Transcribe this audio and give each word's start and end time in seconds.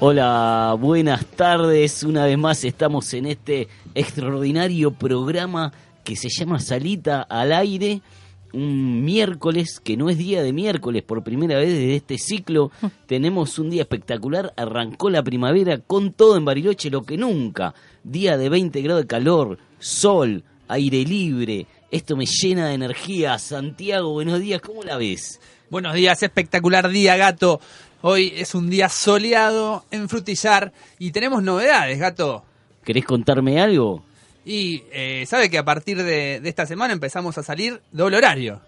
Hola, 0.00 0.76
buenas 0.78 1.26
tardes. 1.26 2.04
Una 2.04 2.24
vez 2.24 2.38
más 2.38 2.62
estamos 2.62 3.12
en 3.14 3.26
este 3.26 3.66
extraordinario 3.96 4.92
programa 4.92 5.72
que 6.04 6.14
se 6.14 6.28
llama 6.28 6.60
Salita 6.60 7.22
al 7.22 7.52
aire. 7.52 8.00
Un 8.52 9.04
miércoles, 9.04 9.80
que 9.80 9.96
no 9.96 10.08
es 10.08 10.16
día 10.16 10.44
de 10.44 10.52
miércoles, 10.52 11.02
por 11.02 11.24
primera 11.24 11.58
vez 11.58 11.70
desde 11.70 11.96
este 11.96 12.16
ciclo, 12.16 12.70
tenemos 13.06 13.58
un 13.58 13.70
día 13.70 13.82
espectacular. 13.82 14.54
Arrancó 14.56 15.10
la 15.10 15.24
primavera 15.24 15.78
con 15.78 16.12
todo 16.12 16.36
en 16.36 16.44
Bariloche, 16.44 16.90
lo 16.90 17.02
que 17.02 17.16
nunca. 17.16 17.74
Día 18.04 18.36
de 18.36 18.48
20 18.48 18.80
grados 18.82 19.02
de 19.02 19.08
calor, 19.08 19.58
sol, 19.80 20.44
aire 20.68 21.02
libre. 21.02 21.66
Esto 21.90 22.16
me 22.16 22.24
llena 22.24 22.68
de 22.68 22.74
energía. 22.74 23.36
Santiago, 23.40 24.12
buenos 24.12 24.38
días, 24.38 24.60
¿cómo 24.60 24.84
la 24.84 24.96
ves? 24.96 25.40
Buenos 25.70 25.94
días, 25.94 26.22
espectacular 26.22 26.88
día, 26.88 27.16
gato. 27.16 27.60
Hoy 28.00 28.32
es 28.36 28.54
un 28.54 28.70
día 28.70 28.88
soleado 28.88 29.84
en 29.90 30.08
Frutillar 30.08 30.72
y 31.00 31.10
tenemos 31.10 31.42
novedades, 31.42 31.98
gato. 31.98 32.44
¿Querés 32.84 33.04
contarme 33.04 33.60
algo? 33.60 34.04
Y 34.44 34.84
eh, 34.92 35.24
sabe 35.26 35.50
que 35.50 35.58
a 35.58 35.64
partir 35.64 35.96
de, 35.98 36.40
de 36.40 36.48
esta 36.48 36.64
semana 36.64 36.92
empezamos 36.92 37.36
a 37.38 37.42
salir 37.42 37.82
doble 37.90 38.18
horario. 38.18 38.60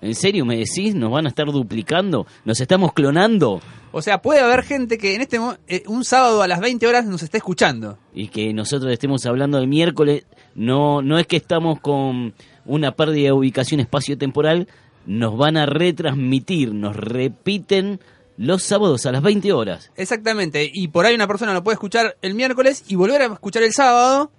¿En 0.00 0.14
serio 0.14 0.44
me 0.44 0.56
decís? 0.56 0.94
¿Nos 0.94 1.10
van 1.10 1.26
a 1.26 1.30
estar 1.30 1.46
duplicando? 1.46 2.28
¿Nos 2.44 2.60
estamos 2.60 2.92
clonando? 2.92 3.60
O 3.90 4.02
sea, 4.02 4.22
puede 4.22 4.40
haber 4.40 4.62
gente 4.62 4.98
que 4.98 5.16
en 5.16 5.22
este 5.22 5.40
eh, 5.66 5.82
un 5.86 6.04
sábado 6.04 6.42
a 6.42 6.48
las 6.48 6.60
20 6.60 6.86
horas 6.86 7.06
nos 7.06 7.24
esté 7.24 7.38
escuchando. 7.38 7.98
Y 8.14 8.28
que 8.28 8.52
nosotros 8.52 8.92
estemos 8.92 9.26
hablando 9.26 9.58
de 9.58 9.66
miércoles, 9.66 10.26
no, 10.54 11.02
no 11.02 11.18
es 11.18 11.26
que 11.26 11.36
estamos 11.36 11.80
con 11.80 12.34
una 12.64 12.92
pérdida 12.92 13.26
de 13.26 13.32
ubicación 13.32 13.80
espacio-temporal, 13.80 14.68
nos 15.06 15.36
van 15.36 15.56
a 15.56 15.66
retransmitir, 15.66 16.72
nos 16.72 16.94
repiten 16.94 18.00
los 18.36 18.62
sábados 18.62 19.06
a 19.06 19.12
las 19.12 19.22
20 19.22 19.52
horas. 19.52 19.90
Exactamente. 19.96 20.70
Y 20.72 20.88
por 20.88 21.06
ahí 21.06 21.14
una 21.14 21.26
persona 21.26 21.52
lo 21.54 21.62
puede 21.64 21.74
escuchar 21.74 22.16
el 22.22 22.34
miércoles 22.34 22.84
y 22.88 22.94
volver 22.94 23.22
a 23.22 23.26
escuchar 23.26 23.62
el 23.62 23.72
sábado. 23.72 24.30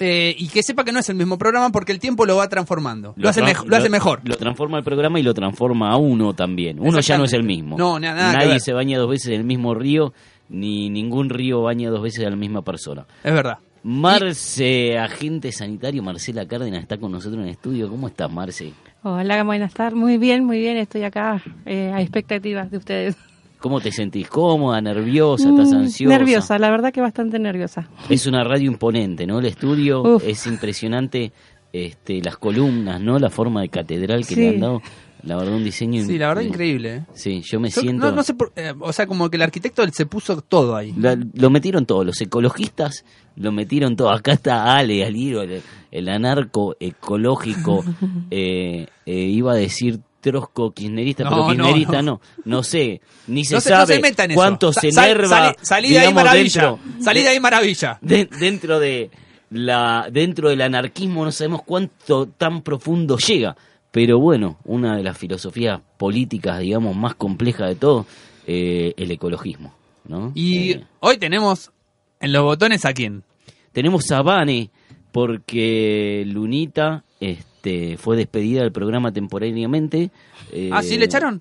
eh, 0.00 0.34
y 0.36 0.48
que 0.48 0.64
sepa 0.64 0.82
que 0.84 0.90
no 0.90 0.98
es 0.98 1.08
el 1.08 1.14
mismo 1.14 1.38
programa 1.38 1.70
porque 1.70 1.92
el 1.92 2.00
tiempo 2.00 2.26
lo 2.26 2.34
va 2.36 2.48
transformando. 2.48 3.14
Lo, 3.16 3.28
hace, 3.28 3.42
mejo- 3.42 3.64
lo 3.64 3.76
hace 3.76 3.88
mejor. 3.88 4.20
Lo 4.24 4.36
transforma 4.36 4.76
el 4.78 4.82
programa 4.82 5.20
y 5.20 5.22
lo 5.22 5.32
transforma 5.34 5.92
a 5.92 5.96
uno 5.96 6.34
también. 6.34 6.80
Uno 6.80 6.98
ya 6.98 7.16
no 7.16 7.22
es 7.24 7.32
el 7.32 7.44
mismo. 7.44 7.78
No, 7.78 8.00
na- 8.00 8.12
nada 8.12 8.32
Nadie 8.32 8.58
se 8.58 8.72
baña 8.72 8.98
dos 8.98 9.08
veces 9.08 9.28
en 9.28 9.34
el 9.34 9.44
mismo 9.44 9.72
río, 9.72 10.12
ni 10.48 10.90
ningún 10.90 11.30
río 11.30 11.62
baña 11.62 11.90
dos 11.90 12.02
veces 12.02 12.26
a 12.26 12.30
la 12.30 12.34
misma 12.34 12.62
persona. 12.62 13.06
Es 13.22 13.32
verdad. 13.32 13.58
Marce, 13.84 14.98
agente 14.98 15.52
sanitario, 15.52 16.02
Marcela 16.02 16.46
Cárdenas, 16.46 16.82
está 16.82 16.96
con 16.98 17.12
nosotros 17.12 17.38
en 17.40 17.44
el 17.44 17.50
estudio. 17.52 17.88
¿Cómo 17.88 18.08
estás, 18.08 18.30
Marce? 18.32 18.72
Hola, 19.06 19.44
buenas 19.44 19.74
tardes. 19.74 19.94
Muy 19.98 20.16
bien, 20.16 20.44
muy 20.44 20.58
bien. 20.58 20.78
Estoy 20.78 21.02
acá 21.04 21.42
eh, 21.66 21.92
a 21.94 22.00
expectativas 22.00 22.70
de 22.70 22.78
ustedes. 22.78 23.16
¿Cómo 23.58 23.78
te 23.80 23.92
sentís? 23.92 24.28
¿Cómoda, 24.28 24.80
nerviosa? 24.80 25.50
¿Estás 25.50 25.72
Mm, 25.72 25.76
ansiosa? 25.76 26.18
Nerviosa, 26.18 26.58
la 26.58 26.70
verdad 26.70 26.90
que 26.92 27.00
bastante 27.02 27.38
nerviosa. 27.38 27.86
Es 28.08 28.26
una 28.26 28.44
radio 28.44 28.70
imponente, 28.70 29.26
¿no? 29.26 29.40
El 29.40 29.46
estudio 29.46 30.02
Uf. 30.16 30.24
es 30.26 30.46
impresionante, 30.46 31.32
este, 31.72 32.22
las 32.22 32.38
columnas, 32.38 32.98
¿no? 33.00 33.18
La 33.18 33.28
forma 33.28 33.60
de 33.60 33.68
catedral 33.68 34.26
que 34.26 34.34
Sí. 34.36 34.40
le 34.40 34.48
han 34.48 34.60
dado. 34.60 34.82
La 35.26 35.36
verdad, 35.36 35.54
un 35.54 35.64
diseño... 35.64 36.04
Sí, 36.04 36.18
la 36.18 36.28
verdad 36.28 36.42
in- 36.42 36.48
increíble. 36.48 36.94
¿eh? 36.96 37.02
Sí, 37.14 37.40
yo 37.42 37.58
me 37.58 37.70
Yo 37.70 37.80
siento... 37.80 38.06
no, 38.10 38.12
no 38.16 38.22
sé 38.22 38.34
por- 38.34 38.52
eh, 38.56 38.74
o 38.78 38.92
sea, 38.92 39.06
como 39.06 39.30
que 39.30 39.36
el 39.36 39.42
arquitecto 39.42 39.86
se 39.92 40.06
puso 40.06 40.40
todo 40.42 40.76
ahí. 40.76 40.92
La- 40.98 41.16
lo 41.34 41.50
metieron 41.50 41.86
todos, 41.86 42.04
los 42.04 42.20
ecologistas 42.20 43.04
lo 43.36 43.50
metieron 43.50 43.96
todo. 43.96 44.10
Acá 44.10 44.32
está 44.32 44.76
Ale, 44.76 45.04
Aliro, 45.04 45.42
el, 45.42 45.62
el 45.90 46.08
anarco 46.08 46.76
ecológico, 46.78 47.84
eh, 48.30 48.86
eh, 49.06 49.12
iba 49.14 49.52
a 49.52 49.56
decir 49.56 50.00
trosco 50.20 50.72
kirchnerista, 50.72 51.24
No, 51.24 51.30
pero 51.30 51.42
no, 51.42 51.48
kirchnerista 51.48 52.02
no. 52.02 52.12
no. 52.12 52.20
no, 52.56 52.62
sé, 52.62 53.00
ni 53.26 53.44
se 53.44 53.54
no, 53.54 53.60
se, 53.60 53.70
no 53.70 53.76
sabe 53.76 54.00
se 54.00 54.08
eso. 54.08 54.34
cuánto 54.34 54.72
Sa- 54.72 54.80
se 54.80 54.88
enerva, 54.88 55.54
salí- 55.62 55.88
de 55.90 55.98
ahí 55.98 56.14
maravilla. 56.14 56.76
salí 57.00 57.22
de 57.22 57.28
ahí 57.28 57.40
maravilla. 57.40 57.98
de- 58.00 58.28
dentro 58.38 58.78
de 58.80 59.10
la 59.50 60.08
dentro 60.10 60.48
del 60.48 60.62
anarquismo 60.62 61.24
no 61.24 61.30
sabemos 61.30 61.62
cuánto 61.64 62.26
tan 62.26 62.62
profundo 62.62 63.18
llega 63.18 63.54
pero 63.94 64.18
bueno 64.18 64.58
una 64.64 64.96
de 64.96 65.04
las 65.04 65.16
filosofías 65.16 65.80
políticas 65.96 66.58
digamos 66.58 66.96
más 66.96 67.14
complejas 67.14 67.68
de 67.68 67.76
todo 67.76 68.06
eh, 68.44 68.92
el 68.96 69.08
ecologismo 69.12 69.72
¿no? 70.08 70.32
Y 70.34 70.72
Eh, 70.72 70.84
hoy 70.98 71.16
tenemos 71.16 71.70
en 72.18 72.32
los 72.32 72.42
botones 72.42 72.84
a 72.84 72.92
quién. 72.92 73.22
tenemos 73.70 74.10
a 74.10 74.20
Vane 74.22 74.70
porque 75.12 76.24
Lunita 76.26 77.04
este 77.20 77.96
fue 77.96 78.16
despedida 78.16 78.62
del 78.62 78.72
programa 78.72 79.12
temporariamente 79.12 80.10
eh, 80.52 80.70
Ah, 80.72 80.82
¿sí 80.82 80.98
le 80.98 81.04
echaron? 81.04 81.40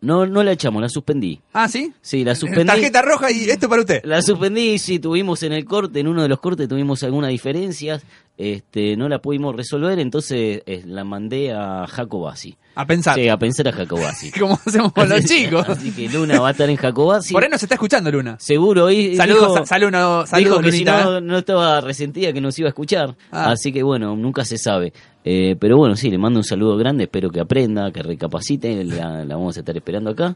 No 0.00 0.26
no 0.26 0.42
la 0.44 0.52
echamos 0.52 0.80
la 0.80 0.88
suspendí 0.88 1.40
Ah, 1.52 1.68
¿sí? 1.68 1.92
sí 2.00 2.24
la 2.24 2.34
suspendí 2.36 2.66
Tarjeta 2.66 3.02
roja 3.02 3.30
y 3.30 3.50
esto 3.50 3.68
para 3.68 3.80
usted. 3.82 4.00
La 4.04 4.22
suspendí, 4.22 4.78
sí, 4.78 4.98
tuvimos 4.98 5.42
en 5.42 5.52
el 5.52 5.64
corte, 5.64 6.00
en 6.00 6.08
uno 6.08 6.22
de 6.22 6.28
los 6.28 6.38
cortes 6.40 6.68
tuvimos 6.68 7.02
algunas 7.02 7.30
diferencias, 7.30 8.02
este, 8.36 8.96
no 8.96 9.08
la 9.08 9.18
pudimos 9.20 9.56
resolver, 9.56 9.98
entonces 9.98 10.62
eh, 10.66 10.82
la 10.86 11.02
mandé 11.04 11.52
a 11.52 11.86
Jacobasi. 11.88 12.56
A 12.76 12.86
pensar. 12.86 13.16
Sí, 13.16 13.28
a 13.28 13.36
pensar 13.36 13.66
a 13.66 13.72
Jacobasi. 13.72 14.30
Como 14.38 14.54
hacemos 14.64 14.92
con 14.92 15.08
los 15.08 15.24
chicos. 15.24 15.68
Así 15.68 15.90
que 15.90 16.08
Luna 16.08 16.38
va 16.38 16.48
a 16.48 16.50
estar 16.52 16.70
en 16.70 16.76
Jacobasi. 16.76 17.32
Por 17.34 17.42
ahí 17.42 17.48
nos 17.50 17.60
está 17.60 17.74
escuchando 17.74 18.12
Luna. 18.12 18.36
Seguro, 18.38 18.84
hoy 18.84 19.16
Saludos, 19.16 19.40
dijo, 19.40 19.56
sa- 19.56 19.66
saludo- 19.66 20.24
dijo 20.36 20.60
que 20.60 20.70
si 20.70 20.84
no, 20.84 21.20
no 21.20 21.38
estaba 21.38 21.80
resentida 21.80 22.32
que 22.32 22.40
nos 22.40 22.56
iba 22.60 22.68
a 22.68 22.70
escuchar. 22.70 23.16
Ah. 23.32 23.50
Así 23.50 23.72
que 23.72 23.82
bueno, 23.82 24.14
nunca 24.14 24.44
se 24.44 24.58
sabe. 24.58 24.92
Eh, 25.30 25.56
pero 25.60 25.76
bueno, 25.76 25.94
sí, 25.94 26.10
le 26.10 26.16
mando 26.16 26.38
un 26.40 26.44
saludo 26.44 26.78
grande, 26.78 27.04
espero 27.04 27.28
que 27.28 27.38
aprenda, 27.40 27.90
que 27.92 28.02
recapacite, 28.02 28.82
la, 28.82 29.26
la 29.26 29.36
vamos 29.36 29.56
a 29.58 29.60
estar 29.60 29.76
esperando 29.76 30.08
acá. 30.10 30.34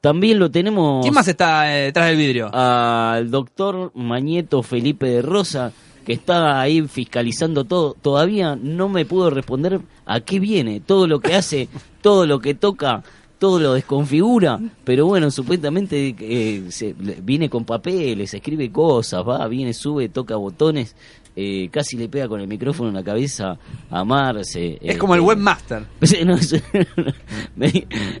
También 0.00 0.38
lo 0.38 0.50
tenemos 0.50 1.02
¿Quién 1.02 1.12
más 1.12 1.28
está 1.28 1.76
eh, 1.76 1.84
detrás 1.86 2.08
del 2.08 2.16
vidrio? 2.16 2.48
al 2.54 3.30
doctor 3.30 3.92
Mañeto 3.94 4.62
Felipe 4.62 5.04
de 5.10 5.20
Rosa, 5.20 5.72
que 6.06 6.14
está 6.14 6.58
ahí 6.58 6.80
fiscalizando 6.88 7.64
todo. 7.64 7.94
Todavía 8.00 8.56
no 8.56 8.88
me 8.88 9.04
pudo 9.04 9.28
responder 9.28 9.78
a 10.06 10.20
qué 10.20 10.40
viene, 10.40 10.80
todo 10.80 11.06
lo 11.06 11.20
que 11.20 11.34
hace, 11.34 11.68
todo 12.00 12.24
lo 12.24 12.38
que 12.40 12.54
toca, 12.54 13.02
todo 13.38 13.60
lo 13.60 13.74
desconfigura. 13.74 14.58
Pero 14.84 15.04
bueno, 15.04 15.30
supuestamente 15.30 16.16
eh, 16.18 16.64
se- 16.70 16.94
viene 17.22 17.50
con 17.50 17.66
papeles, 17.66 18.32
escribe 18.32 18.72
cosas, 18.72 19.22
va, 19.28 19.46
viene, 19.48 19.74
sube, 19.74 20.08
toca 20.08 20.34
botones. 20.36 20.96
Eh, 21.36 21.68
casi 21.70 21.96
le 21.96 22.08
pega 22.08 22.28
con 22.28 22.40
el 22.40 22.48
micrófono 22.48 22.88
en 22.90 22.94
la 22.96 23.04
cabeza 23.04 23.58
a 23.90 24.04
Marce. 24.04 24.78
es 24.82 24.94
eh, 24.94 24.98
como 24.98 25.14
el 25.14 25.20
eh, 25.20 25.24
webmaster. 25.24 25.82
No, 26.26 26.36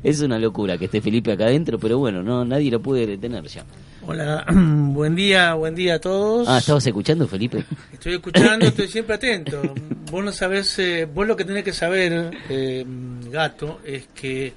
es, 0.02 0.20
una 0.20 0.38
locura 0.38 0.78
que 0.78 0.86
esté 0.86 1.00
Felipe 1.00 1.32
acá 1.32 1.44
adentro, 1.46 1.78
pero 1.78 1.98
bueno, 1.98 2.22
no 2.22 2.44
nadie 2.44 2.70
lo 2.70 2.80
puede 2.80 3.06
detener 3.06 3.44
ya. 3.46 3.64
Hola, 4.06 4.44
buen 4.52 5.14
día, 5.14 5.54
buen 5.54 5.74
día 5.74 5.94
a 5.96 5.98
todos. 5.98 6.48
Ah, 6.48 6.58
¿estabas 6.58 6.86
escuchando, 6.86 7.26
Felipe? 7.28 7.64
Estoy 7.92 8.14
escuchando, 8.14 8.66
estoy 8.68 8.88
siempre 8.88 9.14
atento. 9.16 9.60
Vos 10.10 10.24
no 10.24 10.32
sabés, 10.32 10.78
eh, 10.78 11.06
vos 11.12 11.26
lo 11.26 11.36
que 11.36 11.44
tenés 11.44 11.64
que 11.64 11.72
saber, 11.72 12.30
eh, 12.48 12.84
gato, 13.30 13.80
es 13.84 14.08
que 14.14 14.52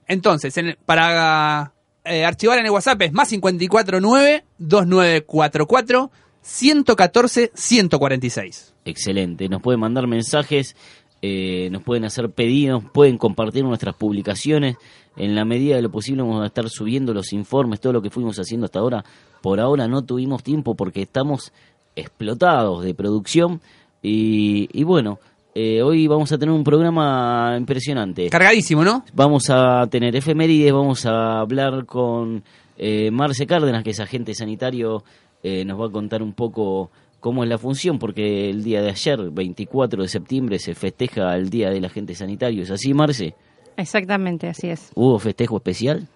Entonces, 0.06 0.56
en 0.58 0.68
el- 0.68 0.76
para 0.76 1.72
eh, 2.04 2.24
archivar 2.24 2.58
en 2.58 2.66
el 2.66 2.70
WhatsApp 2.70 3.02
es 3.02 3.12
más 3.12 3.28
549 3.28 4.44
2944 4.58 6.10
114 6.42 7.50
146. 7.54 8.74
Excelente. 8.84 9.48
Nos 9.48 9.60
pueden 9.62 9.80
mandar 9.80 10.06
mensajes, 10.06 10.74
eh, 11.22 11.68
nos 11.70 11.82
pueden 11.82 12.04
hacer 12.04 12.30
pedidos, 12.30 12.82
pueden 12.92 13.18
compartir 13.18 13.64
nuestras 13.64 13.94
publicaciones. 13.94 14.76
En 15.16 15.34
la 15.34 15.44
medida 15.44 15.76
de 15.76 15.82
lo 15.82 15.90
posible 15.90 16.22
vamos 16.22 16.42
a 16.42 16.46
estar 16.46 16.68
subiendo 16.68 17.12
los 17.12 17.32
informes, 17.32 17.80
todo 17.80 17.92
lo 17.92 18.02
que 18.02 18.10
fuimos 18.10 18.38
haciendo 18.38 18.66
hasta 18.66 18.78
ahora. 18.78 19.04
Por 19.42 19.60
ahora 19.60 19.88
no 19.88 20.02
tuvimos 20.02 20.42
tiempo 20.42 20.74
porque 20.74 21.02
estamos 21.02 21.52
explotados 21.96 22.84
de 22.84 22.94
producción 22.94 23.60
y, 24.02 24.68
y 24.72 24.84
bueno, 24.84 25.18
Eh, 25.52 25.82
hoy 25.82 26.06
vamos 26.06 26.30
a 26.30 26.38
tener 26.38 26.54
un 26.54 26.62
programa 26.62 27.56
impresionante. 27.58 28.30
Cargadísimo, 28.30 28.84
¿no? 28.84 29.02
Vamos 29.14 29.50
a 29.50 29.84
tener 29.90 30.14
efemérides, 30.14 30.72
vamos 30.72 31.04
a 31.06 31.40
hablar 31.40 31.86
con 31.86 32.44
eh, 32.78 33.10
Marce 33.10 33.46
Cárdenas, 33.46 33.82
que 33.82 33.90
es 33.90 33.98
agente 33.98 34.32
sanitario, 34.32 35.02
eh, 35.42 35.64
nos 35.64 35.76
va 35.76 35.86
a 35.86 35.90
contar 35.90 36.22
un 36.22 36.34
poco 36.34 36.92
cómo 37.20 37.42
es 37.44 37.48
la 37.50 37.58
función, 37.58 37.98
porque 37.98 38.50
el 38.50 38.64
día 38.64 38.82
de 38.82 38.90
ayer, 38.90 39.30
24 39.30 40.02
de 40.02 40.08
septiembre, 40.08 40.58
se 40.58 40.74
festeja 40.74 41.34
el 41.36 41.50
Día 41.50 41.70
del 41.70 41.84
Agente 41.84 42.14
Sanitario. 42.14 42.62
¿Es 42.62 42.70
así, 42.70 42.92
Marce? 42.94 43.34
Exactamente, 43.76 44.48
así 44.48 44.68
es. 44.68 44.90
¿Hubo 44.94 45.18
festejo 45.18 45.56
especial? 45.58 46.08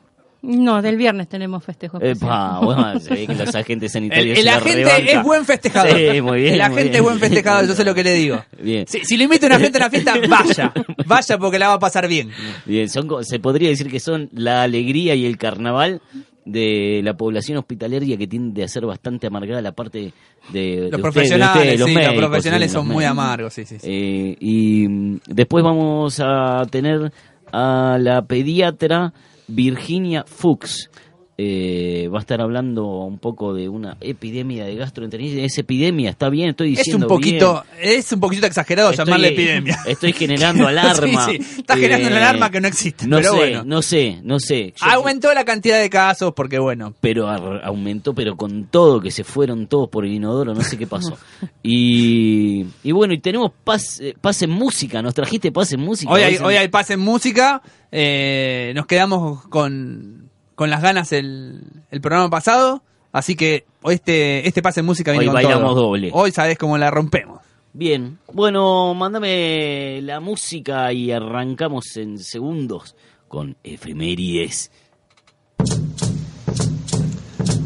No, 0.43 0.83
del 0.83 0.99
viernes 0.99 1.27
tenemos 1.29 1.65
festejo 1.65 1.97
especial. 1.99 2.29
Epa, 2.29 2.61
bueno, 2.63 3.01
se 3.01 3.15
ve 3.15 3.27
que 3.27 3.35
los 3.35 3.55
agentes 3.55 3.93
sanitarios 3.93 4.39
El, 4.39 4.47
el 4.47 4.53
agente 4.55 5.13
es 5.13 5.23
buen 5.23 5.45
festejador. 5.47 5.97
Sí, 5.97 6.21
muy 6.21 6.41
bien, 6.43 6.53
El 6.55 6.59
muy 6.59 6.67
agente 6.67 6.83
bien. 6.83 6.95
es 6.97 7.03
buen 7.03 7.19
festejador, 7.19 7.67
yo 7.67 7.75
sé 7.75 7.85
lo 7.85 7.95
que 7.95 8.05
le 8.05 8.13
digo. 8.13 8.45
Bien. 8.61 8.87
Si, 8.87 9.01
si 9.07 9.17
lo 9.17 9.23
invita 9.25 9.47
una 9.47 9.59
gente 9.59 9.79
a 9.79 9.81
una 9.81 9.91
fiesta, 9.91 10.15
vaya. 10.29 10.73
Vaya 11.07 11.39
porque 11.39 11.59
la 11.59 11.69
va 11.69 11.75
a 11.75 11.79
pasar 11.79 12.09
bien. 12.09 12.31
Bien, 12.67 12.91
son, 12.91 13.07
co- 13.09 13.23
se 13.25 13.39
podría 13.39 13.71
decir 13.71 13.91
que 13.91 14.01
son 14.01 14.29
la 14.35 14.63
alegría 14.63 15.15
y 15.15 15.25
el 15.25 15.39
carnaval 15.39 16.03
de 16.45 17.01
la 17.03 17.15
población 17.15 17.59
hospitalaria 17.59 18.17
que 18.17 18.27
tiende 18.27 18.65
a 18.65 18.69
ser 18.69 18.85
bastante 18.87 19.27
amargada 19.27 19.63
la 19.63 19.73
parte 19.73 20.13
de, 20.53 20.89
Los 20.91 21.01
profesionales, 21.01 21.73
de 21.73 21.79
los 21.79 21.89
sí, 21.89 21.95
médicos, 21.95 22.17
los 22.17 22.27
profesionales 22.27 22.71
sí, 22.71 22.75
son 22.75 22.87
los 22.87 22.95
muy 22.95 23.05
amargos, 23.05 23.55
sí, 23.55 23.65
sí. 23.65 23.79
sí. 23.79 23.87
Eh, 23.91 24.37
y 24.41 24.89
mm, 24.89 25.21
después 25.27 25.65
vamos 25.65 26.21
a 26.21 26.63
tener 26.71 27.13
a 27.53 27.99
la 28.01 28.23
pediatra 28.23 29.13
Virginia 29.47 30.25
Fuchs. 30.27 30.91
Eh, 31.37 32.09
va 32.15 32.19
a 32.19 32.21
estar 32.21 32.41
hablando 32.41 32.87
un 32.87 33.19
poco 33.19 33.55
de 33.55 33.69
una 33.69 33.97
epidemia 34.01 34.65
de 34.67 34.77
gastroenteritis. 34.77 35.37
Es 35.43 35.59
epidemia, 35.59 36.11
está 36.11 36.29
bien, 36.29 36.51
estoy 36.51 36.75
es 36.75 36.79
diciendo 36.79 37.07
un 37.07 37.09
poquito, 37.09 37.65
bien. 37.77 37.97
es 37.99 38.13
un 38.13 38.21
poquito 38.21 38.47
exagerado 38.47 38.91
Estoy- 38.93 39.05
llamarle 39.05 39.29
epidemia. 39.29 39.79
Estoy 39.85 40.13
generando 40.13 40.69
alarma. 40.69 41.27
Sí, 41.27 41.39
sí, 41.41 41.61
está 41.61 41.77
generando 41.77 42.07
una 42.07 42.19
alarma 42.19 42.51
que 42.53 42.61
no 42.61 42.69
existe, 42.69 43.09
No 43.09 43.17
pero 43.17 43.33
sé, 43.33 43.37
bueno. 43.37 43.65
no 43.65 43.83
sé, 43.83 44.21
no 44.23 44.39
sé. 44.39 44.75
Yo- 44.77 44.87
Aumentó 44.87 45.35
la 45.35 45.45
cantidad 45.45 45.81
de 45.81 45.91
casos 45.91 46.33
porque 46.37 46.61
bueno, 46.61 46.95
pero 47.01 47.29
aumentó, 47.29 48.15
pero 48.15 48.37
con 48.37 48.67
todo, 48.67 49.01
que 49.01 49.11
se 49.11 49.25
fueron 49.25 49.67
todos 49.67 49.89
por 49.89 50.05
el 50.07 50.13
inodoro, 50.13 50.55
no 50.55 50.63
sé 50.63 50.79
qué 50.79 50.87
pasó. 50.87 51.19
Y, 51.67 52.67
y 52.85 52.93
bueno, 52.93 53.15
y 53.15 53.19
tenemos 53.21 53.51
pase, 53.65 54.15
pase 54.21 54.45
en 54.45 54.51
música, 54.53 55.01
nos 55.03 55.15
trajiste 55.15 55.51
pase 55.51 55.75
en 55.77 55.81
música. 55.81 56.13
hoy 56.13 56.23
hay, 56.23 56.37
Hoy 56.37 56.43
hoy 56.45 56.55
hay 56.57 56.69
pase 56.69 56.93
en 56.93 57.01
música, 57.01 57.63
eh, 57.91 58.73
nos 58.77 58.87
quedamos 58.87 59.47
con, 59.49 60.24
con 60.55 60.71
las 60.71 60.83
ganas 60.83 61.13
el, 61.13 61.63
el 61.91 62.01
programa 62.01 62.31
pasado, 62.31 62.83
así 63.13 63.35
que 63.37 63.65
hoy 63.83 63.95
este, 63.97 64.47
este 64.47 64.63
pase 64.63 64.81
en 64.81 64.87
música 64.87 65.11
viene 65.13 65.25
Hoy 65.27 65.33
con 65.33 65.35
bailamos 65.35 65.75
todo. 65.75 65.83
doble. 65.89 66.11
Hoy 66.13 66.31
sabés 66.31 66.59
cómo 66.59 66.79
la 66.79 66.91
rompemos. 66.91 67.41
Bien, 67.73 68.19
bueno, 68.33 68.95
mándame 68.95 70.01
la 70.03 70.21
música 70.21 70.93
y 70.93 71.11
arrancamos 71.11 71.97
en 71.97 72.19
segundos 72.19 72.95
con 73.27 73.57
efemérides. 73.65 74.71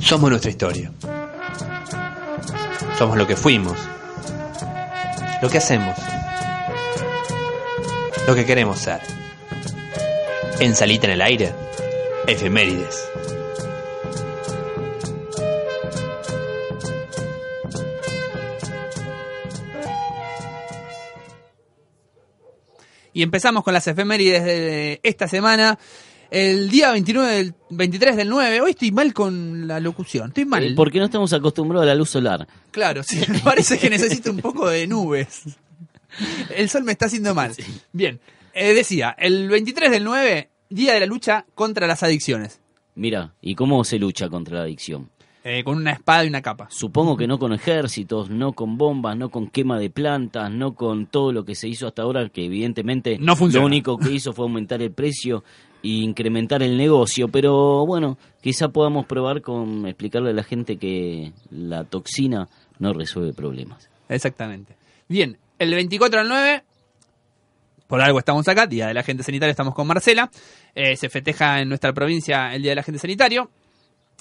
Somos 0.01 0.31
nuestra 0.31 0.51
historia. 0.51 0.91
Somos 2.97 3.19
lo 3.19 3.27
que 3.27 3.37
fuimos. 3.37 3.77
Lo 5.43 5.51
que 5.51 5.59
hacemos. 5.59 5.97
Lo 8.27 8.35
que 8.35 8.47
queremos 8.47 8.79
ser. 8.79 9.01
En 10.61 10.75
Salita 10.75 11.07
en 11.07 11.13
el 11.13 11.21
Aire. 11.21 11.53
Efemérides. 12.29 12.97
Y 23.13 23.23
empezamos 23.23 23.65
con 23.65 23.73
las 23.75 23.87
efemérides 23.87 24.45
de 24.45 25.01
esta 25.03 25.27
semana. 25.29 25.79
El 26.31 26.69
día 26.71 26.93
29 26.93 27.33
del 27.33 27.55
23 27.71 28.17
del 28.17 28.29
9. 28.29 28.61
Hoy 28.61 28.71
estoy 28.73 28.93
mal 28.93 29.15
con 29.15 29.67
la 29.67 29.81
locución. 29.81 30.29
Estoy 30.29 30.45
mal. 30.45 30.63
Eh, 30.63 30.75
Porque 30.77 30.99
no 30.99 31.07
estamos 31.07 31.33
acostumbrados 31.33 31.85
a 31.85 31.87
la 31.89 31.95
luz 31.95 32.11
solar. 32.11 32.47
Claro, 32.71 33.03
sí. 33.03 33.21
me 33.29 33.39
Parece 33.41 33.79
que 33.79 33.89
necesito 33.89 34.31
un 34.31 34.39
poco 34.39 34.69
de 34.69 34.87
nubes. 34.87 35.45
El 36.55 36.69
sol 36.69 36.85
me 36.85 36.93
está 36.93 37.07
haciendo 37.07 37.35
mal. 37.35 37.55
Bien. 37.93 38.21
eh, 38.53 38.75
decía, 38.75 39.17
el 39.19 39.49
23 39.49 39.91
del 39.91 40.05
9, 40.05 40.51
día 40.71 40.95
de 40.95 41.01
la 41.01 41.07
lucha 41.07 41.45
contra 41.55 41.87
las 41.87 42.03
adicciones. 42.03 42.61
Mira, 42.95 43.33
¿y 43.41 43.55
cómo 43.55 43.85
se 43.85 43.99
lucha 43.99 44.29
contra 44.29 44.59
la 44.59 44.63
adicción? 44.65 45.11
Eh, 45.45 45.63
con 45.65 45.77
una 45.79 45.93
espada 45.93 46.25
y 46.25 46.29
una 46.29 46.43
capa. 46.43 46.67
Supongo 46.69 47.17
que 47.17 47.27
no 47.27 47.39
con 47.39 47.53
ejércitos, 47.53 48.29
no 48.29 48.53
con 48.53 48.77
bombas, 48.77 49.17
no 49.17 49.31
con 49.31 49.47
quema 49.49 49.79
de 49.79 49.89
plantas, 49.89 50.51
no 50.51 50.75
con 50.75 51.07
todo 51.07 51.33
lo 51.33 51.45
que 51.45 51.55
se 51.55 51.69
hizo 51.69 51.87
hasta 51.87 52.03
ahora, 52.03 52.29
que 52.29 52.45
evidentemente 52.45 53.17
No 53.19 53.37
funciona. 53.37 53.63
lo 53.63 53.67
único 53.67 53.97
que 53.97 54.11
hizo 54.11 54.33
fue 54.33 54.45
aumentar 54.45 54.83
el 54.83 54.91
precio 54.91 55.45
e 55.83 55.89
incrementar 55.89 56.63
el 56.63 56.77
negocio. 56.77 57.29
Pero 57.29 57.87
bueno, 57.87 58.19
quizá 58.43 58.69
podamos 58.69 59.07
probar 59.07 59.41
con 59.41 59.87
explicarle 59.87 60.31
a 60.31 60.35
la 60.35 60.43
gente 60.43 60.77
que 60.77 61.33
la 61.51 61.85
toxina 61.85 62.49
no 62.79 62.93
resuelve 62.93 63.33
problemas. 63.33 63.89
Exactamente. 64.09 64.75
Bien, 65.09 65.39
el 65.59 65.73
24 65.73 66.21
al 66.21 66.29
9, 66.29 66.63
por 67.89 68.03
algo 68.03 68.19
estamos 68.19 68.47
acá, 68.47 68.67
Día 68.67 68.87
del 68.87 68.99
Agente 68.99 69.23
Sanitario, 69.25 69.51
estamos 69.51 69.75
con 69.75 69.87
Marcela. 69.87 70.31
Eh, 70.75 70.95
se 70.95 71.09
festeja 71.09 71.61
en 71.61 71.71
nuestra 71.71 71.93
provincia 71.95 72.55
el 72.55 72.63
Día 72.63 72.73
del 72.73 72.81
Agente 72.81 73.01
Sanitario. 73.01 73.51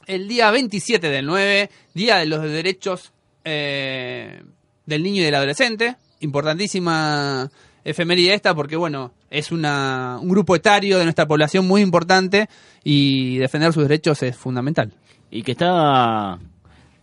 El 0.08 0.28
día 0.28 0.50
27 0.50 1.10
del 1.10 1.26
9, 1.26 1.70
Día 1.94 2.16
de 2.16 2.26
los 2.28 2.42
Derechos 2.44 3.12
eh, 3.44 4.42
del 4.86 5.04
Niño 5.04 5.22
y 5.22 5.26
del 5.26 5.36
Adolescente. 5.36 5.98
Importantísima 6.22 7.52
efeméride 7.84 8.34
esta 8.34 8.56
porque, 8.56 8.78
bueno, 8.78 9.12
es 9.30 9.52
una, 9.52 10.18
un 10.22 10.30
grupo 10.30 10.56
etario 10.56 10.98
de 10.98 11.04
nuestra 11.04 11.28
población 11.28 11.68
muy 11.68 11.82
importante 11.82 12.48
y 12.86 13.38
defender 13.38 13.74
sus 13.74 13.84
derechos 13.84 14.24
es 14.24 14.38
fundamental. 14.38 14.94
Y 15.30 15.44
que 15.44 15.52
está 15.52 16.40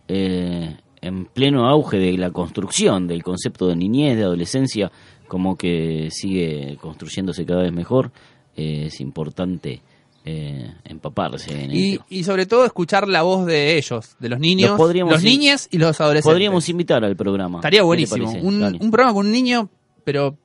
eh, 0.07 0.75
en 1.01 1.25
pleno 1.25 1.67
auge 1.67 1.97
de 1.99 2.17
la 2.17 2.31
construcción 2.31 3.05
del 3.05 3.21
concepto 3.21 3.67
de 3.67 3.75
niñez, 3.75 4.17
de 4.17 4.23
adolescencia, 4.23 4.91
como 5.27 5.57
que 5.57 6.09
sigue 6.11 6.77
construyéndose 6.81 7.45
cada 7.45 7.63
vez 7.63 7.71
mejor. 7.71 8.11
Eh, 8.57 8.85
es 8.87 8.99
importante 9.01 9.81
eh, 10.23 10.71
empaparse 10.85 11.63
en 11.65 11.71
Y, 11.75 11.89
ello. 11.93 12.05
y 12.09 12.23
sobre 12.23 12.45
todo 12.45 12.65
escuchar 12.65 13.07
la 13.07 13.21
voz 13.21 13.45
de 13.45 13.77
ellos, 13.77 14.15
de 14.19 14.29
los 14.29 14.39
niños, 14.39 14.69
Los 14.71 14.77
podríamos 14.77 15.13
los 15.13 15.23
in- 15.23 15.29
niñes 15.39 15.67
y 15.71 15.77
los 15.77 15.99
adolescentes. 16.01 16.31
Podríamos 16.33 16.67
invitar 16.69 17.03
al 17.03 17.15
programa. 17.15 17.59
Estaría 17.59 17.79
¿Qué 17.79 17.81
te 17.81 17.85
buenísimo. 17.85 18.31
Un, 18.41 18.63
un 18.63 18.91
programa 18.91 19.13
con 19.13 19.25
un 19.27 19.31
niño, 19.31 19.69
pero 20.03 20.37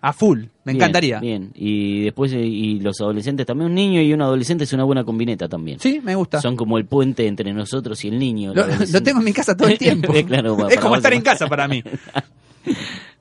a 0.00 0.12
full. 0.12 0.44
Me 0.64 0.72
Bien, 0.72 0.76
encantaría. 0.76 1.18
Bien, 1.20 1.50
y 1.54 2.02
después 2.04 2.32
eh, 2.34 2.40
y 2.40 2.78
los 2.80 3.00
adolescentes 3.00 3.44
también. 3.46 3.68
Un 3.70 3.74
niño 3.74 4.00
y 4.00 4.12
un 4.12 4.22
adolescente 4.22 4.64
es 4.64 4.72
una 4.72 4.84
buena 4.84 5.02
combineta 5.04 5.48
también. 5.48 5.80
Sí, 5.80 6.00
me 6.02 6.14
gusta. 6.14 6.40
Son 6.40 6.56
como 6.56 6.78
el 6.78 6.86
puente 6.86 7.26
entre 7.26 7.52
nosotros 7.52 8.02
y 8.04 8.08
el 8.08 8.18
niño. 8.18 8.54
Lo, 8.54 8.64
lo 8.92 9.02
tengo 9.02 9.18
en 9.18 9.24
mi 9.24 9.32
casa 9.32 9.56
todo 9.56 9.68
el 9.68 9.78
tiempo. 9.78 10.12
Claro, 10.26 10.68
es 10.70 10.78
como 10.78 10.94
estar 10.96 11.12
es 11.12 11.18
en 11.18 11.24
casa 11.24 11.46
para 11.48 11.66
mí. 11.68 11.82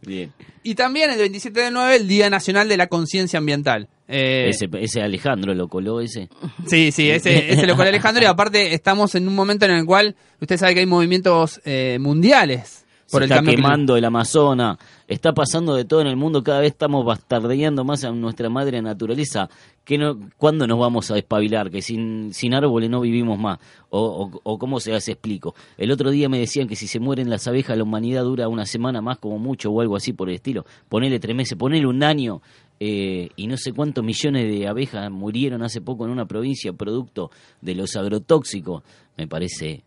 Bien. 0.06 0.32
Y 0.64 0.76
también 0.76 1.12
el 1.12 1.20
27 1.20 1.60
de 1.60 1.72
9, 1.72 1.96
el 1.96 2.08
Día 2.08 2.30
Nacional 2.30 2.70
de 2.70 2.78
la 2.78 2.88
Conciencia 2.88 3.40
Ambiental. 3.40 3.88
Eh, 4.08 4.50
Ese, 4.50 4.70
ese 4.80 5.02
Alejandro 5.02 5.54
lo 5.54 5.68
coló 5.68 6.02
ese. 6.02 6.30
Sí, 6.68 6.92
sí, 6.92 7.10
ese, 7.10 7.52
ese 7.54 7.66
lo 7.66 7.76
con 7.76 7.88
Alejandro 7.88 8.24
y 8.24 8.28
aparte 8.28 8.74
estamos 8.74 9.16
en 9.16 9.28
un 9.28 9.36
momento 9.36 9.66
en 9.66 9.72
el 9.72 9.86
cual 9.86 10.16
usted 10.42 10.58
sabe 10.58 10.74
que 10.74 10.82
hay 10.82 10.86
movimientos 10.86 11.62
eh, 11.66 11.98
mundiales 12.00 12.86
por 13.10 13.22
se 13.22 13.26
el 13.26 13.32
está 13.32 13.36
cambio 13.36 13.56
quemando 13.56 13.96
el 13.96 14.06
Amazonas, 14.06 14.78
está 15.08 15.34
pasando 15.34 15.76
de 15.76 15.86
todo 15.86 16.02
en 16.02 16.08
el 16.08 16.16
mundo, 16.16 16.44
cada 16.44 16.60
vez 16.62 16.72
estamos 16.72 17.06
bastardeando 17.06 17.84
más 17.84 18.04
a 18.04 18.12
nuestra 18.12 18.50
madre 18.50 18.82
naturaleza. 18.82 19.50
que 19.84 19.98
no, 19.98 20.18
¿Cuándo 20.38 20.66
nos 20.68 20.80
vamos 20.80 21.12
a 21.12 21.16
despabilar? 21.16 21.70
Que 21.70 21.82
sin, 21.82 22.34
sin 22.34 22.54
árboles 22.54 22.90
no 22.90 23.02
vivimos 23.02 23.38
más. 23.38 23.60
O, 23.90 24.00
o, 24.02 24.40
o 24.44 24.58
cómo 24.58 24.80
se 24.80 24.92
las 24.92 25.08
explico. 25.08 25.56
El 25.78 25.92
otro 25.92 26.10
día 26.12 26.30
me 26.30 26.40
decían 26.40 26.68
que 26.68 26.76
si 26.76 26.88
se 26.88 27.00
mueren 27.00 27.30
las 27.30 27.48
abejas, 27.48 27.78
la 27.78 27.84
humanidad 27.84 28.24
dura 28.24 28.48
una 28.48 28.66
semana 28.66 29.02
más 29.02 29.18
como 29.18 29.38
mucho 29.40 29.70
o 29.72 29.82
algo 29.82 29.96
así 29.96 30.14
por 30.14 30.30
el 30.30 30.36
estilo. 30.36 30.66
Ponele 30.90 31.20
tres 31.20 31.36
meses, 31.36 31.58
ponele 31.58 31.86
un 31.88 32.04
año. 32.04 32.42
eh, 32.80 33.30
y 33.36 33.48
no 33.48 33.56
sé 33.56 33.72
cuántos 33.72 34.04
millones 34.04 34.50
de 34.50 34.68
abejas 34.68 35.10
murieron 35.12 35.64
hace 35.64 35.80
poco 35.80 36.06
en 36.06 36.12
una 36.12 36.26
provincia 36.26 36.74
producto 36.74 37.30
de 37.62 37.76
los 37.76 37.96
agrotóxicos. 37.96 38.84
Me 39.16 39.28
parece 39.28 39.84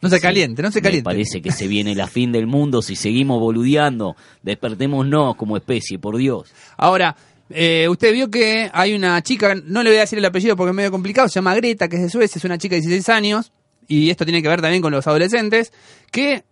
No 0.00 0.10
se 0.10 0.20
caliente, 0.20 0.62
no 0.62 0.70
se 0.70 0.78
Me 0.80 0.82
caliente. 0.82 1.04
parece 1.04 1.40
que 1.40 1.50
se 1.50 1.66
viene 1.66 1.94
la 1.94 2.06
fin 2.06 2.30
del 2.30 2.46
mundo 2.46 2.82
si 2.82 2.94
seguimos 2.94 3.40
boludeando. 3.40 4.16
Despertémonos 4.42 5.36
como 5.36 5.56
especie, 5.56 5.98
por 5.98 6.16
Dios. 6.18 6.52
Ahora, 6.76 7.16
eh, 7.50 7.86
usted 7.88 8.12
vio 8.12 8.30
que 8.30 8.70
hay 8.72 8.94
una 8.94 9.22
chica, 9.22 9.54
no 9.54 9.82
le 9.82 9.90
voy 9.90 9.96
a 9.98 10.02
decir 10.02 10.18
el 10.18 10.24
apellido 10.24 10.56
porque 10.56 10.70
es 10.70 10.76
medio 10.76 10.90
complicado, 10.90 11.28
se 11.28 11.34
llama 11.34 11.54
Greta, 11.54 11.88
que 11.88 11.96
es 11.96 12.02
de 12.02 12.10
Suecia, 12.10 12.38
es 12.38 12.44
una 12.44 12.58
chica 12.58 12.74
de 12.74 12.80
16 12.82 13.08
años, 13.10 13.52
y 13.86 14.10
esto 14.10 14.24
tiene 14.24 14.42
que 14.42 14.48
ver 14.48 14.60
también 14.60 14.82
con 14.82 14.92
los 14.92 15.06
adolescentes, 15.06 15.72
que 16.10 16.44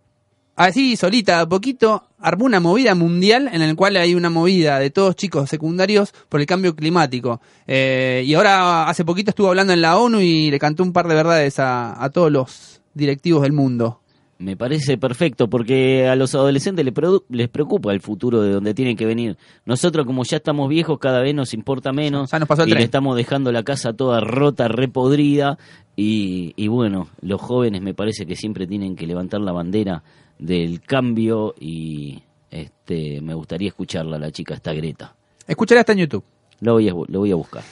así 0.55 0.95
solita, 0.95 1.41
a 1.41 1.49
poquito, 1.49 2.07
armó 2.19 2.45
una 2.45 2.59
movida 2.59 2.93
mundial 2.95 3.49
en 3.51 3.67
la 3.67 3.75
cual 3.75 3.97
hay 3.97 4.13
una 4.15 4.29
movida 4.29 4.79
de 4.79 4.91
todos 4.91 5.15
chicos 5.15 5.49
secundarios 5.49 6.13
por 6.29 6.39
el 6.39 6.45
cambio 6.45 6.75
climático. 6.75 7.41
Eh, 7.65 8.23
y 8.25 8.33
ahora, 8.35 8.87
hace 8.87 9.03
poquito 9.03 9.31
estuvo 9.31 9.47
hablando 9.49 9.73
en 9.73 9.81
la 9.81 9.97
ONU 9.97 10.21
y 10.21 10.51
le 10.51 10.59
cantó 10.59 10.83
un 10.83 10.93
par 10.93 11.07
de 11.07 11.15
verdades 11.15 11.57
a, 11.59 12.01
a 12.01 12.09
todos 12.11 12.31
los 12.31 12.81
directivos 12.93 13.43
del 13.43 13.53
mundo. 13.53 13.99
Me 14.39 14.57
parece 14.57 14.97
perfecto 14.97 15.49
porque 15.49 16.07
a 16.07 16.15
los 16.15 16.35
adolescentes 16.35 16.83
les, 17.29 17.49
preocupa 17.49 17.93
el 17.93 18.01
futuro 18.01 18.41
de 18.41 18.51
donde 18.51 18.73
tienen 18.73 18.97
que 18.97 19.05
venir. 19.05 19.37
Nosotros 19.65 20.05
como 20.05 20.23
ya 20.23 20.37
estamos 20.37 20.67
viejos 20.67 20.99
cada 20.99 21.21
vez 21.21 21.33
nos 21.33 21.53
importa 21.53 21.93
menos 21.93 22.31
Ya 22.31 22.39
nos 22.39 22.47
pasó 22.47 22.63
el 22.63 22.69
y 22.69 22.71
tren. 22.71 22.79
le 22.79 22.85
estamos 22.85 23.15
dejando 23.15 23.51
la 23.51 23.63
casa 23.63 23.93
toda 23.93 24.19
rota, 24.19 24.67
repodrida 24.67 25.57
y, 25.95 26.53
y 26.57 26.67
bueno, 26.67 27.07
los 27.21 27.39
jóvenes 27.39 27.81
me 27.81 27.93
parece 27.93 28.25
que 28.25 28.35
siempre 28.35 28.67
tienen 28.67 28.95
que 28.95 29.07
levantar 29.07 29.39
la 29.39 29.53
bandera 29.53 30.03
del 30.39 30.81
cambio 30.81 31.53
y 31.59 32.23
este 32.51 33.21
me 33.21 33.33
gustaría 33.33 33.69
escucharla 33.69 34.17
la 34.17 34.31
chica 34.31 34.55
esta 34.55 34.73
Greta. 34.73 35.15
Escucharé 35.47 35.79
hasta 35.79 35.93
en 35.93 35.99
YouTube. 35.99 36.23
Lo 36.59 36.73
voy 36.73 36.89
a, 36.89 36.93
lo 36.93 37.19
voy 37.19 37.31
a 37.31 37.35
buscar. 37.35 37.63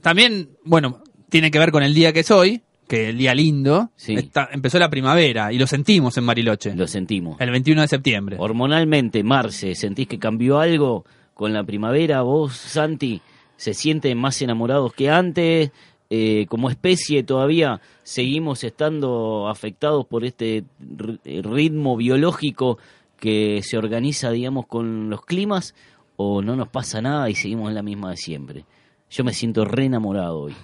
También, 0.00 0.50
bueno, 0.64 1.02
tiene 1.28 1.50
que 1.50 1.58
ver 1.58 1.70
con 1.70 1.82
el 1.82 1.94
día 1.94 2.12
que 2.12 2.20
es 2.20 2.30
hoy, 2.30 2.62
que 2.92 3.08
el 3.08 3.16
día 3.16 3.34
lindo. 3.34 3.88
Sí. 3.96 4.14
Está- 4.14 4.50
empezó 4.52 4.78
la 4.78 4.90
primavera 4.90 5.50
y 5.50 5.58
lo 5.58 5.66
sentimos 5.66 6.16
en 6.18 6.26
Bariloche. 6.26 6.74
Lo 6.74 6.86
sentimos. 6.86 7.40
El 7.40 7.50
21 7.50 7.80
de 7.80 7.88
septiembre. 7.88 8.36
Hormonalmente, 8.38 9.22
Marce, 9.24 9.74
¿sentís 9.74 10.06
que 10.06 10.18
cambió 10.18 10.58
algo 10.58 11.06
con 11.32 11.54
la 11.54 11.64
primavera? 11.64 12.20
¿Vos, 12.20 12.54
Santi, 12.54 13.22
se 13.56 13.72
sienten 13.72 14.18
más 14.18 14.42
enamorados 14.42 14.92
que 14.92 15.08
antes? 15.08 15.70
Eh, 16.10 16.44
como 16.50 16.68
especie 16.68 17.22
todavía 17.22 17.80
seguimos 18.02 18.62
estando 18.64 19.48
afectados 19.48 20.04
por 20.04 20.26
este 20.26 20.64
ri- 20.78 21.18
ritmo 21.42 21.96
biológico 21.96 22.76
que 23.18 23.60
se 23.62 23.78
organiza, 23.78 24.30
digamos, 24.30 24.66
con 24.66 25.08
los 25.08 25.24
climas, 25.24 25.74
o 26.16 26.42
no 26.42 26.56
nos 26.56 26.68
pasa 26.68 27.00
nada 27.00 27.30
y 27.30 27.34
seguimos 27.34 27.70
en 27.70 27.74
la 27.76 27.82
misma 27.82 28.10
de 28.10 28.18
siempre. 28.18 28.64
Yo 29.10 29.24
me 29.24 29.32
siento 29.32 29.64
re 29.64 29.86
enamorado 29.86 30.40
hoy. 30.40 30.54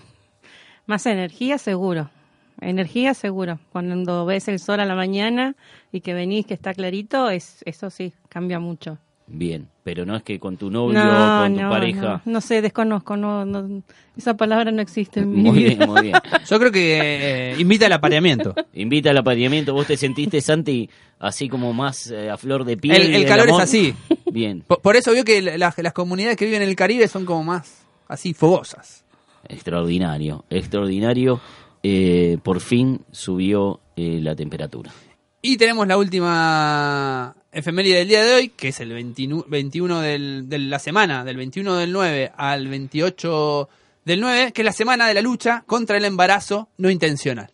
Más 0.86 1.06
energía 1.06 1.56
seguro. 1.56 2.10
Energía 2.60 3.14
seguro. 3.14 3.58
Cuando 3.72 4.26
ves 4.26 4.48
el 4.48 4.58
sol 4.58 4.80
a 4.80 4.84
la 4.86 4.94
mañana 4.94 5.54
y 5.92 6.00
que 6.00 6.14
venís 6.14 6.46
que 6.46 6.54
está 6.54 6.74
clarito, 6.74 7.30
es 7.30 7.62
eso 7.64 7.90
sí, 7.90 8.12
cambia 8.28 8.58
mucho. 8.58 8.98
Bien, 9.30 9.68
pero 9.84 10.06
no 10.06 10.16
es 10.16 10.22
que 10.22 10.38
con 10.40 10.56
tu 10.56 10.70
novio, 10.70 11.00
con 11.36 11.54
tu 11.54 11.60
pareja. 11.68 12.22
No, 12.24 12.32
no 12.32 12.40
sé, 12.40 12.62
desconozco, 12.62 13.14
no, 13.14 13.44
no, 13.44 13.82
esa 14.16 14.34
palabra 14.38 14.70
no 14.72 14.80
existe 14.80 15.20
en 15.20 15.30
mi 15.34 15.42
Muy 15.42 15.58
vida. 15.58 15.74
bien, 15.74 15.86
muy 15.86 16.02
bien. 16.02 16.16
Yo 16.48 16.58
creo 16.58 16.72
que 16.72 17.52
eh, 17.52 17.60
invita 17.60 17.86
al 17.86 17.92
apareamiento. 17.92 18.54
Invita 18.72 19.10
al 19.10 19.18
apareamiento. 19.18 19.74
¿Vos 19.74 19.86
te 19.86 19.98
sentiste, 19.98 20.40
Santi, 20.40 20.88
así 21.18 21.48
como 21.50 21.74
más 21.74 22.10
eh, 22.10 22.30
a 22.30 22.38
flor 22.38 22.64
de 22.64 22.78
piel? 22.78 23.14
El, 23.14 23.26
calor 23.26 23.50
es 23.50 23.58
así. 23.58 23.94
Bien, 24.30 24.62
Por, 24.66 24.80
por 24.80 24.96
eso 24.96 25.12
veo 25.12 25.24
que 25.24 25.42
la- 25.42 25.58
las, 25.58 25.76
las 25.76 25.92
comunidades 25.92 26.38
que 26.38 26.46
viven 26.46 26.62
en 26.62 26.68
el 26.70 26.74
Caribe 26.76 27.06
son 27.06 27.26
como 27.26 27.44
más 27.44 27.84
así 28.08 28.32
fogosas. 28.32 29.04
extraordinario, 29.46 30.44
extraordinario. 30.48 31.38
Eh, 31.82 32.38
por 32.42 32.60
fin 32.60 33.02
subió 33.12 33.80
eh, 33.96 34.20
la 34.22 34.34
temperatura. 34.34 34.92
Y 35.40 35.56
tenemos 35.56 35.86
la 35.86 35.96
última 35.96 37.36
efeméride 37.52 37.98
del 37.98 38.08
día 38.08 38.24
de 38.24 38.34
hoy, 38.34 38.48
que 38.50 38.68
es 38.68 38.80
el 38.80 38.92
21, 38.92 39.44
21 39.48 40.00
del- 40.00 40.48
de 40.48 40.58
la 40.58 40.78
semana, 40.78 41.24
del 41.24 41.36
21 41.36 41.76
del 41.76 41.92
9 41.92 42.32
al 42.36 42.66
28 42.68 43.68
del 44.04 44.20
9, 44.20 44.52
que 44.52 44.62
es 44.62 44.64
la 44.66 44.72
semana 44.72 45.06
de 45.06 45.14
la 45.14 45.22
lucha 45.22 45.62
contra 45.66 45.96
el 45.96 46.04
embarazo 46.04 46.68
no 46.78 46.90
intencional. 46.90 47.50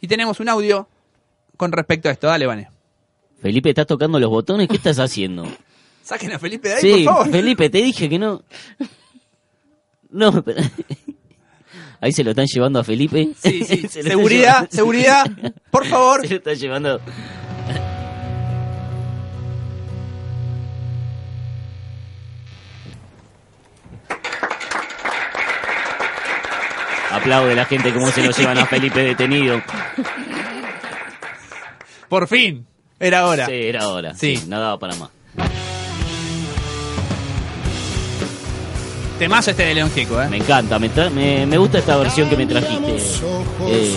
Y 0.00 0.08
tenemos 0.08 0.40
un 0.40 0.48
audio 0.48 0.88
con 1.56 1.72
respecto 1.72 2.08
a 2.08 2.12
esto. 2.12 2.26
Dale, 2.26 2.46
Vane. 2.46 2.68
Felipe, 3.40 3.70
¿estás 3.70 3.86
tocando 3.86 4.20
los 4.20 4.30
botones? 4.30 4.68
¿Qué 4.68 4.76
estás 4.76 4.98
haciendo? 4.98 5.46
Saquen 6.02 6.32
a 6.32 6.38
Felipe 6.38 6.68
de 6.68 6.74
ahí, 6.74 6.80
sí, 6.80 6.92
por 7.04 7.14
favor. 7.14 7.30
Felipe, 7.30 7.70
te 7.70 7.78
dije 7.78 8.08
que 8.08 8.18
no. 8.18 8.42
No, 10.10 10.42
pero... 10.44 10.60
Ahí 12.02 12.10
se 12.10 12.24
lo 12.24 12.30
están 12.30 12.46
llevando 12.46 12.80
a 12.80 12.84
Felipe. 12.84 13.28
Sí, 13.40 13.64
sí. 13.64 13.76
Se 13.88 14.02
seguridad, 14.02 14.68
seguridad, 14.68 15.24
por 15.70 15.86
favor. 15.86 16.22
Se 16.26 16.30
lo 16.30 16.36
están 16.38 16.56
llevando. 16.56 17.00
Aplaude 27.12 27.54
la 27.54 27.66
gente 27.66 27.92
como 27.92 28.10
se 28.10 28.22
lo 28.24 28.32
llevan 28.32 28.58
a 28.58 28.66
Felipe 28.66 29.00
detenido. 29.00 29.62
Por 32.08 32.26
fin. 32.26 32.66
Era 32.98 33.26
hora. 33.26 33.46
Sí, 33.46 33.52
era 33.52 33.86
hora. 33.88 34.14
Sí. 34.14 34.36
Sí. 34.38 34.48
no 34.48 34.58
daba 34.58 34.78
para 34.78 34.96
más. 34.96 35.10
Temazo 39.22 39.52
este 39.52 39.62
de 39.66 39.74
León 39.74 39.88
Gieco, 39.94 40.20
¿eh? 40.20 40.28
Me 40.28 40.38
encanta, 40.38 40.80
me, 40.80 40.88
me 41.46 41.56
gusta 41.56 41.78
esta 41.78 41.96
versión 41.96 42.28
que 42.28 42.36
me 42.36 42.44
trajiste. 42.44 42.96
Eh, 43.68 43.96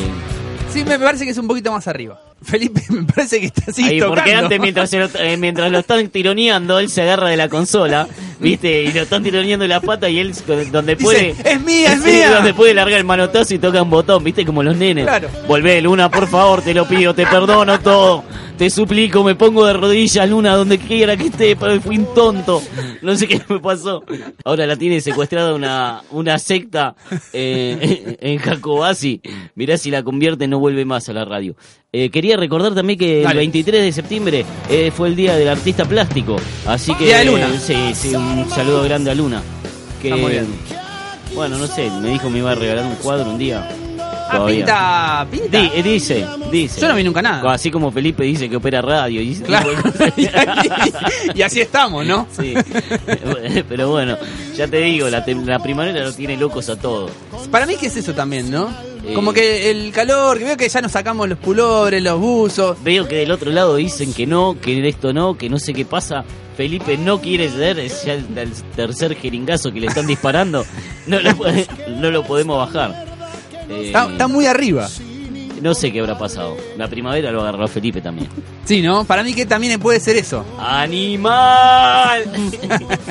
Sí, 0.71 0.85
me 0.85 0.99
parece 0.99 1.25
que 1.25 1.31
es 1.31 1.37
un 1.39 1.47
poquito 1.47 1.71
más 1.71 1.87
arriba. 1.87 2.19
Felipe, 2.41 2.81
me 2.89 3.03
parece 3.03 3.39
que 3.39 3.47
está 3.47 3.63
así 3.71 3.83
ahí, 3.83 3.99
tocando. 3.99 4.15
porque 4.15 4.33
antes 4.35 4.59
mientras, 4.59 4.93
lo- 4.93 5.19
eh, 5.19 5.37
mientras 5.37 5.71
lo 5.71 5.79
están 5.79 6.07
tironeando, 6.09 6.77
él 6.79 6.89
se 6.89 7.01
agarra 7.01 7.29
de 7.29 7.37
la 7.37 7.49
consola, 7.49 8.07
¿viste? 8.39 8.83
Y 8.83 8.91
lo 8.93 9.01
están 9.01 9.23
tironeando 9.23 9.65
la 9.67 9.79
pata 9.81 10.09
y 10.09 10.19
él 10.19 10.33
donde 10.71 10.95
puede... 10.95 11.33
Dice, 11.33 11.49
es 11.51 11.61
mía, 11.61 11.93
es 11.93 12.01
Sí, 12.03 12.11
mía. 12.11 12.31
donde 12.35 12.53
puede 12.53 12.73
largar 12.73 12.99
el 12.99 13.05
manotazo 13.05 13.53
y 13.55 13.59
toca 13.59 13.81
un 13.81 13.89
botón, 13.89 14.23
¿viste? 14.23 14.45
Como 14.45 14.61
los 14.61 14.77
nenes. 14.77 15.05
Claro. 15.05 15.29
Volvé, 15.47 15.81
Luna, 15.81 16.09
por 16.11 16.27
favor, 16.27 16.61
te 16.61 16.73
lo 16.73 16.87
pido, 16.87 17.13
te 17.15 17.25
perdono 17.25 17.79
todo. 17.79 18.23
Te 18.57 18.69
suplico, 18.69 19.21
me 19.21 19.35
pongo 19.35 19.65
de 19.65 19.73
rodillas, 19.73 20.29
Luna, 20.29 20.55
donde 20.55 20.77
quiera 20.77 21.17
que 21.17 21.25
esté, 21.27 21.57
pero 21.57 21.81
fui 21.81 21.97
un 21.97 22.13
tonto. 22.13 22.61
No 23.01 23.13
sé 23.17 23.27
qué 23.27 23.41
me 23.49 23.59
pasó. 23.59 24.01
Ahora 24.45 24.65
la 24.65 24.77
tiene 24.77 25.01
secuestrada 25.01 25.53
una, 25.53 26.03
una 26.11 26.39
secta 26.39 26.95
eh, 27.33 28.15
en 28.21 28.37
Jacobasi. 28.37 29.19
Mirá 29.55 29.77
si 29.77 29.91
la 29.91 30.03
convierte, 30.03 30.47
no 30.47 30.59
vuelve 30.59 30.85
más 30.85 31.09
a 31.09 31.13
la 31.13 31.25
radio. 31.25 31.53
Eh, 31.97 32.09
quería 32.09 32.35
recordar 32.35 32.75
también 32.75 32.99
que 32.99 33.21
Dale. 33.21 33.31
el 33.31 33.37
23 33.37 33.83
de 33.83 33.91
septiembre 33.93 34.45
eh, 34.69 34.91
fue 34.93 35.07
el 35.07 35.15
día 35.15 35.37
del 35.37 35.47
artista 35.47 35.85
plástico. 35.85 36.35
Así 36.65 36.93
que. 36.95 37.05
Día 37.05 37.19
de 37.19 37.25
Luna. 37.25 37.57
Sí, 37.57 37.73
sí, 37.93 38.13
un 38.13 38.49
saludo 38.49 38.83
grande 38.83 39.11
a 39.11 39.15
Luna. 39.15 39.41
Que, 40.01 40.09
Está 40.09 40.21
muy 40.21 40.33
bien. 40.33 40.45
Bueno, 41.33 41.57
no 41.57 41.67
sé, 41.67 41.89
me 42.01 42.09
dijo 42.09 42.23
que 42.23 42.33
me 42.33 42.39
iba 42.39 42.51
a 42.51 42.55
regalar 42.55 42.85
un 42.85 42.95
cuadro 42.95 43.31
un 43.31 43.37
día. 43.37 43.65
Ah, 44.27 44.45
pinta, 44.47 45.27
pinta. 45.29 45.57
Di- 45.59 45.71
eh, 45.75 45.83
dice, 45.83 46.25
dice. 46.51 46.81
Yo 46.81 46.87
no 46.87 46.95
vi 46.95 47.03
nunca 47.03 47.21
nada. 47.21 47.53
Así 47.53 47.69
como 47.71 47.91
Felipe 47.91 48.23
dice 48.23 48.49
que 48.49 48.55
opera 48.57 48.81
radio. 48.81 49.21
Y, 49.25 49.35
Claro. 49.35 49.69
y 51.33 51.41
así 51.41 51.61
estamos, 51.61 52.05
¿no? 52.05 52.27
Sí. 52.37 52.53
Pero 53.69 53.89
bueno, 53.91 54.17
ya 54.55 54.67
te 54.67 54.77
digo, 54.77 55.09
la, 55.09 55.25
tem- 55.25 55.45
la 55.45 55.59
primavera 55.59 56.01
lo 56.03 56.11
tiene 56.13 56.37
locos 56.37 56.69
a 56.69 56.75
todos. 56.77 57.11
Para 57.51 57.65
mí 57.65 57.75
que 57.75 57.87
es 57.87 57.97
eso 57.97 58.13
también, 58.13 58.49
¿no? 58.49 58.69
Eh. 59.05 59.13
Como 59.13 59.33
que 59.33 59.69
el 59.69 59.91
calor, 59.91 60.37
que 60.39 60.45
veo 60.45 60.57
que 60.57 60.67
ya 60.69 60.81
nos 60.81 60.91
sacamos 60.91 61.29
los 61.29 61.37
pulobres, 61.37 62.01
los 62.01 62.19
buzos. 62.19 62.77
Veo 62.83 63.07
que 63.07 63.15
del 63.17 63.31
otro 63.31 63.51
lado 63.51 63.75
dicen 63.75 64.13
que 64.13 64.25
no, 64.25 64.57
que 64.59 64.87
esto 64.87 65.13
no, 65.13 65.37
que 65.37 65.49
no 65.49 65.59
sé 65.59 65.73
qué 65.73 65.85
pasa. 65.85 66.23
Felipe 66.57 66.97
no 66.97 67.19
quiere 67.21 67.49
ceder, 67.49 67.79
es 67.79 68.05
ya 68.05 68.13
el, 68.13 68.25
el 68.37 68.51
tercer 68.75 69.15
jeringazo 69.15 69.71
que 69.73 69.81
le 69.81 69.87
están 69.87 70.07
disparando. 70.07 70.65
No 71.05 71.19
lo, 71.19 71.35
puede- 71.35 71.67
no 71.99 72.09
lo 72.11 72.23
podemos 72.23 72.57
bajar. 72.57 73.05
Eh, 73.69 73.83
Está, 73.87 74.09
está 74.11 74.27
muy 74.27 74.45
arriba. 74.45 74.87
No 75.61 75.73
sé 75.73 75.91
qué 75.91 75.99
habrá 76.01 76.17
pasado. 76.17 76.55
La 76.77 76.87
primavera 76.87 77.31
lo 77.31 77.41
agarró 77.41 77.67
Felipe 77.67 78.01
también. 78.01 78.29
Sí, 78.65 78.81
¿no? 78.81 79.05
Para 79.05 79.21
mí 79.23 79.33
que 79.35 79.45
también 79.45 79.79
puede 79.79 79.99
ser 79.99 80.15
eso. 80.17 80.43
¡Animal! 80.57 82.23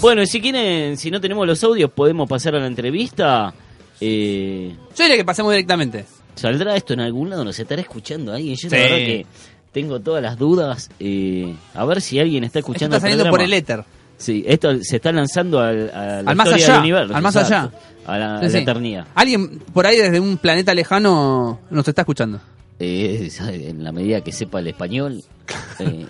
bueno, 0.00 0.22
y 0.22 0.26
si 0.26 0.40
quieren, 0.40 0.96
si 0.98 1.10
no 1.10 1.20
tenemos 1.20 1.46
los 1.46 1.62
audios, 1.64 1.90
podemos 1.90 2.28
pasar 2.28 2.54
a 2.54 2.60
la 2.60 2.66
entrevista. 2.66 3.54
Eh, 4.00 4.74
Yo 4.96 5.04
diría 5.04 5.16
que 5.16 5.24
pasemos 5.24 5.52
directamente. 5.52 6.04
¿Saldrá 6.34 6.76
esto 6.76 6.92
en 6.94 7.00
algún 7.00 7.30
lado? 7.30 7.44
¿Nos 7.44 7.58
estará 7.58 7.80
escuchando 7.80 8.32
alguien? 8.32 8.56
Yo 8.56 8.68
Sí. 8.68 8.74
la 8.76 8.82
verdad 8.82 8.96
que 8.98 9.26
tengo 9.72 10.00
todas 10.00 10.22
las 10.22 10.36
dudas. 10.36 10.90
eh, 11.00 11.54
a 11.74 11.84
ver 11.84 12.00
si 12.02 12.18
alguien 12.18 12.44
está 12.44 12.58
Esto 12.58 12.72
escuchando 12.72 12.96
está 12.96 13.08
saliendo 13.08 13.30
por 13.30 13.40
el 13.40 13.52
éter. 13.54 13.84
Sí, 14.16 14.44
esto 14.46 14.76
se 14.82 14.96
está 14.96 15.10
lanzando 15.12 15.60
al, 15.60 15.90
a 15.94 16.22
la 16.22 16.30
Al 16.30 16.36
más 16.36 16.48
allá, 16.48 16.72
del 16.74 16.80
universo. 16.80 17.16
al 17.16 17.22
más 17.22 17.36
allá. 17.36 17.70
A 18.06 18.18
la, 18.18 18.38
Sí, 18.40 18.44
a 18.44 18.48
la 18.48 18.50
sí. 18.50 18.58
eternidad. 18.58 19.06
Alguien 19.14 19.58
por 19.72 19.86
ahí 19.86 19.96
desde 19.98 20.20
un 20.20 20.36
planeta 20.36 20.74
lejano 20.74 21.60
nos 21.70 21.88
está 21.88 22.02
escuchando. 22.02 22.40
Eh, 22.78 23.28
en 23.48 23.82
la 23.84 23.92
medida 23.92 24.20
que 24.20 24.32
sepa 24.32 24.60
el 24.60 24.68
español. 24.68 25.22
eh, 25.78 26.06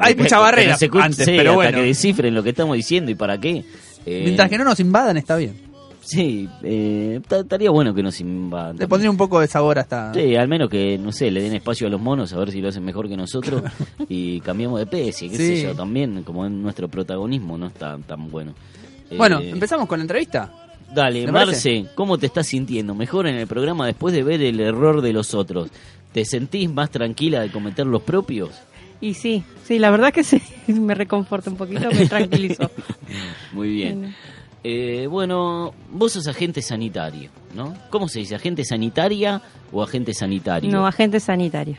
Hay 0.00 0.14
mucha 0.16 0.38
barrera 0.38 0.76
se 0.76 0.88
antes, 0.92 1.24
sí, 1.26 1.34
pero 1.36 1.50
hasta 1.50 1.54
bueno. 1.54 1.78
que 1.78 1.84
descifren 1.84 2.34
lo 2.34 2.42
que 2.42 2.50
estamos 2.50 2.76
diciendo 2.76 3.10
y 3.10 3.14
para 3.14 3.38
qué. 3.38 3.64
Eh, 4.06 4.22
Mientras 4.24 4.48
que 4.50 4.58
no 4.58 4.64
nos 4.64 4.78
invadan, 4.80 5.16
está 5.16 5.36
bien. 5.36 5.62
Sí, 6.02 6.46
eh, 6.62 7.20
ta- 7.26 7.38
estaría 7.40 7.70
bueno 7.70 7.94
que 7.94 8.02
nos 8.02 8.20
invadan. 8.20 8.76
Le 8.76 8.86
pondría 8.86 9.10
un 9.10 9.16
poco 9.16 9.40
de 9.40 9.46
sabor 9.46 9.78
hasta. 9.78 10.12
Sí, 10.12 10.36
al 10.36 10.48
menos 10.48 10.68
que, 10.68 10.98
no 10.98 11.10
sé, 11.12 11.30
le 11.30 11.40
den 11.42 11.54
espacio 11.54 11.86
a 11.86 11.90
los 11.90 11.98
monos 12.00 12.30
a 12.34 12.38
ver 12.38 12.50
si 12.52 12.60
lo 12.60 12.68
hacen 12.68 12.84
mejor 12.84 13.08
que 13.08 13.16
nosotros 13.16 13.62
y 14.08 14.40
cambiamos 14.40 14.78
de 14.80 14.84
especie, 14.84 15.30
qué 15.30 15.36
sé 15.36 15.62
yo, 15.62 15.74
también 15.74 16.22
como 16.22 16.44
en 16.44 16.62
nuestro 16.62 16.88
protagonismo 16.88 17.56
no 17.56 17.68
está 17.68 17.96
tan 18.06 18.30
bueno. 18.30 18.52
Bueno, 19.16 19.40
empezamos 19.40 19.86
con 19.88 19.98
la 19.98 20.02
entrevista. 20.04 20.52
Dale, 20.94 21.26
¿Me 21.26 21.32
Marce, 21.32 21.86
¿cómo 21.94 22.18
te 22.18 22.26
estás 22.26 22.46
sintiendo? 22.46 22.94
Mejor 22.94 23.26
en 23.26 23.34
el 23.36 23.46
programa 23.46 23.86
después 23.86 24.14
de 24.14 24.22
ver 24.22 24.40
el 24.42 24.60
error 24.60 25.02
de 25.02 25.12
los 25.12 25.34
otros. 25.34 25.70
¿Te 26.12 26.24
sentís 26.24 26.70
más 26.70 26.90
tranquila 26.90 27.40
de 27.40 27.50
cometer 27.50 27.86
los 27.86 28.02
propios? 28.02 28.50
Y 29.00 29.14
sí, 29.14 29.42
sí, 29.64 29.80
la 29.80 29.90
verdad 29.90 30.12
que 30.12 30.22
sí, 30.22 30.40
me 30.72 30.94
reconforta 30.94 31.50
un 31.50 31.56
poquito, 31.56 31.90
me 31.90 32.06
tranquilizó. 32.06 32.70
Muy 33.52 33.70
bien. 33.70 33.98
Bueno. 34.00 34.14
Eh, 34.62 35.06
bueno, 35.10 35.74
vos 35.90 36.12
sos 36.12 36.26
agente 36.26 36.62
sanitario, 36.62 37.28
¿no? 37.54 37.74
¿Cómo 37.90 38.08
se 38.08 38.20
dice? 38.20 38.34
¿Agente 38.34 38.64
sanitaria 38.64 39.42
o 39.72 39.82
agente 39.82 40.14
sanitario? 40.14 40.70
No, 40.70 40.86
agente 40.86 41.20
sanitario. 41.20 41.76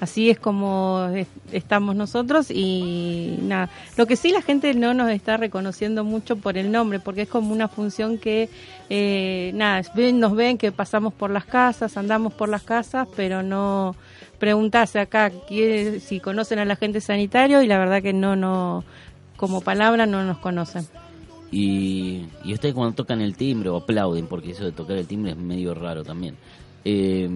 Así 0.00 0.30
es 0.30 0.38
como 0.38 1.08
es- 1.14 1.28
estamos 1.52 1.94
nosotros 1.94 2.50
y 2.50 3.36
nada. 3.42 3.68
Lo 3.98 4.06
que 4.06 4.16
sí 4.16 4.30
la 4.32 4.40
gente 4.40 4.72
no 4.72 4.94
nos 4.94 5.10
está 5.10 5.36
reconociendo 5.36 6.04
mucho 6.04 6.36
por 6.36 6.56
el 6.56 6.72
nombre, 6.72 7.00
porque 7.00 7.22
es 7.22 7.28
como 7.28 7.52
una 7.52 7.68
función 7.68 8.16
que, 8.16 8.48
eh, 8.88 9.50
nada, 9.54 9.82
nos 10.14 10.34
ven 10.34 10.56
que 10.56 10.72
pasamos 10.72 11.12
por 11.12 11.30
las 11.30 11.44
casas, 11.44 11.98
andamos 11.98 12.32
por 12.32 12.48
las 12.48 12.62
casas, 12.62 13.08
pero 13.14 13.42
no 13.42 13.94
preguntarse 14.38 14.98
acá 15.00 15.30
si 16.00 16.18
conocen 16.20 16.58
al 16.60 16.70
agente 16.70 17.02
sanitario 17.02 17.60
y 17.60 17.66
la 17.66 17.78
verdad 17.78 18.00
que 18.02 18.14
no, 18.14 18.36
no, 18.36 18.84
como 19.36 19.60
palabra 19.60 20.06
no 20.06 20.24
nos 20.24 20.38
conocen. 20.38 20.86
Y, 21.52 22.24
y 22.44 22.54
ustedes 22.54 22.74
cuando 22.74 22.94
tocan 22.94 23.20
el 23.20 23.36
timbre 23.36 23.68
o 23.68 23.76
aplauden, 23.76 24.26
porque 24.28 24.52
eso 24.52 24.64
de 24.64 24.72
tocar 24.72 24.96
el 24.96 25.06
timbre 25.06 25.32
es 25.32 25.36
medio 25.36 25.74
raro 25.74 26.04
también. 26.04 26.36
Eh, 26.86 27.28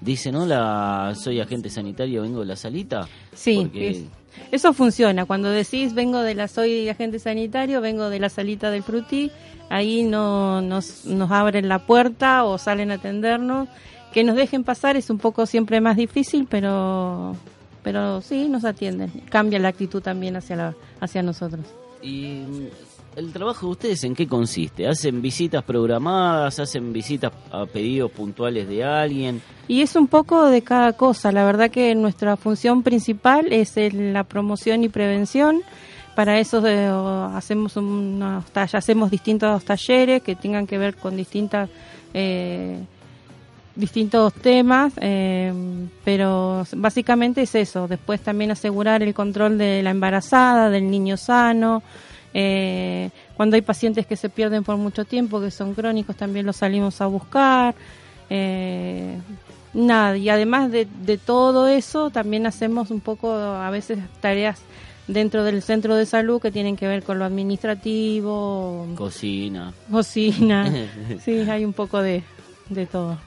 dicen, 0.00 0.34
hola, 0.36 1.12
soy 1.16 1.40
agente 1.40 1.70
sanitario, 1.70 2.22
vengo 2.22 2.40
de 2.40 2.46
la 2.46 2.56
salita. 2.56 3.08
Sí, 3.34 3.56
Porque- 3.62 3.88
es- 3.90 4.02
eso 4.52 4.72
funciona. 4.72 5.24
Cuando 5.26 5.50
decís 5.50 5.94
vengo 5.94 6.20
de 6.20 6.34
la, 6.34 6.46
soy 6.48 6.88
agente 6.88 7.18
sanitario, 7.18 7.80
vengo 7.80 8.08
de 8.08 8.20
la 8.20 8.28
salita 8.28 8.70
del 8.70 8.82
frutí, 8.84 9.30
ahí 9.68 10.04
no 10.04 10.60
nos, 10.62 11.04
nos 11.06 11.30
abren 11.30 11.68
la 11.68 11.80
puerta 11.86 12.44
o 12.44 12.58
salen 12.58 12.90
a 12.90 12.94
atendernos. 12.94 13.68
Que 14.12 14.24
nos 14.24 14.36
dejen 14.36 14.64
pasar 14.64 14.96
es 14.96 15.10
un 15.10 15.18
poco 15.18 15.44
siempre 15.44 15.80
más 15.82 15.96
difícil, 15.96 16.46
pero, 16.48 17.36
pero 17.82 18.22
sí, 18.22 18.48
nos 18.48 18.64
atienden. 18.64 19.10
Cambia 19.28 19.58
la 19.58 19.68
actitud 19.68 20.00
también 20.00 20.36
hacia, 20.36 20.56
la, 20.56 20.74
hacia 21.00 21.22
nosotros. 21.22 21.66
¿Y 22.02 22.42
el 23.18 23.32
trabajo 23.32 23.66
de 23.66 23.72
ustedes 23.72 24.04
en 24.04 24.14
qué 24.14 24.28
consiste? 24.28 24.86
¿Hacen 24.86 25.20
visitas 25.20 25.64
programadas? 25.64 26.60
¿Hacen 26.60 26.92
visitas 26.92 27.32
a 27.50 27.66
pedidos 27.66 28.12
puntuales 28.12 28.68
de 28.68 28.84
alguien? 28.84 29.42
Y 29.66 29.82
es 29.82 29.96
un 29.96 30.06
poco 30.06 30.46
de 30.46 30.62
cada 30.62 30.92
cosa. 30.92 31.32
La 31.32 31.44
verdad 31.44 31.70
que 31.70 31.94
nuestra 31.94 32.36
función 32.36 32.82
principal 32.82 33.52
es 33.52 33.74
la 33.92 34.22
promoción 34.24 34.84
y 34.84 34.88
prevención. 34.88 35.62
Para 36.14 36.38
eso 36.38 36.64
eh, 36.66 36.88
hacemos 37.34 37.76
unos 37.76 38.44
hacemos 38.54 39.10
distintos 39.10 39.64
talleres 39.64 40.22
que 40.22 40.36
tengan 40.36 40.66
que 40.66 40.78
ver 40.78 40.96
con 40.96 41.16
distintas 41.16 41.68
eh, 42.14 42.78
distintos 43.74 44.32
temas, 44.34 44.92
eh, 45.00 45.52
pero 46.04 46.64
básicamente 46.76 47.42
es 47.42 47.54
eso. 47.54 47.86
Después 47.86 48.20
también 48.20 48.50
asegurar 48.50 49.02
el 49.02 49.14
control 49.14 49.58
de 49.58 49.82
la 49.82 49.90
embarazada, 49.90 50.70
del 50.70 50.90
niño 50.90 51.16
sano. 51.16 51.82
Eh, 52.34 53.10
cuando 53.36 53.56
hay 53.56 53.62
pacientes 53.62 54.06
que 54.06 54.16
se 54.16 54.28
pierden 54.28 54.64
por 54.64 54.76
mucho 54.76 55.04
tiempo, 55.04 55.40
que 55.40 55.50
son 55.50 55.74
crónicos, 55.74 56.16
también 56.16 56.46
los 56.46 56.56
salimos 56.56 57.00
a 57.00 57.06
buscar. 57.06 57.74
Eh, 58.30 59.16
nada, 59.74 60.16
y 60.16 60.28
además 60.28 60.70
de, 60.70 60.86
de 61.02 61.18
todo 61.18 61.66
eso, 61.68 62.10
también 62.10 62.46
hacemos 62.46 62.90
un 62.90 63.00
poco, 63.00 63.32
a 63.34 63.70
veces, 63.70 63.98
tareas 64.20 64.60
dentro 65.06 65.42
del 65.44 65.62
centro 65.62 65.96
de 65.96 66.04
salud 66.04 66.40
que 66.40 66.50
tienen 66.50 66.76
que 66.76 66.86
ver 66.86 67.02
con 67.02 67.18
lo 67.18 67.24
administrativo, 67.24 68.86
Cocina. 68.96 69.72
cocina. 69.90 70.70
sí, 71.24 71.40
hay 71.48 71.64
un 71.64 71.72
poco 71.72 72.02
de, 72.02 72.22
de 72.68 72.86
todo. 72.86 73.18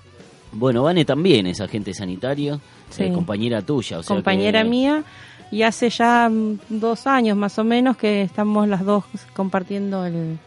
Bueno, 0.52 0.84
Vane 0.84 1.06
también 1.06 1.48
es 1.48 1.62
agente 1.62 1.94
sanitario, 1.94 2.60
Sí. 2.90 3.04
eh, 3.04 3.14
compañera 3.14 3.62
tuya. 3.62 4.00
O 4.00 4.04
sea 4.04 4.14
Compañera 4.16 4.64
que- 4.64 4.70
mía, 4.70 5.04
y 5.52 5.64
hace 5.64 5.90
ya 5.90 6.30
dos 6.70 7.08
años 7.08 7.38
más 7.38 7.60
o 7.60 7.64
menos 7.64 7.98
que 7.98 8.22
estamos 8.22 8.68
las 8.68 8.86
dos 8.86 9.04
compartiendo 9.34 10.06
el 10.06 10.40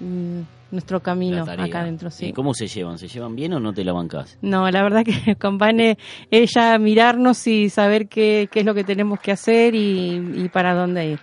mm, 0.00 0.40
nuestro 0.70 1.00
camino 1.00 1.42
acá 1.42 1.80
adentro. 1.80 2.10
Sí. 2.10 2.26
¿Y 2.26 2.32
cómo 2.32 2.54
se 2.54 2.68
llevan? 2.68 2.98
¿Se 2.98 3.08
llevan 3.08 3.34
bien 3.34 3.52
o 3.52 3.60
no 3.60 3.72
te 3.72 3.84
la 3.84 3.92
bancás? 3.92 4.38
No, 4.42 4.70
la 4.70 4.82
verdad 4.82 5.04
que 5.04 5.36
convane 5.40 5.98
ella 6.30 6.78
mirarnos 6.78 7.46
y 7.46 7.68
saber 7.68 8.08
qué, 8.08 8.48
qué 8.50 8.60
es 8.60 8.66
lo 8.66 8.74
que 8.74 8.84
tenemos 8.84 9.20
que 9.20 9.32
hacer 9.32 9.74
y, 9.74 10.44
y 10.44 10.48
para 10.48 10.74
dónde 10.74 11.12
ir. 11.12 11.20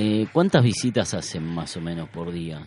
Eh, 0.00 0.28
¿Cuántas 0.32 0.62
visitas 0.62 1.12
hacen 1.12 1.42
más 1.44 1.76
o 1.76 1.80
menos 1.80 2.08
por 2.08 2.30
día? 2.30 2.60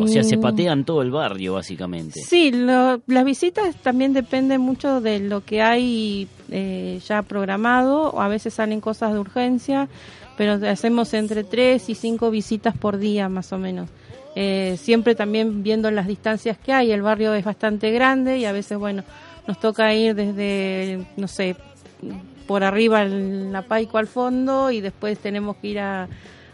O 0.00 0.06
sea, 0.08 0.24
se 0.24 0.36
Mm, 0.36 0.40
patean 0.40 0.84
todo 0.84 1.02
el 1.02 1.12
barrio, 1.12 1.54
básicamente. 1.54 2.20
Sí, 2.20 2.50
lo- 2.50 3.00
las 3.06 3.24
visitas 3.24 3.76
también 3.76 4.12
dependen 4.12 4.60
mucho 4.60 5.00
de 5.00 5.20
lo 5.20 5.44
que 5.44 5.62
hay 5.62 6.26
eh, 6.50 7.00
ya 7.06 7.22
programado, 7.22 8.10
o 8.10 8.20
a 8.20 8.26
veces 8.28 8.54
salen 8.54 8.80
cosas 8.80 9.12
de 9.12 9.20
urgencia, 9.20 9.88
pero 10.36 10.54
hacemos 10.68 11.14
entre 11.14 11.44
tres 11.44 11.88
y 11.88 11.94
cinco 11.94 12.30
visitas 12.32 12.76
por 12.76 12.98
día 12.98 13.28
más 13.28 13.52
o 13.52 13.58
menos. 13.58 13.88
Eh, 14.34 14.76
siempre 14.76 15.14
también 15.14 15.62
viendo 15.62 15.88
las 15.92 16.06
distancias 16.08 16.58
que 16.58 16.72
hay, 16.72 16.90
el 16.90 17.02
barrio 17.02 17.32
es 17.34 17.44
bastante 17.44 17.90
grande 17.92 18.38
y 18.38 18.44
a 18.44 18.52
veces, 18.52 18.76
bueno, 18.76 19.04
nos 19.46 19.60
toca 19.60 19.94
ir 19.94 20.14
desde, 20.16 20.98
no 21.16 21.28
sé, 21.28 21.54
por 22.46 22.64
arriba 22.64 23.02
en 23.02 23.52
La 23.52 23.62
Paico 23.62 23.98
al 23.98 24.08
fondo 24.08 24.70
y 24.72 24.80
después 24.80 25.18
tenemos 25.20 25.56
que 25.58 25.68
ir 25.68 25.78
a, 25.80 26.08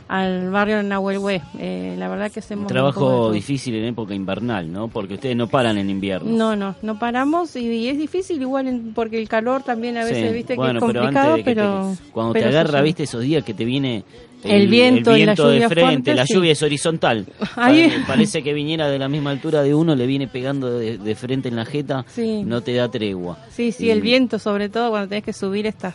al 0.08 0.50
barrio 0.50 0.82
Nahuelhue. 0.82 1.42
Eh, 1.58 1.94
la 1.98 2.08
verdad 2.08 2.30
que 2.32 2.40
hacemos 2.40 2.62
Un 2.62 2.68
trabajo 2.68 3.30
difícil 3.30 3.74
en 3.74 3.84
época 3.84 4.14
invernal, 4.14 4.72
¿no? 4.72 4.88
Porque 4.88 5.14
ustedes 5.14 5.36
no 5.36 5.48
paran 5.48 5.76
en 5.78 5.90
invierno. 5.90 6.30
No, 6.30 6.56
no, 6.56 6.74
no 6.82 6.98
paramos 6.98 7.54
y, 7.56 7.66
y 7.70 7.88
es 7.88 7.98
difícil 7.98 8.40
igual 8.40 8.68
en- 8.68 8.94
porque 8.94 9.18
el 9.18 9.28
calor 9.28 9.62
también 9.62 9.96
a 9.98 10.04
veces, 10.04 10.28
Sí, 10.30 10.34
viste, 10.34 10.54
bueno, 10.56 10.80
que 10.80 10.86
es 10.86 10.92
pero 10.92 11.06
antes 11.06 11.22
complicado, 11.22 11.36
de 11.36 11.44
que 11.44 11.50
te- 11.50 11.54
pero... 11.54 11.96
cuando 12.12 12.32
pero 12.32 12.50
te 12.50 12.56
agarra, 12.56 12.80
viste, 12.80 13.02
esos 13.04 13.22
días 13.22 13.44
que 13.44 13.54
te 13.54 13.64
viene 13.64 14.04
El 14.44 14.68
viento 14.68 15.16
y 15.16 15.24
la 15.24 15.34
de 15.34 15.68
frente, 15.68 15.68
fuerte, 15.74 16.14
la 16.14 16.26
sí. 16.26 16.34
lluvia 16.34 16.52
es 16.52 16.62
horizontal. 16.62 17.26
Ahí- 17.56 17.88
Pare- 17.88 18.04
Parece 18.06 18.42
que 18.42 18.52
viniera 18.52 18.88
de 18.88 18.98
la 18.98 19.08
misma 19.08 19.30
altura 19.30 19.62
de 19.62 19.74
uno, 19.74 19.94
le 19.96 20.06
viene 20.06 20.28
pegando 20.28 20.78
de, 20.78 20.96
de 20.98 21.14
frente 21.16 21.48
en 21.48 21.56
la 21.56 21.64
jeta, 21.64 22.04
Sí. 22.14 22.42
no 22.44 22.60
te 22.60 22.72
da 22.74 22.88
tregua. 22.88 23.38
Sí, 23.50 23.72
sí, 23.72 23.86
Y- 23.86 23.90
el 23.90 24.00
viento 24.00 24.38
sobre 24.38 24.68
todo 24.68 24.90
cuando 24.90 25.08
tenés 25.08 25.24
que 25.24 25.32
subir 25.32 25.66
estas 25.66 25.94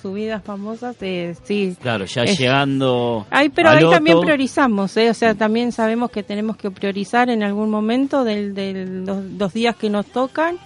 subidas 0.00 0.42
famosas, 0.42 0.96
eh, 1.02 1.34
sí. 1.44 1.76
Claro, 1.80 2.04
ya 2.06 2.24
Es- 2.24 2.38
llegando. 2.38 3.26
Ay, 3.30 3.48
pero 3.50 3.68
al 3.70 3.78
ahí 3.78 3.90
también 3.90 4.20
priorizamos, 4.20 4.96
¿eh? 4.96 5.10
o 5.10 5.14
sea, 5.14 5.34
también 5.34 5.70
sabemos 5.70 6.10
que 6.10 6.22
tenemos 6.22 6.56
que 6.56 6.70
priorizar 6.70 7.30
en 7.30 7.42
algún 7.42 7.70
momento 7.70 8.24
de 8.24 8.86
los, 9.06 9.24
los 9.38 9.52
días 9.52 9.76
que 9.76 9.88
nos 9.88 10.06
tocan 10.06 10.56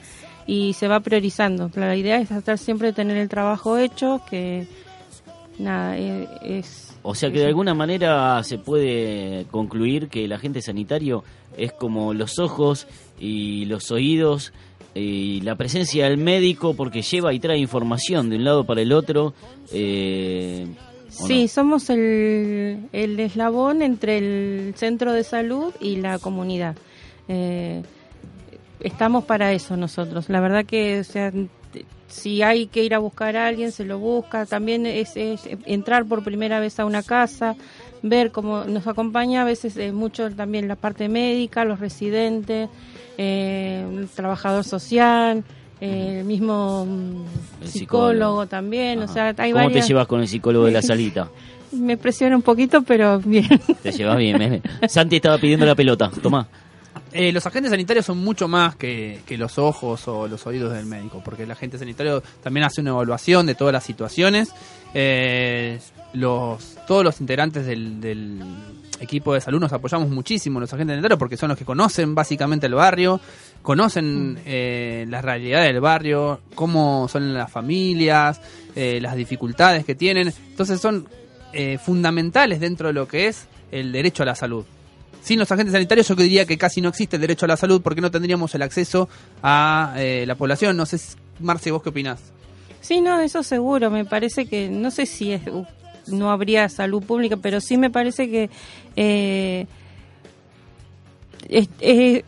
y 0.47 0.73
se 0.73 0.89
va 0.89 1.01
priorizando. 1.01 1.71
La 1.75 1.95
idea 1.95 2.19
es 2.21 2.29
tratar 2.29 2.57
siempre 2.57 2.89
de 2.89 2.93
tener 2.95 3.19
el 3.19 3.29
trabajo 3.29 3.77
hecho, 3.77 4.23
que 4.31 4.67
nada, 5.59 5.97
eh, 5.99 6.27
es... 6.43 6.88
O 7.11 7.15
sea 7.15 7.31
que 7.31 7.39
de 7.39 7.47
alguna 7.47 7.73
manera 7.73 8.45
se 8.45 8.59
puede 8.59 9.47
concluir 9.51 10.09
que 10.09 10.27
el 10.27 10.33
agente 10.35 10.61
sanitario 10.61 11.25
es 11.57 11.73
como 11.73 12.13
los 12.13 12.39
ojos 12.39 12.87
y 13.19 13.65
los 13.65 13.91
oídos 13.91 14.53
y 14.95 15.41
la 15.41 15.57
presencia 15.57 16.05
del 16.05 16.19
médico 16.19 16.75
porque 16.75 17.01
lleva 17.01 17.33
y 17.33 17.41
trae 17.41 17.57
información 17.57 18.29
de 18.29 18.37
un 18.37 18.45
lado 18.45 18.65
para 18.65 18.83
el 18.83 18.93
otro. 18.93 19.33
eh, 19.73 20.67
¿o 21.19 21.27
Sí, 21.27 21.43
no? 21.45 21.49
somos 21.49 21.89
el, 21.89 22.91
el 22.93 23.19
eslabón 23.19 23.81
entre 23.81 24.19
el 24.19 24.75
centro 24.77 25.15
de 25.15 25.25
salud 25.25 25.73
y 25.81 25.97
la 25.97 26.19
comunidad. 26.19 26.77
Eh, 27.27 27.85
estamos 28.81 29.25
para 29.25 29.55
eso 29.55 29.79
nosotros. 29.79 30.29
La 30.29 30.41
verdad 30.41 30.67
que, 30.67 31.01
o 31.01 31.05
sea, 31.05 31.33
si 32.09 32.43
hay 32.43 32.67
que 32.67 32.83
ir 32.85 32.95
a 32.95 32.99
buscar 32.99 33.37
a 33.37 33.47
alguien, 33.47 33.71
se 33.71 33.85
lo 33.85 33.99
busca. 33.99 34.47
También 34.47 34.87
es, 34.87 35.17
es 35.17 35.43
entrar 35.67 36.05
por 36.07 36.25
primera 36.25 36.59
vez 36.61 36.81
a 36.81 36.85
una 36.87 37.03
casa, 37.03 37.55
ver 38.03 38.31
cómo 38.33 38.65
nos 38.65 38.87
acompaña 38.87 39.43
a 39.43 39.45
veces 39.45 39.77
eh, 39.77 39.93
mucho 39.93 40.31
también 40.35 40.69
la 40.69 40.77
parte 40.77 41.09
médica, 41.09 41.65
los 41.65 41.81
residentes, 41.81 42.69
eh, 43.19 43.85
el 43.99 44.09
trabajador 44.09 44.65
social. 44.65 45.45
eh, 45.81 46.17
el 46.21 46.25
mismo 46.25 46.87
mm, 46.87 47.63
El 47.63 47.69
psicólogo, 47.69 47.69
psicólogo. 47.69 48.47
también, 48.47 49.01
o 49.01 49.09
sea, 49.09 49.35
hay 49.37 49.53
¿Cómo 49.53 49.65
varias... 49.65 49.85
te 49.87 49.89
llevas 49.93 50.07
con 50.07 50.21
el 50.21 50.29
psicólogo 50.29 50.65
de 50.67 50.73
la 50.73 50.83
salita? 50.91 51.29
Me 51.71 51.97
presiona 51.99 52.35
un 52.35 52.43
poquito, 52.43 52.83
pero 52.83 53.19
bien. 53.21 53.47
Te 53.83 53.93
llevas 53.93 54.17
bien. 54.17 54.41
¿eh? 54.41 54.63
Santi 54.89 55.17
estaba 55.17 55.37
pidiendo 55.39 55.67
la 55.67 55.75
pelota. 55.75 56.11
Tomá. 56.23 56.49
Eh, 57.13 57.33
los 57.33 57.47
agentes 57.47 57.71
sanitarios 57.71 58.07
son 58.07 58.19
mucho 58.19 58.49
más 58.49 58.77
que, 58.77 59.21
que 59.27 59.39
los 59.39 59.59
ojos 59.59 60.07
o 60.09 60.29
los 60.29 60.47
oídos 60.47 60.73
del 60.73 60.87
médico, 60.87 61.23
porque 61.25 61.45
el 61.45 61.51
agente 61.51 61.79
sanitario 61.79 62.23
también 62.43 62.67
hace 62.67 62.81
una 62.81 62.91
evaluación 62.91 63.47
de 63.47 63.55
todas 63.55 63.73
las 63.73 63.85
situaciones. 63.85 64.51
Eh, 64.95 65.79
los, 66.13 66.77
todos 66.87 67.05
los 67.05 67.21
integrantes 67.21 67.67
del, 67.67 68.01
del 68.01 68.43
equipo 69.01 69.35
de 69.35 69.41
salud 69.41 69.61
nos 69.61 69.73
apoyamos 69.73 70.09
muchísimo, 70.09 70.61
los 70.61 70.73
agentes 70.73 70.95
sanitarios, 70.95 71.19
porque 71.19 71.37
son 71.37 71.51
los 71.51 71.59
que 71.59 71.65
conocen 71.65 72.15
básicamente 72.15 72.67
el 72.67 72.75
barrio, 72.75 73.21
conocen 73.63 74.39
eh, 74.45 75.07
las 75.09 75.25
realidades 75.25 75.73
del 75.73 75.81
barrio, 75.81 76.41
cómo 76.55 77.09
son 77.09 77.35
las 77.35 77.51
familias, 77.51 78.41
eh, 78.75 79.01
las 79.01 79.17
dificultades 79.17 79.85
que 79.85 79.95
tienen. 79.95 80.33
Entonces 80.51 80.81
son 80.81 81.09
eh, 81.53 81.79
fundamentales 81.79 82.61
dentro 82.61 82.89
de 82.89 82.95
lo 82.95 83.09
que 83.09 83.29
es 83.29 83.47
el 83.71 83.93
derecho 83.93 84.23
a 84.23 84.27
la 84.27 84.35
salud. 84.35 84.65
Sin 85.23 85.39
los 85.39 85.51
agentes 85.51 85.73
sanitarios 85.73 86.09
yo 86.09 86.15
diría 86.15 86.47
que 86.47 86.57
casi 86.57 86.81
no 86.81 86.89
existe 86.89 87.17
el 87.17 87.23
derecho 87.23 87.45
a 87.45 87.49
la 87.49 87.57
salud 87.57 87.83
porque 87.83 88.01
no 88.01 88.11
tendríamos 88.11 88.55
el 88.55 88.63
acceso 88.63 89.09
a 89.43 89.95
eh, 89.97 90.25
la 90.27 90.35
población. 90.35 90.77
No 90.77 90.87
sé, 90.87 90.99
Marce, 91.41 91.71
¿vos 91.71 91.83
qué 91.83 91.91
opinás? 91.91 92.21
Sí, 92.81 93.01
no, 93.01 93.21
eso 93.21 93.43
seguro. 93.43 93.91
Me 93.91 94.05
parece 94.05 94.47
que, 94.47 94.69
no 94.69 94.91
sé 94.91 95.07
si 95.07 95.33
es 95.33 95.47
uh, 95.47 95.67
no 96.07 96.31
habría 96.31 96.69
salud 96.69 97.03
pública, 97.03 97.37
pero 97.37 97.61
sí 97.61 97.77
me 97.77 97.91
parece 97.91 98.31
que 98.31 98.51
eh, 98.97 99.67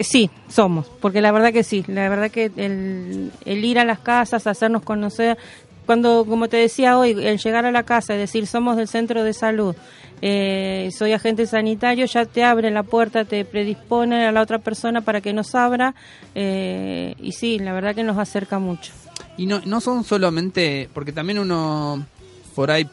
sí, 0.00 0.30
somos, 0.48 0.86
porque 1.00 1.20
la 1.20 1.32
verdad 1.32 1.52
que 1.52 1.62
sí, 1.62 1.84
la 1.88 2.08
verdad 2.08 2.30
que 2.30 2.50
el, 2.56 3.32
el 3.44 3.64
ir 3.64 3.78
a 3.78 3.84
las 3.84 3.98
casas, 3.98 4.46
hacernos 4.46 4.82
conocer, 4.82 5.36
cuando, 5.86 6.24
como 6.24 6.48
te 6.48 6.56
decía 6.56 6.98
hoy, 6.98 7.10
el 7.10 7.38
llegar 7.38 7.66
a 7.66 7.72
la 7.72 7.82
casa 7.82 8.14
y 8.14 8.18
decir 8.18 8.46
somos 8.46 8.76
del 8.76 8.88
centro 8.88 9.24
de 9.24 9.32
salud, 9.32 9.74
eh, 10.22 10.90
soy 10.96 11.12
agente 11.12 11.46
sanitario, 11.46 12.04
ya 12.06 12.26
te 12.26 12.44
abre 12.44 12.70
la 12.70 12.82
puerta, 12.82 13.24
te 13.24 13.44
predispone 13.44 14.26
a 14.26 14.32
la 14.32 14.42
otra 14.42 14.58
persona 14.58 15.00
para 15.00 15.20
que 15.20 15.32
nos 15.32 15.54
abra, 15.54 15.94
eh, 16.34 17.14
y 17.18 17.32
sí, 17.32 17.58
la 17.58 17.72
verdad 17.72 17.94
que 17.94 18.04
nos 18.04 18.18
acerca 18.18 18.58
mucho. 18.58 18.92
Y 19.36 19.46
no, 19.46 19.60
no 19.64 19.80
son 19.80 20.04
solamente, 20.04 20.90
porque 20.92 21.12
también 21.12 21.38
uno 21.38 22.04
por 22.54 22.70
ahí 22.70 22.86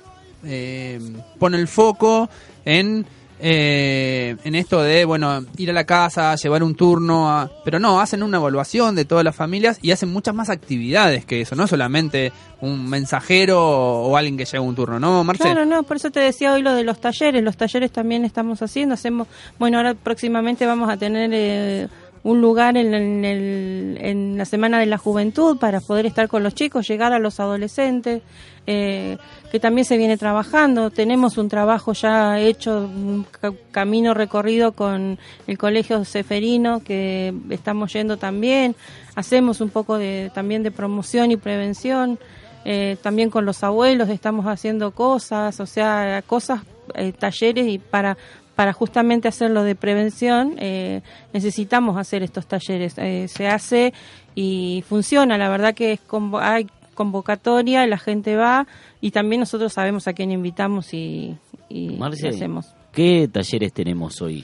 eh, 0.45 0.99
pone 1.39 1.57
el 1.57 1.67
foco 1.67 2.29
en, 2.63 3.05
eh, 3.39 4.35
en 4.43 4.55
esto 4.55 4.81
de, 4.81 5.05
bueno, 5.05 5.45
ir 5.57 5.69
a 5.69 5.73
la 5.73 5.85
casa, 5.85 6.35
llevar 6.35 6.63
un 6.63 6.75
turno, 6.75 7.29
a- 7.29 7.49
pero 7.63 7.79
no, 7.79 7.99
hacen 7.99 8.23
una 8.23 8.37
evaluación 8.37 8.95
de 8.95 9.05
todas 9.05 9.23
las 9.23 9.35
familias 9.35 9.79
y 9.81 9.91
hacen 9.91 10.09
muchas 10.09 10.33
más 10.33 10.49
actividades 10.49 11.25
que 11.25 11.41
eso, 11.41 11.55
no 11.55 11.67
solamente 11.67 12.31
un 12.61 12.89
mensajero 12.89 13.61
o, 13.63 14.17
alguien 14.17 14.37
que 14.37 14.45
lleva 14.45 14.63
un 14.63 14.75
turno, 14.75 14.99
¿no, 14.99 15.23
Marce? 15.23 15.43
Claro, 15.43 15.65
no, 15.65 15.83
por 15.83 15.97
eso 15.97 16.09
te 16.09 16.19
decía 16.19 16.53
hoy 16.53 16.61
lo 16.63 16.73
de 16.73 16.83
los 16.83 16.99
talleres. 16.99 17.43
Los 17.43 17.55
talleres 17.57 17.91
también 17.91 18.25
estamos 18.25 18.61
haciendo. 18.61 18.95
Hacemos, 18.95 19.27
bueno, 19.59 19.77
ahora 19.77 19.93
próximamente 19.93 20.65
vamos 20.65 20.89
a 20.89 20.97
tener 20.97 21.29
eh, 21.33 21.87
un 22.27 22.41
lugar 22.41 22.75
en, 22.77 22.93
en 22.93 23.25
el- 23.25 23.97
en 24.01 24.37
la 24.37 24.45
Semana 24.45 24.79
de 24.79 24.85
la 24.85 24.97
Juventud 24.97 25.57
para 25.57 25.79
poder 25.81 26.05
estar 26.05 26.27
con 26.27 26.43
los 26.43 26.53
chicos, 26.53 26.87
llegar 26.87 27.13
a 27.13 27.19
los 27.19 27.39
adolescentes, 27.39 28.21
eh, 28.67 29.17
que 29.51 29.59
también 29.59 29.85
se 29.85 29.97
viene 29.97 30.17
trabajando. 30.17 30.89
Tenemos 30.89 31.37
un 31.37 31.47
trabajo 31.47 31.93
ya 31.93 32.37
hecho, 32.39 32.79
un 32.81 33.25
ca- 33.31 33.53
camino 33.71 34.13
recorrido 34.13 34.73
con 34.73 35.17
el 35.47 35.57
Colegio 35.57 36.03
Ceferino, 36.03 36.81
que 36.83 37.33
estamos 37.49 37.93
yendo 37.93 38.17
también. 38.17 38.75
Hacemos 39.15 39.61
un 39.61 39.69
poco 39.69 39.97
de, 39.97 40.29
también 40.33 40.63
de 40.63 40.71
promoción 40.71 41.31
y 41.31 41.37
prevención. 41.37 42.19
Eh, 42.65 42.97
también 43.01 43.29
con 43.29 43.45
los 43.45 43.63
abuelos 43.63 44.09
estamos 44.09 44.45
haciendo 44.47 44.91
cosas, 44.91 45.57
o 45.61 45.65
sea, 45.65 46.21
cosas, 46.27 46.59
eh, 46.95 47.13
talleres 47.17 47.65
y 47.67 47.77
para 47.79 48.17
para 48.57 48.73
justamente 48.73 49.27
hacerlo 49.27 49.61
de 49.63 49.75
prevención 49.75 50.55
eh, 50.57 51.01
necesitamos 51.31 51.95
hacer 51.95 52.23
estos 52.23 52.47
talleres. 52.47 52.95
Eh, 52.97 53.27
se 53.27 53.47
hace 53.47 53.93
y 54.33 54.83
funciona, 54.89 55.37
la 55.37 55.47
verdad 55.47 55.75
que 55.75 55.93
es 55.93 55.99
convo- 56.07 56.41
hay 56.41 56.67
convocatoria, 56.95 57.85
la 57.85 57.99
gente 57.99 58.35
va 58.35 58.65
y 58.99 59.11
también 59.11 59.41
nosotros 59.41 59.71
sabemos 59.73 60.07
a 60.07 60.13
quién 60.13 60.31
invitamos 60.31 60.93
y, 60.95 61.37
y 61.69 61.97
hacemos. 62.27 62.73
¿qué 62.91 63.29
talleres 63.31 63.71
tenemos 63.73 64.21
hoy? 64.23 64.43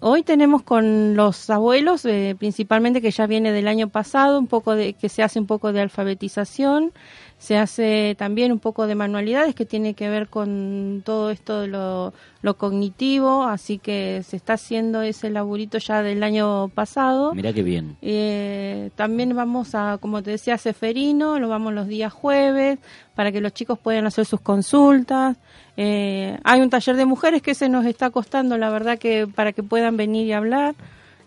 Hoy 0.00 0.22
tenemos 0.22 0.62
con 0.62 1.16
los 1.16 1.48
abuelos, 1.48 2.04
eh, 2.04 2.36
principalmente 2.38 3.00
que 3.00 3.10
ya 3.10 3.26
viene 3.26 3.50
del 3.50 3.66
año 3.66 3.88
pasado, 3.88 4.38
un 4.38 4.46
poco 4.46 4.74
de 4.74 4.92
que 4.92 5.08
se 5.08 5.22
hace 5.22 5.40
un 5.40 5.46
poco 5.46 5.72
de 5.72 5.80
alfabetización, 5.80 6.92
se 7.38 7.58
hace 7.58 8.14
también 8.18 8.50
un 8.50 8.58
poco 8.58 8.86
de 8.86 8.94
manualidades 8.94 9.54
que 9.54 9.66
tiene 9.66 9.94
que 9.94 10.08
ver 10.08 10.28
con 10.28 11.02
todo 11.04 11.30
esto 11.30 11.60
de 11.60 11.68
lo, 11.68 12.14
lo 12.40 12.56
cognitivo, 12.56 13.44
así 13.44 13.78
que 13.78 14.22
se 14.26 14.36
está 14.36 14.54
haciendo 14.54 15.02
ese 15.02 15.28
laburito 15.28 15.76
ya 15.78 16.02
del 16.02 16.22
año 16.22 16.68
pasado. 16.68 17.34
Mirá 17.34 17.52
qué 17.52 17.62
bien. 17.62 17.96
Eh, 18.00 18.90
también 18.96 19.36
vamos 19.36 19.74
a, 19.74 19.98
como 20.00 20.22
te 20.22 20.30
decía, 20.30 20.56
Seferino, 20.56 21.38
lo 21.38 21.48
vamos 21.48 21.74
los 21.74 21.88
días 21.88 22.12
jueves 22.12 22.78
para 23.14 23.30
que 23.30 23.42
los 23.42 23.52
chicos 23.52 23.78
puedan 23.78 24.06
hacer 24.06 24.24
sus 24.24 24.40
consultas. 24.40 25.36
Eh, 25.76 26.38
hay 26.42 26.62
un 26.62 26.70
taller 26.70 26.96
de 26.96 27.04
mujeres 27.04 27.42
que 27.42 27.54
se 27.54 27.68
nos 27.68 27.84
está 27.84 28.08
costando, 28.08 28.56
la 28.56 28.70
verdad 28.70 28.98
que 28.98 29.26
para 29.26 29.52
que 29.52 29.62
puedan 29.62 29.98
venir 29.98 30.26
y 30.26 30.32
hablar, 30.32 30.74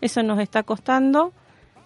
eso 0.01 0.23
nos 0.23 0.39
está 0.39 0.63
costando. 0.63 1.33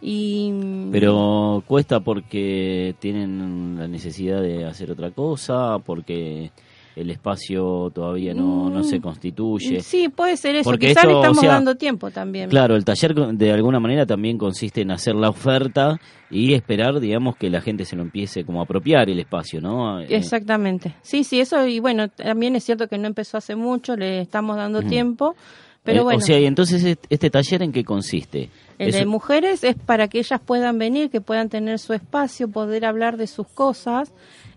Y 0.05 0.51
Pero 0.91 1.63
cuesta 1.65 2.01
porque 2.01 2.93
tienen 2.99 3.77
la 3.77 3.87
necesidad 3.87 4.41
de 4.41 4.65
hacer 4.65 4.91
otra 4.91 5.11
cosa, 5.11 5.79
porque 5.79 6.51
el 6.95 7.09
espacio 7.09 7.89
todavía 7.93 8.33
no, 8.33 8.69
no 8.69 8.83
se 8.83 8.99
constituye. 8.99 9.77
Mm, 9.77 9.81
sí, 9.81 10.09
puede 10.09 10.37
ser 10.37 10.55
eso. 10.57 10.69
Porque 10.69 10.87
Quizás 10.87 11.05
esto, 11.05 11.09
le 11.09 11.19
estamos 11.19 11.37
o 11.37 11.41
sea, 11.41 11.51
dando 11.51 11.75
tiempo 11.75 12.11
también. 12.11 12.49
Claro, 12.49 12.75
el 12.75 12.83
taller 12.83 13.15
de 13.15 13.51
alguna 13.51 13.79
manera 13.79 14.05
también 14.05 14.37
consiste 14.37 14.81
en 14.81 14.91
hacer 14.91 15.15
la 15.15 15.29
oferta 15.29 15.99
y 16.29 16.53
esperar, 16.53 16.99
digamos, 16.99 17.37
que 17.37 17.49
la 17.49 17.61
gente 17.61 17.85
se 17.85 17.95
lo 17.95 18.03
empiece 18.03 18.43
como 18.43 18.59
a 18.59 18.63
apropiar 18.63 19.09
el 19.09 19.19
espacio, 19.19 19.61
¿no? 19.61 20.01
Eh, 20.01 20.07
Exactamente. 20.09 20.95
Sí, 21.01 21.23
sí, 21.23 21.39
eso 21.39 21.65
y 21.65 21.79
bueno, 21.79 22.09
también 22.09 22.55
es 22.55 22.63
cierto 22.63 22.87
que 22.87 22.97
no 22.97 23.07
empezó 23.07 23.37
hace 23.37 23.55
mucho, 23.55 23.95
le 23.95 24.19
estamos 24.19 24.57
dando 24.57 24.81
tiempo, 24.81 25.35
pero 25.83 25.99
eh, 25.99 26.03
bueno. 26.03 26.17
O 26.17 26.21
sea, 26.21 26.39
y 26.39 26.45
entonces 26.45 26.83
est- 26.83 27.05
este 27.09 27.29
taller 27.29 27.61
en 27.63 27.71
qué 27.71 27.83
consiste? 27.83 28.49
El 28.79 28.91
de 28.91 29.05
mujeres 29.05 29.63
es 29.63 29.75
para 29.75 30.07
que 30.07 30.19
ellas 30.19 30.41
puedan 30.43 30.77
venir, 30.79 31.09
que 31.09 31.21
puedan 31.21 31.49
tener 31.49 31.79
su 31.79 31.93
espacio, 31.93 32.47
poder 32.49 32.85
hablar 32.85 33.17
de 33.17 33.27
sus 33.27 33.47
cosas, 33.47 34.11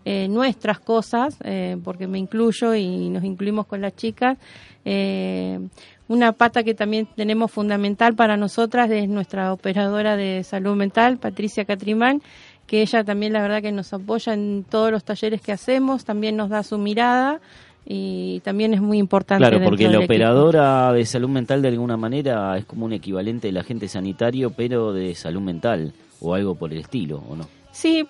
eh, 0.04 0.26
nuestras 0.28 0.78
cosas, 0.80 1.36
eh, 1.44 1.76
porque 1.84 2.06
me 2.06 2.18
incluyo 2.18 2.74
y 2.74 3.08
nos 3.10 3.24
incluimos 3.24 3.66
con 3.66 3.80
las 3.82 3.94
chicas. 3.94 4.38
Eh, 4.84 5.58
una 6.08 6.32
pata 6.32 6.62
que 6.62 6.74
también 6.74 7.06
tenemos 7.16 7.50
fundamental 7.50 8.14
para 8.14 8.36
nosotras 8.36 8.88
es 8.90 9.08
nuestra 9.08 9.52
operadora 9.52 10.16
de 10.16 10.44
salud 10.44 10.76
mental, 10.76 11.18
Patricia 11.18 11.64
Catrimán, 11.64 12.22
que 12.68 12.82
ella 12.82 13.02
también 13.04 13.32
la 13.32 13.42
verdad 13.42 13.60
que 13.62 13.72
nos 13.72 13.92
apoya 13.92 14.32
en 14.32 14.64
todos 14.68 14.90
los 14.92 15.04
talleres 15.04 15.40
que 15.40 15.52
hacemos, 15.52 16.04
también 16.04 16.36
nos 16.36 16.48
da 16.50 16.62
su 16.62 16.78
mirada 16.78 17.40
y 17.88 18.40
también 18.40 18.75
es 18.75 18.81
muy 18.81 18.99
importante. 18.99 19.40
Claro, 19.46 19.62
porque 19.64 19.85
la 19.85 19.90
equipo. 19.99 20.05
operadora 20.05 20.92
de 20.92 21.07
salud 21.07 21.29
mental 21.29 21.62
de 21.62 21.68
alguna 21.68 21.96
manera 21.96 22.59
es 22.59 22.64
como 22.64 22.85
un 22.87 22.92
equivalente 22.92 23.46
del 23.49 23.57
agente 23.59 23.87
sanitario, 23.88 24.51
pero 24.51 24.92
de 24.92 25.14
salud 25.14 25.40
mental 25.40 25.92
o 26.20 26.35
algo 26.35 26.55
por 26.57 26.72
el 26.72 26.79
estilo, 26.79 27.22
¿o 27.29 27.37
no? 27.37 27.46
Sí, 27.70 28.05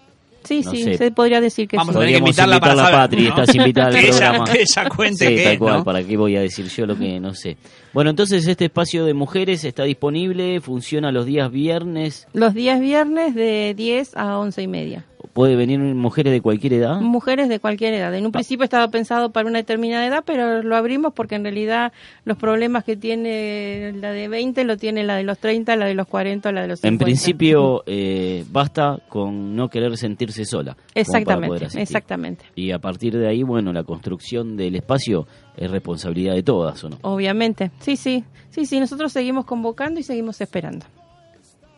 sí, 0.44 0.62
No 0.64 0.70
sí, 0.70 0.82
sé. 0.84 0.96
se 0.96 1.10
podría 1.10 1.40
decir 1.40 1.68
que 1.68 1.76
Vamos 1.76 1.92
sí. 1.94 1.98
a 1.98 2.00
tener 2.00 2.14
que 2.14 2.20
Podríamos 2.20 2.38
invitarla 2.54 2.60
para 2.60 2.76
saber, 2.76 2.92
Patri, 2.92 3.22
¿no? 3.24 3.28
estás 3.28 3.54
invitada 3.54 3.86
al 3.88 3.94
Que 3.94 4.00
ella- 4.08 4.16
programa. 4.18 4.44
que 4.46 4.60
ella 4.62 4.88
cuente 4.88 5.28
Sí, 5.28 5.34
qué 5.34 5.42
tal 5.44 5.52
es, 5.52 5.58
cual, 5.58 5.74
¿no? 5.78 5.84
para 5.84 6.02
qué 6.04 6.16
voy 6.16 6.36
a 6.36 6.40
decir 6.40 6.66
yo 6.68 6.86
lo 6.86 6.96
que 6.96 7.20
no 7.20 7.34
sé. 7.34 7.56
Bueno, 7.92 8.10
entonces 8.10 8.46
este 8.46 8.66
espacio 8.66 9.04
de 9.04 9.12
mujeres 9.14 9.64
está 9.64 9.82
disponible, 9.84 10.60
funciona 10.60 11.10
los 11.12 11.26
días 11.26 11.50
viernes, 11.50 12.28
Los 12.32 12.54
días 12.54 12.80
viernes 12.80 13.34
de 13.34 13.74
10 13.76 14.16
a 14.16 14.38
11 14.38 14.62
y 14.62 14.68
media. 14.68 15.04
Puede 15.32 15.56
venir 15.56 15.78
mujeres 15.78 16.32
de 16.32 16.40
cualquier 16.40 16.74
edad. 16.74 17.00
Mujeres 17.00 17.48
de 17.48 17.60
cualquier 17.60 17.94
edad. 17.94 18.14
En 18.14 18.26
un 18.26 18.32
principio 18.32 18.64
estaba 18.64 18.88
pensado 18.88 19.30
para 19.30 19.48
una 19.48 19.58
determinada 19.58 20.06
edad, 20.06 20.24
pero 20.24 20.62
lo 20.62 20.76
abrimos 20.76 21.12
porque 21.12 21.34
en 21.34 21.44
realidad 21.44 21.92
los 22.24 22.36
problemas 22.36 22.84
que 22.84 22.96
tiene 22.96 23.92
la 23.94 24.12
de 24.12 24.28
20 24.28 24.64
lo 24.64 24.76
tiene 24.76 25.04
la 25.04 25.16
de 25.16 25.22
los 25.22 25.38
30, 25.38 25.76
la 25.76 25.86
de 25.86 25.94
los 25.94 26.06
40, 26.06 26.52
la 26.52 26.62
de 26.62 26.68
los 26.68 26.80
50. 26.80 27.04
En 27.04 27.06
principio 27.06 27.82
eh, 27.86 28.44
basta 28.50 28.98
con 29.08 29.54
no 29.54 29.68
querer 29.68 29.96
sentirse 29.96 30.44
sola. 30.44 30.76
Exactamente, 30.94 31.66
exactamente. 31.74 32.44
Y 32.54 32.70
a 32.70 32.78
partir 32.78 33.16
de 33.16 33.28
ahí, 33.28 33.42
bueno, 33.42 33.72
la 33.72 33.84
construcción 33.84 34.56
del 34.56 34.76
espacio 34.76 35.26
es 35.56 35.70
responsabilidad 35.70 36.34
de 36.34 36.42
todas, 36.42 36.82
¿o 36.84 36.90
no? 36.90 36.98
Obviamente. 37.02 37.70
Sí, 37.80 37.96
sí. 37.96 38.24
Sí, 38.50 38.64
sí, 38.64 38.80
nosotros 38.80 39.12
seguimos 39.12 39.44
convocando 39.44 40.00
y 40.00 40.02
seguimos 40.02 40.40
esperando. 40.40 40.86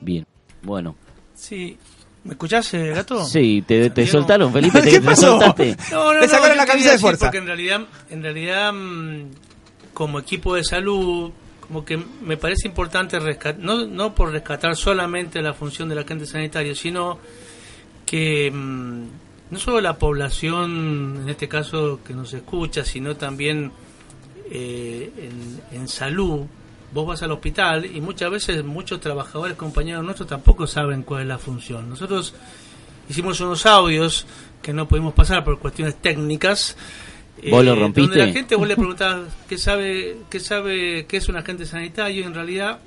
Bien, 0.00 0.24
bueno. 0.62 0.94
Sí. 1.34 1.76
¿Me 2.28 2.34
escuchás, 2.34 2.74
eh, 2.74 2.88
gato? 2.90 3.24
Sí, 3.24 3.64
te, 3.66 3.88
no. 3.88 4.06
soltaron, 4.06 4.52
Felipe, 4.52 4.82
te, 4.82 4.90
¿Qué 4.90 5.00
te 5.00 5.06
pasó? 5.06 5.28
soltaste. 5.40 5.74
No, 5.90 6.12
no, 6.12 6.20
Le 6.20 6.26
no, 6.26 6.28
sacaron 6.28 6.50
yo 6.50 6.54
la 6.56 6.66
camisa 6.66 6.90
de 6.92 6.98
fuerza. 6.98 7.24
Porque 7.24 7.38
en 7.38 7.46
realidad, 7.46 7.80
en 8.10 8.22
realidad 8.22 8.70
mm, 8.74 9.22
como 9.94 10.18
equipo 10.18 10.54
de 10.54 10.62
salud, 10.62 11.30
como 11.66 11.86
que 11.86 11.96
me 11.96 12.36
parece 12.36 12.68
importante 12.68 13.18
rescatar, 13.18 13.58
no, 13.58 13.86
no 13.86 14.14
por 14.14 14.30
rescatar 14.30 14.76
solamente 14.76 15.40
la 15.40 15.54
función 15.54 15.88
del 15.88 16.00
agente 16.00 16.26
sanitario, 16.26 16.74
sino 16.74 17.18
que 18.04 18.50
mm, 18.50 19.02
no 19.50 19.58
solo 19.58 19.80
la 19.80 19.96
población, 19.96 21.20
en 21.22 21.28
este 21.30 21.48
caso 21.48 22.00
que 22.06 22.12
nos 22.12 22.34
escucha, 22.34 22.84
sino 22.84 23.16
también 23.16 23.72
eh, 24.50 25.10
en, 25.16 25.78
en 25.80 25.88
salud, 25.88 26.42
vos 26.92 27.06
vas 27.06 27.22
al 27.22 27.32
hospital 27.32 27.84
y 27.86 28.00
muchas 28.00 28.30
veces 28.30 28.64
muchos 28.64 29.00
trabajadores, 29.00 29.56
compañeros 29.56 30.04
nuestros, 30.04 30.28
tampoco 30.28 30.66
saben 30.66 31.02
cuál 31.02 31.22
es 31.22 31.28
la 31.28 31.38
función. 31.38 31.88
Nosotros 31.88 32.34
hicimos 33.08 33.40
unos 33.40 33.66
audios 33.66 34.26
que 34.62 34.72
no 34.72 34.88
pudimos 34.88 35.14
pasar 35.14 35.44
por 35.44 35.58
cuestiones 35.58 35.96
técnicas. 35.96 36.76
eh, 37.42 37.50
¿Vos 37.50 37.64
lo 37.64 37.74
rompiste? 37.74 38.08
Donde 38.08 38.26
la 38.26 38.32
gente 38.32 38.54
vos 38.56 38.66
le 38.66 38.76
preguntabas 38.76 39.28
qué 39.48 39.58
sabe, 39.58 40.18
qué 40.30 40.40
sabe, 40.40 41.06
qué 41.06 41.18
es 41.18 41.28
un 41.28 41.36
agente 41.36 41.66
sanitario 41.66 42.22
y 42.22 42.24
en 42.24 42.34
realidad 42.34 42.80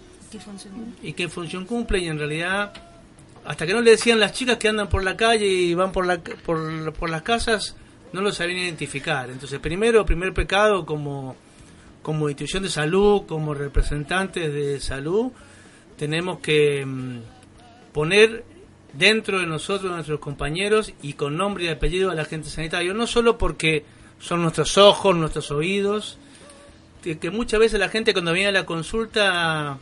y 1.04 1.14
qué 1.14 1.28
función 1.28 1.66
cumple 1.66 2.00
y 2.00 2.08
en 2.08 2.18
realidad 2.18 2.72
hasta 3.44 3.66
que 3.66 3.74
no 3.74 3.82
le 3.82 3.92
decían 3.92 4.20
las 4.20 4.32
chicas 4.32 4.58
que 4.58 4.70
andan 4.70 4.88
por 4.88 5.04
la 5.04 5.18
calle 5.18 5.46
y 5.46 5.74
van 5.74 5.92
por 5.92 6.06
la 6.06 6.20
por, 6.20 6.94
por 6.94 7.10
las 7.10 7.22
casas 7.22 7.76
no 8.14 8.22
lo 8.22 8.32
sabían 8.32 8.60
identificar. 8.60 9.30
Entonces, 9.30 9.60
primero, 9.60 10.06
primer 10.06 10.34
pecado 10.34 10.86
como 10.86 11.36
como 12.02 12.30
institución 12.30 12.64
de 12.64 12.70
salud, 12.70 13.24
como 13.28 13.54
representantes 13.54 14.54
de 14.54 14.80
salud, 14.80 15.32
tenemos 15.98 16.40
que 16.40 16.86
mm, 16.86 17.20
poner 17.94 18.44
dentro 18.94 19.40
de 19.40 19.46
nosotros, 19.46 19.92
nuestros 19.92 20.20
compañeros, 20.20 20.94
y 21.02 21.14
con 21.14 21.38
nombre 21.38 21.66
y 21.66 21.68
apellido 21.70 22.12
al 22.12 22.20
agente 22.20 22.50
sanitario, 22.50 22.94
no 22.94 23.08
solo 23.08 23.38
porque 23.38 23.86
son 24.20 24.42
nuestros 24.42 24.78
ojos, 24.78 25.16
nuestros 25.16 25.52
oídos, 25.52 26.18
que, 27.02 27.18
que 27.18 27.32
muchas 27.32 27.60
veces 27.60 27.80
la 27.80 27.90
gente 27.90 28.14
cuando 28.14 28.34
viene 28.34 28.50
a 28.50 28.52
la 28.52 28.66
consulta 28.66 29.80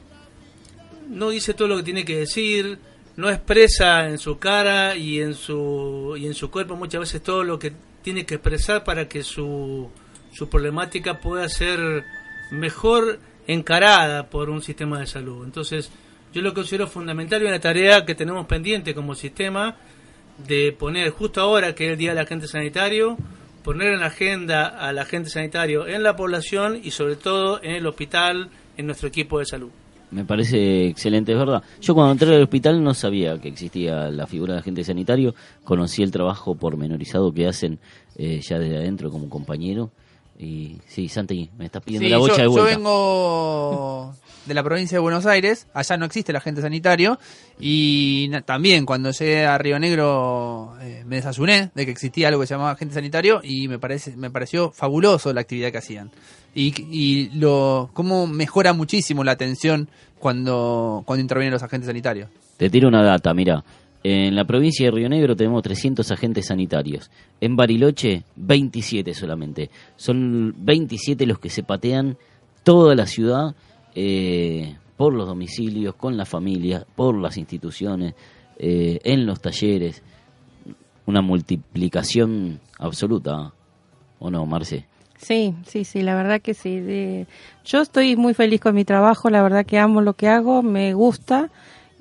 no 1.10 1.29
dice 1.29 1.53
todo 1.53 1.67
lo 1.67 1.77
que 1.77 1.84
tiene 1.84 2.05
que 2.05 2.19
decir, 2.19 2.79
no 3.17 3.29
expresa 3.29 4.08
en 4.08 4.17
su 4.17 4.39
cara 4.39 4.95
y 4.95 5.19
en 5.19 5.34
su 5.34 6.15
y 6.17 6.25
en 6.25 6.34
su 6.34 6.49
cuerpo 6.49 6.75
muchas 6.75 7.01
veces 7.01 7.21
todo 7.21 7.43
lo 7.43 7.60
que 7.60 7.73
tiene 8.01 8.25
que 8.25 8.36
expresar 8.36 8.84
para 8.84 9.10
que 9.10 9.23
su 9.23 9.89
su 10.32 10.50
problemática 10.50 11.20
pueda 11.20 11.48
ser 11.50 12.06
mejor 12.52 13.20
encarada 13.48 14.30
por 14.30 14.50
un 14.50 14.62
sistema 14.62 15.00
de 15.00 15.08
salud. 15.08 15.44
Entonces, 15.44 15.92
yo 16.34 16.42
lo 16.42 16.54
considero 16.54 16.88
fundamental 16.88 17.42
y 17.42 17.46
una 17.46 17.60
tarea 17.60 18.06
que 18.06 18.15
tenemos 18.15 18.46
pendiente 18.46 18.94
como 18.94 19.15
sistema 19.15 19.76
de 20.48 20.72
poner 20.78 21.10
justo 21.10 21.42
ahora 21.42 21.74
que 21.74 21.86
es 21.86 21.92
el 21.94 21.98
Día 21.98 22.12
del 22.12 22.20
Agente 22.20 22.48
Sanitario, 22.48 23.18
poner 23.63 23.94
en 23.94 24.04
agenda 24.04 24.68
al 24.68 25.00
agente 25.00 25.30
sanitario 25.30 25.88
en 25.88 26.04
la 26.04 26.15
población 26.15 26.80
y 26.82 26.92
sobre 26.92 27.15
todo 27.15 27.62
en 27.62 27.72
el 27.72 27.86
hospital, 27.88 28.50
en 28.78 28.86
nuestro 28.86 29.08
equipo 29.08 29.39
de 29.39 29.46
salud. 29.46 29.70
Me 30.12 30.26
parece 30.26 30.88
excelente, 30.88 31.34
es 31.34 31.38
verdad. 31.38 31.62
Yo 31.82 31.94
cuando 31.94 32.13
entré 32.13 32.36
al 32.36 32.42
hospital 32.42 32.84
no 32.84 32.94
sabía 32.94 33.39
que 33.39 33.50
existía 33.50 34.10
la 34.10 34.26
figura 34.26 34.54
de 34.54 34.60
agente 34.62 34.84
sanitario, 34.84 35.36
conocí 35.63 36.02
el 36.02 36.12
trabajo 36.12 36.56
pormenorizado 36.56 37.32
que 37.32 37.48
hacen 37.48 37.80
eh, 38.15 38.42
ya 38.42 38.58
desde 38.58 38.78
adentro 38.78 39.12
como 39.12 39.30
compañero. 39.30 39.92
Y 40.41 40.78
sí, 40.88 41.10
Santi, 41.10 41.49
me 41.58 41.65
estás 41.65 41.84
pidiendo 41.84 42.06
Sí, 42.08 42.12
la 42.12 42.17
bocha 42.17 42.38
yo, 42.38 42.38
de 42.38 42.43
yo 42.45 42.52
vuelta. 42.52 42.78
vengo 42.78 44.15
de 44.45 44.54
la 44.54 44.63
provincia 44.63 44.95
de 44.95 44.99
Buenos 45.02 45.25
Aires, 45.25 45.67
allá 45.73 45.97
no 45.97 46.06
existe 46.06 46.32
el 46.32 46.38
agente 46.38 46.62
sanitario 46.62 47.19
y 47.60 48.32
también 48.45 48.86
cuando 48.86 49.12
llegué 49.12 49.45
a 49.45 49.58
Río 49.58 49.78
Negro 49.80 50.75
eh, 50.82 51.04
me 51.06 51.17
desayuné 51.17 51.71
de 51.75 51.86
que 51.86 51.91
existía 51.91 52.30
algo 52.30 52.39
que 52.41 52.47
se 52.47 52.54
llamaba 52.54 52.71
agente 52.71 52.95
sanitario 52.95 53.41
y 53.43 53.67
me 53.67 53.78
parece 53.80 54.15
me 54.15 54.32
pareció 54.32 54.71
fabuloso 54.71 55.34
la 55.34 55.41
actividad 55.41 55.71
que 55.71 55.78
hacían 55.80 56.10
y, 56.56 56.73
y 56.89 57.30
lo 57.38 57.89
cómo 57.93 58.25
mejora 58.25 58.73
muchísimo 58.73 59.23
la 59.25 59.34
atención 59.34 59.89
cuando 60.19 61.04
cuando 61.06 61.21
intervienen 61.21 61.54
los 61.54 61.62
agentes 61.63 61.88
sanitarios. 61.88 62.30
Te 62.58 62.69
tiro 62.69 62.88
una 62.88 63.04
data, 63.04 63.34
mira. 63.34 63.63
En 64.04 64.36
la 64.36 64.46
provincia 64.46 64.86
de 64.86 64.92
Río 64.92 65.10
Negro 65.10 65.36
tenemos 65.36 65.62
300 65.62 66.10
agentes 66.12 66.48
sanitarios. 66.48 67.12
En 67.42 67.56
Bariloche, 67.56 68.24
27 68.38 69.14
solamente. 69.14 69.70
Son 69.98 70.54
27 70.58 71.26
los 71.26 71.40
que 71.40 71.50
se 71.50 71.64
patean 71.64 72.18
toda 72.64 72.96
la 72.96 73.06
ciudad 73.06 73.56
eh, 73.96 74.76
por 74.96 75.14
los 75.14 75.28
domicilios, 75.28 75.96
con 75.96 76.16
la 76.16 76.26
familia, 76.26 76.86
por 76.96 77.18
las 77.20 77.38
instituciones, 77.38 78.14
eh, 78.58 79.00
en 79.04 79.26
los 79.26 79.42
talleres. 79.42 80.02
Una 81.06 81.22
multiplicación 81.22 82.62
absoluta. 82.78 83.54
¿O 84.20 84.30
no, 84.30 84.46
Marce? 84.46 84.86
Sí, 85.18 85.54
sí, 85.66 85.84
sí, 85.84 86.02
la 86.02 86.16
verdad 86.16 86.42
que 86.42 86.54
sí. 86.54 87.26
Yo 87.66 87.82
estoy 87.82 88.16
muy 88.16 88.34
feliz 88.34 88.62
con 88.62 88.76
mi 88.76 88.86
trabajo, 88.86 89.30
la 89.30 89.44
verdad 89.44 89.66
que 89.66 89.78
amo 89.78 90.02
lo 90.02 90.14
que 90.14 90.30
hago, 90.30 90.64
me 90.64 90.94
gusta 90.94 91.50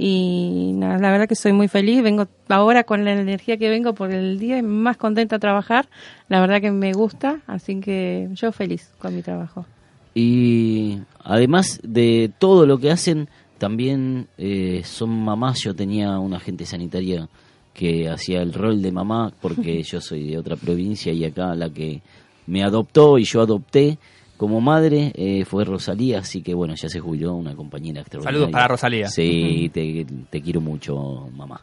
y 0.01 0.75
nada, 0.77 0.99
la 0.99 1.11
verdad 1.11 1.29
que 1.29 1.35
soy 1.35 1.53
muy 1.53 1.67
feliz. 1.67 2.05
Vengo 2.05 2.29
ahora 2.49 2.85
con 2.85 3.05
la 3.05 3.13
energía 3.13 3.57
que 3.57 3.69
vengo 3.69 3.95
por 3.95 4.13
el 4.13 4.39
día 4.39 4.57
y 4.57 4.63
más 4.63 4.97
contenta 4.97 5.37
a 5.37 5.39
trabajar. 5.41 5.89
La 6.29 6.41
verdad 6.41 6.61
que 6.61 6.71
me 6.71 6.93
gusta, 6.93 7.41
así 7.49 7.81
que 7.81 8.29
yo 8.33 8.53
feliz 8.53 8.93
con 9.01 9.17
mi 9.17 9.23
trabajo. 9.23 9.67
Y 10.15 11.01
además 11.25 11.81
de 11.83 12.31
todo 12.39 12.65
lo 12.65 12.79
que 12.79 12.93
hacen, 12.93 13.29
también 13.59 14.29
eh, 14.39 14.83
son 14.85 15.11
mamás. 15.11 15.61
Yo 15.65 15.75
tenía 15.75 16.17
una 16.21 16.37
agente 16.37 16.65
sanitaria 16.65 17.29
que 17.75 18.09
hacía 18.09 18.41
el 18.41 18.53
rol 18.53 18.81
de 18.81 18.93
mamá 18.93 19.33
porque 19.41 19.83
yo 19.85 20.01
soy 20.01 20.31
de 20.31 20.39
otra 20.39 20.55
provincia 20.55 21.13
y 21.13 21.25
acá 21.25 21.57
la 21.57 21.71
que 21.71 22.03
me 22.47 22.63
adoptó 22.63 23.19
y 23.19 23.25
yo 23.25 23.41
adopté 23.41 23.99
como 24.38 24.62
madre 24.62 25.12
eh, 25.14 25.44
fue 25.44 25.64
Rosalía, 25.66 26.20
así 26.20 26.40
que 26.42 26.55
bueno, 26.55 26.74
ya 26.74 26.88
se 26.88 27.01
jubiló 27.01 27.35
una 27.35 27.55
compañera 27.55 28.01
extraordinaria. 28.01 28.38
Saludos 28.38 28.53
para 28.53 28.68
Rosalía. 28.68 29.09
Sí, 29.09 29.70
te, 29.74 30.07
te 30.31 30.40
quiero 30.40 30.61
mucho, 30.62 31.29
mamá. 31.37 31.61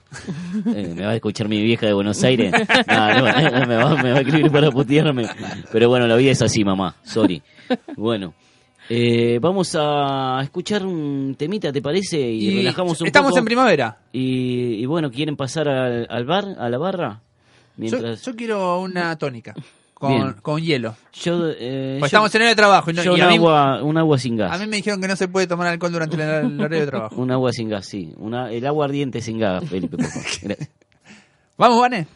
Eh, 0.75 0.93
¿Me 0.95 1.05
va 1.05 1.11
a 1.11 1.15
escuchar 1.15 1.47
mi 1.49 1.61
vieja 1.63 1.88
de 1.88 1.93
Buenos 1.93 2.23
Aires? 2.23 2.51
No, 2.88 3.13
no, 3.17 3.65
me, 3.65 3.75
va, 3.75 4.03
me 4.03 4.11
va 4.11 4.17
a 4.17 4.21
escribir 4.21 4.51
para 4.51 4.69
putearme. 4.69 5.25
Pero 5.71 5.89
bueno, 5.89 6.05
la 6.05 6.15
vida 6.17 6.31
es 6.31 6.41
así, 6.43 6.63
mamá. 6.63 6.95
Sorry. 7.03 7.41
Bueno, 7.97 8.33
eh, 8.89 9.39
vamos 9.41 9.75
a 9.79 10.39
escuchar 10.43 10.85
un 10.85 11.33
temita, 11.38 11.71
¿te 11.71 11.81
parece? 11.81 12.19
Y, 12.19 12.49
Y 12.49 12.55
relajamos 12.57 13.01
un 13.01 13.07
estamos 13.07 13.29
poco. 13.31 13.39
en 13.39 13.45
primavera. 13.45 13.97
Y, 14.11 14.75
y 14.75 14.85
bueno, 14.85 15.09
¿quieren 15.09 15.35
pasar 15.35 15.67
al, 15.67 16.05
al 16.09 16.25
bar, 16.25 16.45
a 16.59 16.69
la 16.69 16.77
barra? 16.77 17.21
Yo, 17.77 17.81
Mientras 17.97 18.21
yo 18.23 18.35
quiero 18.35 18.79
una 18.81 19.17
tónica. 19.17 19.53
Con, 19.95 20.34
con 20.41 20.62
hielo. 20.62 20.95
yo, 21.13 21.49
eh, 21.49 21.95
Pues 21.99 22.12
yo- 22.12 22.17
estamos 22.17 22.36
en 22.36 22.41
hora 22.41 22.49
de 22.49 22.55
trabajo 22.55 22.91
y, 22.91 22.93
no- 22.93 23.03
yo 23.03 23.12
y 23.17 23.21
un, 23.21 23.25
a, 23.25 23.29
mí, 23.29 23.36
agua, 23.38 23.81
un 23.81 23.97
agua 23.97 24.19
sin 24.19 24.36
gas. 24.38 24.51
a 24.53 24.58
mí 24.63 24.67
me 24.67 24.75
dijeron 24.77 25.01
que 25.01 25.08
no 25.08 25.15
se 25.15 25.27
puede 25.27 25.47
tomar 25.47 25.67
alcohol 25.67 25.91
durante 25.91 26.15
el, 26.15 26.21
el 26.21 26.60
horario 26.60 26.79
de 26.81 26.88
trabajo. 26.88 27.15
Un 27.21 27.31
agua 27.31 27.51
sin 27.51 27.69
gas, 27.69 27.86
sí. 27.88 28.13
Una, 28.17 28.51
el 28.51 28.65
agua 28.67 28.86
ardiente 28.86 29.21
sin 29.21 29.39
gas, 29.39 29.63
Felipe, 29.67 29.97
por 29.97 30.05
favor. 30.05 30.27
Gracias. 30.43 30.69
Vamos, 31.58 31.79
Vane. 31.81 32.08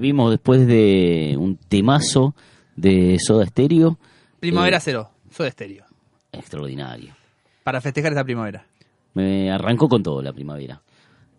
Volvimos 0.00 0.30
después 0.30 0.66
de 0.66 1.36
un 1.38 1.58
temazo 1.58 2.34
de 2.74 3.18
Soda 3.20 3.44
Stereo. 3.44 3.98
Primavera 4.40 4.78
Eh, 4.78 4.82
cero, 4.82 5.10
soy 5.30 5.44
de 5.44 5.50
estéreo. 5.50 5.84
Extraordinario. 6.32 7.14
Para 7.62 7.82
festejar 7.82 8.12
esta 8.12 8.24
primavera. 8.24 8.64
Me 9.12 9.52
arrancó 9.52 9.90
con 9.90 10.02
todo 10.02 10.22
la 10.22 10.32
primavera. 10.32 10.80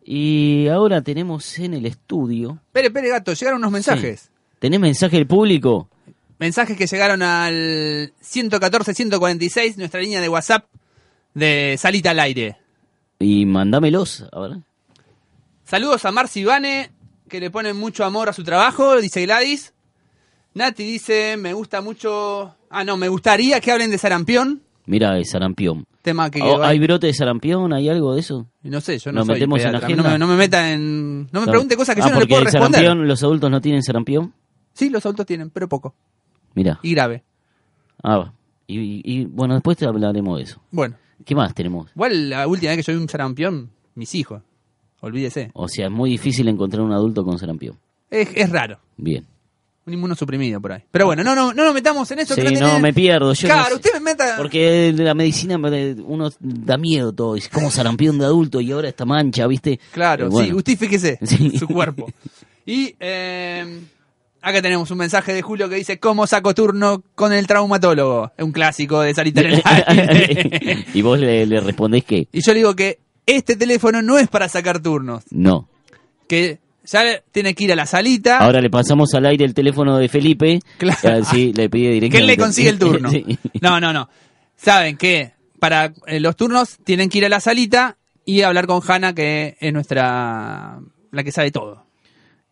Y 0.06 0.68
ahora 0.68 1.02
tenemos 1.02 1.58
en 1.58 1.74
el 1.74 1.88
estudio. 1.88 2.60
Pere, 2.72 2.92
pere, 2.92 3.10
gato, 3.10 3.34
llegaron 3.34 3.62
unos 3.62 3.72
mensajes. 3.72 4.30
¿Tenés 4.60 4.80
mensaje 4.80 5.18
del 5.18 5.26
público? 5.26 5.90
Mensajes 6.38 6.78
que 6.78 6.86
llegaron 6.86 7.24
al 7.24 8.14
114-146, 8.22 9.78
nuestra 9.78 10.02
línea 10.02 10.22
de 10.22 10.30
WhatsApp 10.30 10.66
de 11.34 11.78
Salita 11.80 12.12
al 12.12 12.20
Aire. 12.20 12.58
Y 13.18 13.44
mandámelos, 13.48 14.24
a 14.32 14.40
ver. 14.40 14.58
Saludos 15.64 16.06
a 16.06 16.12
Marci 16.12 16.44
Vane, 16.44 16.92
que 17.32 17.40
le 17.40 17.50
ponen 17.50 17.78
mucho 17.78 18.04
amor 18.04 18.28
a 18.30 18.34
su 18.34 18.44
trabajo, 18.44 18.98
dice 19.00 19.24
Gladys. 19.24 19.74
Nati 20.54 20.84
dice, 20.84 21.38
me 21.38 21.54
gusta 21.54 21.82
mucho... 21.82 22.54
Ah, 22.70 22.84
no, 22.84 22.98
me 22.98 23.08
gustaría 23.08 23.62
que 23.62 23.72
hablen 23.72 23.90
de 23.90 23.98
sarampión. 23.98 24.62
Mira, 24.86 25.14
de 25.14 25.24
sarampión. 25.24 25.86
Tema 26.02 26.30
que... 26.30 26.42
Oh, 26.42 26.62
¿Hay 26.62 26.78
brote 26.80 27.08
de 27.08 27.14
sarampión? 27.14 27.72
¿Hay 27.72 27.88
algo 27.88 28.14
de 28.16 28.20
eso? 28.20 28.48
No 28.64 28.82
sé, 28.82 29.00
yo 29.00 29.12
no 29.14 29.20
¿Nos 29.20 29.28
soy 29.28 29.36
metemos 29.36 29.60
en 29.60 29.66
pediatra. 29.68 29.88
agenda? 29.88 30.04
No 30.04 30.10
me, 30.12 30.20
no 30.20 30.28
me 30.28 30.36
meta 30.36 30.72
en... 30.74 31.30
No 31.32 31.40
me 31.42 31.48
pregunte 31.48 31.78
cosas 31.78 31.96
que 31.96 32.02
Ah, 32.02 32.08
yo 32.10 32.14
no 32.16 32.20
le 32.20 32.28
puedo 32.28 32.42
el 32.42 32.46
responder. 32.48 32.82
sarampión, 32.82 33.08
los 33.08 33.24
adultos 33.24 33.50
no 33.50 33.62
tienen 33.62 33.82
sarampión. 33.82 34.34
Sí, 34.74 34.90
los 34.90 35.06
adultos 35.06 35.26
tienen, 35.26 35.50
pero 35.52 35.70
poco. 35.70 35.96
Mira. 36.54 36.80
Y 36.84 36.94
grave. 36.94 37.24
Ah, 38.04 38.18
va. 38.18 38.34
y, 38.68 38.78
y- 38.80 39.02
y, 39.06 39.26
bueno, 39.26 39.54
después 39.54 39.78
te 39.78 39.86
hablaremos 39.86 40.38
de 40.38 40.44
eso. 40.44 40.62
Bueno, 40.72 40.98
¿Qué 41.24 41.34
más 41.36 41.54
tenemos? 41.54 41.90
igual 41.96 42.30
la 42.30 42.46
última 42.48 42.72
vez 42.76 42.84
que 42.86 42.92
yo 42.92 42.98
vi 42.98 43.02
un 43.04 43.08
sarampión, 43.10 43.70
mis 43.96 44.16
hijos. 44.16 44.42
Olvídese. 45.02 45.52
O 45.54 45.68
sea, 45.68 45.88
es 45.88 45.92
muy 45.92 46.12
difícil 46.12 46.48
encontrar 46.48 46.82
un 46.84 46.94
adulto 46.94 47.24
con 47.24 47.38
sarampión. 47.38 47.78
Es, 48.10 48.30
es 48.36 48.50
raro. 48.50 48.80
Bien. 48.98 49.26
Un 49.86 49.94
inmunosuprimido 49.94 50.62
por 50.62 50.74
ahí. 50.74 50.84
Pero 50.92 51.08
bueno, 51.08 51.24
no, 51.24 51.34
no, 51.36 51.54
no 51.54 51.66
nos 51.66 51.74
metamos 51.74 52.10
en 52.12 52.20
eso. 52.20 52.36
Sí, 52.36 52.42
que 52.42 52.52
no, 52.52 52.60
tiene- 52.60 52.80
me 52.80 52.94
pierdo. 52.94 53.34
Yo 53.34 53.48
no 53.48 53.54
claro, 53.56 53.70
sé. 53.70 53.76
usted 53.76 53.94
me 53.96 54.00
meta... 54.12 54.36
Porque 54.38 54.94
la 54.96 55.16
medicina 55.16 55.58
me- 55.58 55.94
uno 55.94 56.30
da 56.40 56.78
miedo 56.78 57.12
todo. 57.14 57.34
Dice, 57.34 57.50
como 57.50 57.72
sarampión 57.72 58.20
de 58.20 58.26
adulto 58.26 58.62
y 58.62 58.72
ahora 58.72 58.90
esta 58.90 59.06
mancha, 59.06 59.48
¿viste? 59.48 59.80
Claro, 59.92 60.30
bueno. 60.30 60.50
sí, 60.50 60.54
usted 60.54 60.78
fíjese 60.78 61.18
Sí. 61.26 61.58
su 61.58 61.68
cuerpo. 61.68 62.08
Y 62.64 62.96
eh, 63.00 63.82
acá 64.40 64.62
tenemos 64.62 64.92
un 64.92 65.00
mensaje 65.00 65.34
de 65.34 65.42
Julio 65.42 65.68
que 65.68 65.76
dice, 65.78 66.00
¿cómo 66.00 66.28
saco 66.28 66.54
turno 66.54 67.02
con 67.16 67.34
el 67.34 67.48
traumatólogo? 67.48 68.32
Es 68.38 68.46
un 68.46 68.52
clásico 68.52 69.02
de 69.02 69.16
Sarita 69.16 69.42
y 70.94 71.02
vos 71.02 71.20
le, 71.20 71.46
le 71.48 71.60
respondés 71.60 72.04
que 72.04 72.28
y 72.32 72.42
yo 72.42 72.52
le 72.54 72.60
digo 72.60 72.76
que 72.76 73.00
este 73.36 73.56
teléfono 73.56 74.02
no 74.02 74.18
es 74.18 74.28
para 74.28 74.48
sacar 74.50 74.82
turnos, 74.82 75.24
no. 75.32 75.68
que 76.28 76.60
ya 76.84 77.22
tiene 77.32 77.54
que 77.54 77.66
ir 77.66 77.72
a 77.72 77.76
la 77.76 77.86
salita, 77.86 78.40
Ahora 78.40 78.60
le 78.62 78.70
pasamos 78.70 79.14
al 79.14 79.26
aire 79.28 79.46
el 79.46 79.54
teléfono 79.54 79.98
de 79.98 80.10
Felipe. 80.10 80.60
Claro. 80.78 81.24
Sí, 81.26 81.54
le 81.54 81.70
pide 81.70 81.90
que 81.90 81.94
directamente. 81.94 82.18
él 82.20 82.28
le 82.28 82.38
consigue 82.38 82.70
el 82.70 82.80
turno. 82.80 83.10
Sí. 83.12 83.24
No, 83.62 83.80
no, 83.80 83.94
no. 83.94 84.10
Saben 84.56 84.98
que 84.98 85.34
para 85.60 85.94
eh, 86.08 86.20
los 86.20 86.36
turnos 86.36 86.78
tienen 86.84 87.10
que 87.10 87.20
ir 87.20 87.26
a 87.26 87.30
la 87.30 87.40
salita 87.40 87.98
y 88.26 88.42
hablar 88.42 88.66
con 88.68 88.82
Hanna, 88.88 89.14
que 89.14 89.58
es 89.60 89.72
nuestra... 89.74 90.80
la 91.12 91.24
que 91.24 91.32
sabe 91.32 91.52
todo. 91.52 91.86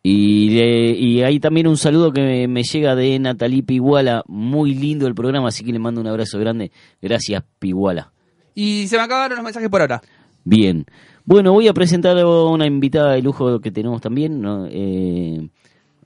Y, 0.03 0.51
le- 0.51 0.91
y 0.91 1.23
hay 1.23 1.39
también 1.39 1.67
un 1.67 1.77
saludo 1.77 2.11
que 2.13 2.47
me, 2.47 2.63
llega 2.63 2.95
de 2.95 3.17
Natalie 3.19 3.63
Piguala. 3.63 4.23
Muy 4.27 4.73
lindo 4.75 5.07
el 5.07 5.15
programa, 5.15 5.49
así 5.49 5.63
que 5.63 5.71
le 5.71 5.79
mando 5.79 6.01
un 6.01 6.07
abrazo 6.07 6.39
grande. 6.39 6.71
Gracias, 7.01 7.43
Piguala. 7.59 8.11
Y 8.55 8.87
se 8.87 8.95
me 8.97 9.03
acabaron 9.03 9.37
los 9.37 9.43
mensajes 9.43 9.69
por 9.69 9.81
ahora. 9.81 10.01
Bien. 10.43 10.85
Bueno, 11.25 11.53
voy 11.53 11.67
a 11.67 11.73
presentar 11.73 12.17
a 12.17 12.25
una 12.27 12.65
invitada 12.65 13.13
de 13.13 13.21
lujo 13.21 13.59
que 13.59 13.71
tenemos 13.71 14.01
también. 14.01 14.41
¿no? 14.41 14.65
Eh, 14.69 15.47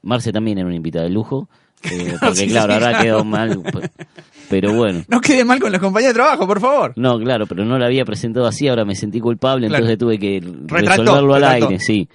Marce 0.02 0.32
también 0.34 0.58
era 0.58 0.67
una 0.67 0.76
invitada 0.76 1.06
de 1.06 1.12
lujo. 1.12 1.48
eh, 1.84 2.15
porque 2.22 2.36
Sí, 2.36 2.48
claro, 2.48 2.74
sí, 2.74 2.74
ahora 2.74 2.89
claro. 2.89 3.04
quedó 3.04 3.24
mal. 3.26 3.62
Pero 4.50 4.74
bueno. 4.74 5.04
No 5.08 5.22
quede 5.22 5.46
mal 5.46 5.60
con 5.60 5.72
los 5.72 5.80
compañeros 5.82 6.13
de 6.13 6.19
trabajo, 6.22 6.46
por 6.46 6.60
favor. 6.60 6.93
No, 6.98 7.17
claro, 7.19 7.46
pero 7.48 7.63
no 7.65 7.78
la 7.80 7.86
había 7.88 8.06
presentado 8.06 8.46
así, 8.46 8.67
ahora 8.67 8.86
me 8.86 8.96
sentí 8.96 9.19
culpable, 9.19 9.67
Claro. 9.67 9.86
entonces 9.86 9.98
tuve 10.00 10.19
que 10.19 10.41
Retrató, 10.67 11.02
resolverlo 11.04 11.34
al 11.36 11.43
aire, 11.46 11.80
sí. 11.80 12.08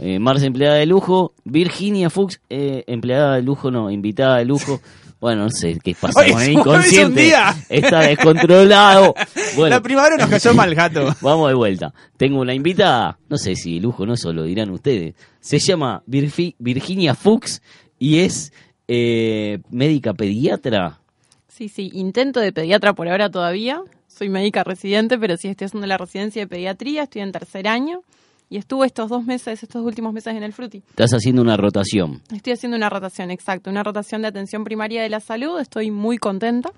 Eh, 0.00 0.18
Marce, 0.18 0.46
empleada 0.46 0.74
de 0.76 0.86
lujo, 0.86 1.34
Virginia 1.44 2.10
Fuchs, 2.10 2.40
eh, 2.50 2.82
empleada 2.88 3.36
de 3.36 3.42
lujo, 3.42 3.70
no, 3.70 3.90
invitada 3.90 4.38
de 4.38 4.44
lujo. 4.46 4.80
Bueno, 5.24 5.44
no 5.44 5.48
sé 5.50 5.78
qué 5.82 5.94
pasa 5.98 6.22
con 6.30 6.42
el 6.42 6.52
inconsciente. 6.52 7.22
día. 7.22 7.56
Está 7.70 8.00
descontrolado. 8.00 9.14
Bueno, 9.56 9.76
La 9.76 9.80
primavera 9.82 10.18
nos 10.18 10.28
cayó 10.28 10.52
mal, 10.52 10.74
gato. 10.74 11.14
vamos 11.22 11.48
de 11.48 11.54
vuelta. 11.54 11.94
Tengo 12.18 12.40
una 12.42 12.52
invitada, 12.52 13.18
no 13.30 13.38
sé 13.38 13.54
si 13.56 13.76
de 13.76 13.80
lujo, 13.80 14.04
no 14.04 14.12
eso 14.14 14.34
lo 14.34 14.42
dirán 14.42 14.68
ustedes. 14.68 15.14
Se 15.40 15.58
llama 15.60 16.02
Virfi- 16.06 16.56
Virginia 16.58 17.14
Fuchs 17.14 17.62
y 17.98 18.18
es 18.18 18.52
eh, 18.86 19.60
médica 19.70 20.12
pediatra. 20.12 20.98
Sí, 21.48 21.70
sí, 21.70 21.90
intento 21.94 22.40
de 22.40 22.52
pediatra 22.52 22.92
por 22.92 23.08
ahora 23.08 23.30
todavía. 23.30 23.80
Soy 24.08 24.28
médica 24.28 24.62
residente, 24.62 25.18
pero 25.18 25.38
sí 25.38 25.48
estoy 25.48 25.64
haciendo 25.66 25.86
la 25.86 25.96
residencia 25.96 26.42
de 26.42 26.48
pediatría, 26.48 27.04
estoy 27.04 27.22
en 27.22 27.32
tercer 27.32 27.66
año 27.66 28.02
y 28.50 28.56
estuve 28.58 28.86
estos 28.86 29.08
dos 29.08 29.24
meses, 29.24 29.62
estos 29.62 29.84
últimos 29.84 30.12
meses 30.12 30.34
en 30.36 30.42
el 30.42 30.52
Fruti. 30.52 30.82
Estás 30.90 31.12
haciendo 31.12 31.42
una 31.42 31.56
rotación. 31.56 32.22
Estoy 32.32 32.52
haciendo 32.52 32.76
una 32.76 32.88
rotación, 32.90 33.30
exacto, 33.30 33.70
una 33.70 33.82
rotación 33.82 34.22
de 34.22 34.28
atención 34.28 34.64
primaria 34.64 35.02
de 35.02 35.08
la 35.08 35.20
salud, 35.20 35.58
estoy 35.60 35.90
muy 35.90 36.18
contenta. 36.18 36.70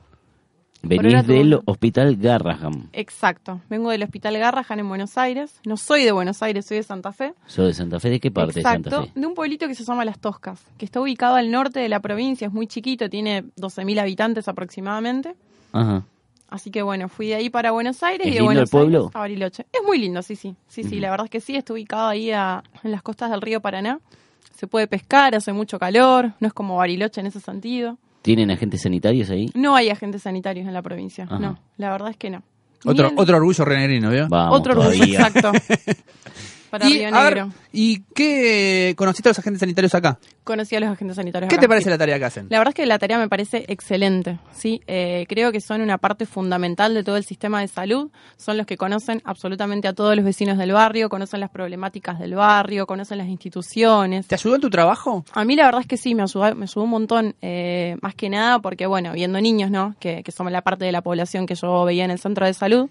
Venís 0.82 1.26
del 1.26 1.50
todo- 1.50 1.62
hospital 1.66 2.16
Garraham. 2.16 2.90
Exacto, 2.92 3.60
vengo 3.68 3.90
del 3.90 4.04
Hospital 4.04 4.38
Garrahan 4.38 4.78
en 4.78 4.88
Buenos 4.88 5.18
Aires, 5.18 5.58
no 5.66 5.76
soy 5.76 6.04
de 6.04 6.12
Buenos 6.12 6.42
Aires, 6.44 6.66
soy 6.66 6.76
de 6.76 6.82
Santa 6.84 7.12
Fe. 7.12 7.32
¿Sos 7.46 7.66
de 7.66 7.74
Santa 7.74 7.98
Fe? 7.98 8.10
¿De 8.10 8.20
qué 8.20 8.30
parte 8.30 8.60
Exacto, 8.60 8.90
de 8.90 8.96
Santa 8.96 9.12
Fe? 9.12 9.20
de 9.20 9.26
un 9.26 9.34
pueblito 9.34 9.66
que 9.66 9.74
se 9.74 9.82
llama 9.84 10.04
Las 10.04 10.20
Toscas, 10.20 10.62
que 10.78 10.84
está 10.84 11.00
ubicado 11.00 11.34
al 11.34 11.50
norte 11.50 11.80
de 11.80 11.88
la 11.88 11.98
provincia, 12.00 12.46
es 12.46 12.52
muy 12.52 12.68
chiquito, 12.68 13.08
tiene 13.08 13.42
12.000 13.56 13.98
habitantes 13.98 14.46
aproximadamente. 14.46 15.34
Ajá. 15.72 16.04
Así 16.48 16.70
que 16.70 16.82
bueno, 16.82 17.08
fui 17.08 17.28
de 17.28 17.34
ahí 17.34 17.50
para 17.50 17.72
Buenos 17.72 18.02
Aires 18.02 18.26
¿Es 18.26 18.32
y 18.32 18.34
de 18.36 18.40
lindo 18.40 18.44
Buenos 18.46 18.62
el 18.64 18.68
pueblo? 18.70 18.98
Aires 19.00 19.16
a 19.16 19.18
Bariloche. 19.18 19.66
Es 19.72 19.80
muy 19.84 19.98
lindo, 19.98 20.22
sí, 20.22 20.36
sí. 20.36 20.54
Sí, 20.68 20.84
sí, 20.84 21.00
la 21.00 21.10
verdad 21.10 21.24
es 21.26 21.30
que 21.30 21.40
sí, 21.40 21.56
está 21.56 21.72
ubicado 21.72 22.08
ahí 22.08 22.30
a- 22.30 22.62
en 22.84 22.90
las 22.92 23.02
costas 23.02 23.30
del 23.30 23.40
río 23.42 23.60
Paraná. 23.60 23.98
Se 24.56 24.66
puede 24.66 24.86
pescar, 24.86 25.34
hace 25.34 25.52
mucho 25.52 25.78
calor, 25.78 26.32
no 26.40 26.46
es 26.48 26.54
como 26.54 26.76
Bariloche 26.76 27.20
en 27.20 27.26
ese 27.26 27.40
sentido. 27.40 27.98
¿Tienen 28.22 28.50
agentes 28.50 28.82
sanitarios 28.82 29.28
ahí? 29.30 29.50
No 29.54 29.76
hay 29.76 29.90
agentes 29.90 30.22
sanitarios 30.22 30.66
en 30.66 30.72
la 30.74 30.82
provincia, 30.82 31.24
Ajá. 31.24 31.38
no, 31.38 31.58
la 31.76 31.90
verdad 31.90 32.10
es 32.10 32.16
que 32.16 32.30
no. 32.30 32.42
Otro, 32.84 33.08
Bien. 33.08 33.18
otro 33.18 33.36
orgullo 33.38 33.64
renegrino, 33.64 34.10
¿vio? 34.10 34.28
Vamos 34.28 34.58
Otro 34.60 34.72
orgullo, 34.72 34.90
todavía. 34.92 35.26
exacto. 35.26 35.52
Para 36.78 36.90
y, 36.90 36.98
Río 36.98 37.10
ver. 37.12 37.46
¿y 37.72 38.02
qué 38.14 38.94
conociste 38.96 39.28
a 39.28 39.30
los 39.30 39.38
agentes 39.38 39.60
sanitarios 39.60 39.94
acá? 39.94 40.18
Conocí 40.44 40.76
a 40.76 40.80
los 40.80 40.90
agentes 40.90 41.16
sanitarios. 41.16 41.48
¿Qué 41.48 41.54
acá. 41.56 41.62
te 41.62 41.68
parece 41.68 41.90
la 41.90 41.98
tarea 41.98 42.18
que 42.18 42.24
hacen? 42.24 42.46
La 42.50 42.58
verdad 42.58 42.72
es 42.72 42.74
que 42.74 42.86
la 42.86 42.98
tarea 42.98 43.18
me 43.18 43.28
parece 43.28 43.64
excelente, 43.68 44.38
¿sí? 44.52 44.82
Eh, 44.86 45.24
creo 45.28 45.52
que 45.52 45.60
son 45.60 45.80
una 45.80 45.98
parte 45.98 46.26
fundamental 46.26 46.94
de 46.94 47.02
todo 47.02 47.16
el 47.16 47.24
sistema 47.24 47.60
de 47.60 47.68
salud, 47.68 48.10
son 48.36 48.56
los 48.56 48.66
que 48.66 48.76
conocen 48.76 49.22
absolutamente 49.24 49.88
a 49.88 49.92
todos 49.94 50.14
los 50.14 50.24
vecinos 50.24 50.58
del 50.58 50.72
barrio, 50.72 51.08
conocen 51.08 51.40
las 51.40 51.50
problemáticas 51.50 52.18
del 52.18 52.34
barrio, 52.34 52.86
conocen 52.86 53.18
las 53.18 53.28
instituciones. 53.28 54.26
¿Te 54.26 54.34
ayudó 54.34 54.56
en 54.56 54.60
tu 54.60 54.70
trabajo? 54.70 55.24
A 55.32 55.44
mí 55.44 55.56
la 55.56 55.64
verdad 55.64 55.80
es 55.80 55.86
que 55.86 55.96
sí, 55.96 56.14
me 56.14 56.22
ayudó, 56.22 56.54
me 56.54 56.64
ayudó 56.64 56.82
un 56.82 56.90
montón, 56.90 57.34
eh, 57.42 57.96
más 58.02 58.14
que 58.14 58.28
nada 58.28 58.58
porque, 58.60 58.86
bueno, 58.86 59.12
viendo 59.12 59.40
niños, 59.40 59.70
¿no? 59.70 59.94
Que, 59.98 60.22
que 60.22 60.32
somos 60.32 60.52
la 60.52 60.62
parte 60.62 60.84
de 60.84 60.92
la 60.92 61.02
población 61.02 61.46
que 61.46 61.54
yo 61.54 61.84
veía 61.84 62.04
en 62.04 62.10
el 62.10 62.18
centro 62.18 62.46
de 62.46 62.54
salud, 62.54 62.88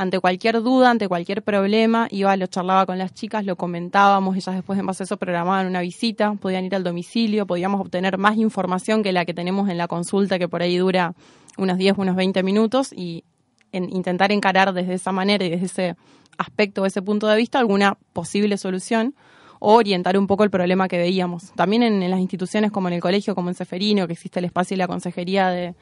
ante 0.00 0.18
cualquier 0.18 0.62
duda, 0.62 0.90
ante 0.90 1.08
cualquier 1.08 1.42
problema, 1.42 2.08
iba, 2.10 2.34
lo 2.38 2.46
charlaba 2.46 2.86
con 2.86 2.96
las 2.96 3.12
chicas, 3.12 3.44
lo 3.44 3.56
comentábamos, 3.56 4.34
ellas 4.34 4.54
después 4.54 4.78
en 4.78 4.86
base 4.86 5.02
a 5.02 5.04
eso 5.04 5.18
programaban 5.18 5.66
una 5.66 5.82
visita, 5.82 6.32
podían 6.40 6.64
ir 6.64 6.74
al 6.74 6.82
domicilio, 6.82 7.46
podíamos 7.46 7.82
obtener 7.82 8.16
más 8.16 8.38
información 8.38 9.02
que 9.02 9.12
la 9.12 9.26
que 9.26 9.34
tenemos 9.34 9.68
en 9.68 9.76
la 9.76 9.88
consulta, 9.88 10.38
que 10.38 10.48
por 10.48 10.62
ahí 10.62 10.78
dura 10.78 11.12
unos 11.58 11.76
10, 11.76 11.98
unos 11.98 12.16
20 12.16 12.42
minutos, 12.42 12.94
y 12.94 13.24
en 13.72 13.94
intentar 13.94 14.32
encarar 14.32 14.72
desde 14.72 14.94
esa 14.94 15.12
manera 15.12 15.44
y 15.44 15.50
desde 15.50 15.66
ese 15.66 15.96
aspecto, 16.38 16.86
ese 16.86 17.02
punto 17.02 17.26
de 17.26 17.36
vista, 17.36 17.58
alguna 17.58 17.98
posible 18.14 18.56
solución 18.56 19.14
o 19.58 19.74
orientar 19.74 20.16
un 20.16 20.26
poco 20.26 20.44
el 20.44 20.50
problema 20.50 20.88
que 20.88 20.96
veíamos. 20.96 21.52
También 21.56 21.82
en, 21.82 22.02
en 22.02 22.10
las 22.10 22.20
instituciones 22.20 22.70
como 22.70 22.88
en 22.88 22.94
el 22.94 23.02
colegio, 23.02 23.34
como 23.34 23.50
en 23.50 23.54
Seferino, 23.54 24.06
que 24.06 24.14
existe 24.14 24.38
el 24.38 24.46
espacio 24.46 24.76
y 24.76 24.78
la 24.78 24.86
consejería 24.86 25.50
de, 25.50 25.74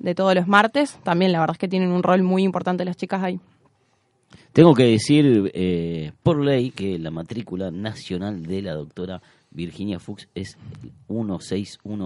de 0.00 0.14
todos 0.16 0.34
los 0.34 0.48
martes, 0.48 0.98
también 1.04 1.30
la 1.32 1.38
verdad 1.40 1.54
es 1.54 1.58
que 1.58 1.68
tienen 1.68 1.92
un 1.92 2.02
rol 2.02 2.22
muy 2.22 2.42
importante 2.42 2.84
las 2.84 2.96
chicas 2.96 3.22
ahí. 3.22 3.38
Tengo 4.52 4.74
que 4.74 4.82
decir 4.84 5.50
eh, 5.54 6.10
por 6.24 6.44
ley 6.44 6.70
que 6.72 6.98
la 6.98 7.10
matrícula 7.12 7.70
nacional 7.70 8.42
de 8.44 8.62
la 8.62 8.74
doctora 8.74 9.22
Virginia 9.52 9.98
Fuchs 10.00 10.28
es 10.34 10.56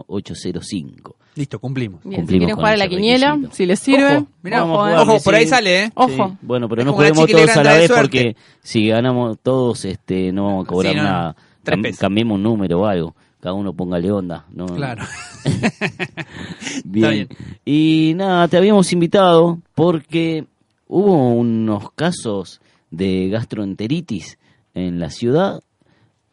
161805. 0.02 1.16
Listo, 1.36 1.58
cumplimos. 1.58 2.00
Bien, 2.04 2.12
si 2.12 2.16
Cumplimos 2.18 2.38
quieren 2.40 2.54
con 2.54 2.62
jugar 2.62 2.74
a 2.74 2.76
la 2.76 2.88
quiniela, 2.88 3.30
requisito. 3.32 3.54
si 3.56 3.66
les 3.66 3.80
sirve, 3.80 4.16
Ojo, 4.16 4.26
mirá, 4.42 4.64
ojo, 4.64 4.72
vamos 4.72 4.86
a 4.86 4.90
jugar. 5.04 5.08
Ojo, 5.16 5.24
por 5.24 5.34
ahí 5.34 5.46
sale, 5.46 5.84
¿eh? 5.84 5.90
Ojo. 5.94 6.28
Sí, 6.30 6.36
Bueno, 6.42 6.68
pero 6.68 6.82
Es 6.82 6.86
no 6.86 6.92
chiquilera 6.96 7.44
todos 7.54 7.56
a 7.56 7.62
la 7.64 7.76
vez 7.78 7.90
porque 7.90 8.36
si 8.62 8.88
ganamos 8.88 9.38
todos 9.42 9.84
este 9.84 10.32
no 10.32 10.46
vamos 10.46 10.64
a 10.66 10.68
cobrar 10.68 10.92
Sí, 10.92 10.96
no, 10.96 11.02
no. 11.02 11.08
nada. 11.08 11.36
Tres 11.62 11.76
Cam- 11.78 11.82
pesos. 11.82 12.00
cambiemos 12.00 12.34
un 12.36 12.42
número 12.42 12.80
o 12.80 12.86
algo. 12.86 13.14
Cada 13.44 13.52
uno 13.52 13.74
póngale 13.74 14.10
onda. 14.10 14.46
¿no? 14.52 14.64
Claro. 14.64 15.04
Bien. 16.84 17.10
bien. 17.10 17.28
Y 17.66 18.14
nada, 18.16 18.48
te 18.48 18.56
habíamos 18.56 18.90
invitado 18.94 19.58
porque 19.74 20.46
hubo 20.88 21.28
unos 21.34 21.92
casos 21.92 22.62
de 22.90 23.28
gastroenteritis 23.28 24.38
en 24.72 24.98
la 24.98 25.10
ciudad 25.10 25.60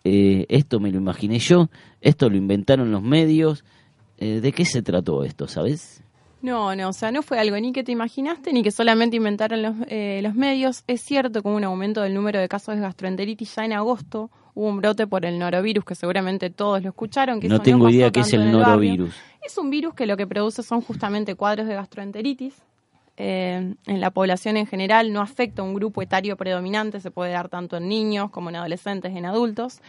eh, 0.05 0.45
esto 0.47 0.79
me 0.79 0.89
lo 0.89 0.99
imaginé 0.99 1.39
yo, 1.39 1.69
esto 1.99 2.29
lo 2.29 2.37
inventaron 2.37 2.93
los 2.93 3.03
medios. 3.03 3.65
Eh, 4.17 4.39
¿De 4.39 4.53
qué 4.53 4.63
se 4.63 4.81
trató 4.81 5.25
esto, 5.25 5.49
sabes? 5.49 6.01
No, 6.41 6.73
no, 6.75 6.89
o 6.89 6.93
sea, 6.93 7.11
no 7.11 7.21
fue 7.23 7.39
algo 7.39 7.59
ni 7.59 7.73
que 7.73 7.83
te 7.83 7.91
imaginaste 7.91 8.53
ni 8.53 8.63
que 8.63 8.71
solamente 8.71 9.17
inventaron 9.17 9.61
los, 9.61 9.75
eh, 9.87 10.21
los 10.23 10.33
medios. 10.33 10.85
Es 10.87 11.01
cierto 11.01 11.41
que 11.41 11.49
hubo 11.49 11.57
un 11.57 11.65
aumento 11.65 12.01
del 12.01 12.13
número 12.13 12.39
de 12.39 12.47
casos 12.47 12.75
de 12.75 12.81
gastroenteritis 12.81 13.53
ya 13.53 13.65
en 13.65 13.73
agosto. 13.73 14.31
Hubo 14.53 14.67
un 14.67 14.77
brote 14.77 15.07
por 15.07 15.25
el 15.25 15.39
norovirus 15.39 15.85
que 15.85 15.95
seguramente 15.95 16.49
todos 16.49 16.81
lo 16.83 16.89
escucharon. 16.89 17.39
Que 17.39 17.47
no 17.47 17.61
tengo 17.61 17.89
idea 17.89 18.11
qué 18.11 18.21
es 18.21 18.33
el 18.33 18.51
norovirus. 18.51 19.15
Es 19.41 19.57
un 19.57 19.69
virus 19.69 19.93
que 19.93 20.05
lo 20.05 20.17
que 20.17 20.27
produce 20.27 20.63
son 20.63 20.81
justamente 20.81 21.35
cuadros 21.35 21.67
de 21.67 21.75
gastroenteritis. 21.75 22.55
Eh, 23.17 23.75
en 23.85 24.01
la 24.01 24.11
población 24.11 24.57
en 24.57 24.65
general 24.65 25.13
no 25.13 25.21
afecta 25.21 25.61
a 25.61 25.65
un 25.65 25.73
grupo 25.73 26.01
etario 26.01 26.37
predominante, 26.37 26.99
se 26.99 27.11
puede 27.11 27.31
dar 27.31 27.49
tanto 27.49 27.77
en 27.77 27.87
niños 27.87 28.31
como 28.31 28.49
en 28.49 28.55
adolescentes, 28.55 29.15
en 29.15 29.25
adultos. 29.25 29.81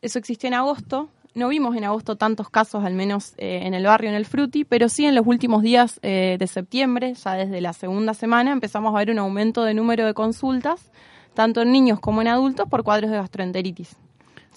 Eso 0.00 0.18
existió 0.18 0.48
en 0.48 0.54
agosto. 0.54 1.08
No 1.34 1.48
vimos 1.48 1.76
en 1.76 1.84
agosto 1.84 2.16
tantos 2.16 2.50
casos, 2.50 2.84
al 2.84 2.94
menos 2.94 3.34
eh, 3.38 3.60
en 3.62 3.72
el 3.72 3.84
barrio, 3.84 4.10
en 4.10 4.16
el 4.16 4.26
Fruti, 4.26 4.64
pero 4.64 4.88
sí 4.88 5.06
en 5.06 5.14
los 5.14 5.26
últimos 5.26 5.62
días 5.62 5.98
eh, 6.02 6.36
de 6.38 6.46
septiembre, 6.46 7.14
ya 7.14 7.34
desde 7.34 7.60
la 7.60 7.72
segunda 7.72 8.12
semana, 8.12 8.52
empezamos 8.52 8.94
a 8.94 8.98
ver 8.98 9.10
un 9.10 9.18
aumento 9.18 9.64
de 9.64 9.72
número 9.72 10.04
de 10.04 10.12
consultas, 10.12 10.90
tanto 11.34 11.62
en 11.62 11.72
niños 11.72 12.00
como 12.00 12.20
en 12.22 12.28
adultos, 12.28 12.68
por 12.68 12.82
cuadros 12.84 13.10
de 13.10 13.16
gastroenteritis. 13.16 13.96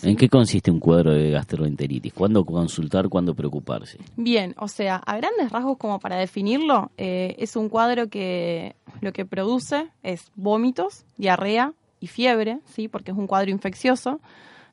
¿En 0.03 0.17
qué 0.17 0.28
consiste 0.28 0.69
un 0.71 0.80
cuadro 0.82 1.13
de 1.13 1.32
gastroenteritis? 1.32 2.13
¿Cuándo 2.13 2.43
consultar, 2.45 3.07
cuándo 3.07 3.34
preocuparse? 3.34 3.97
Bien, 4.17 4.53
o 4.59 4.67
sea, 4.67 4.97
a 4.97 5.15
grandes 5.17 5.51
rasgos 5.51 5.78
como 5.78 5.99
para 5.99 6.17
definirlo, 6.17 6.91
eh, 6.97 7.36
es 7.39 7.55
un 7.55 7.69
cuadro 7.69 8.09
que 8.09 8.76
lo 8.99 9.13
que 9.13 9.26
produce 9.26 9.88
es 10.03 10.32
vómitos, 10.36 11.05
diarrea 11.17 11.71
y 12.01 12.07
fiebre, 12.07 12.59
¿sí? 12.65 12.89
porque 12.89 13.11
es 13.11 13.17
un 13.17 13.26
cuadro 13.26 13.51
infeccioso. 13.51 14.19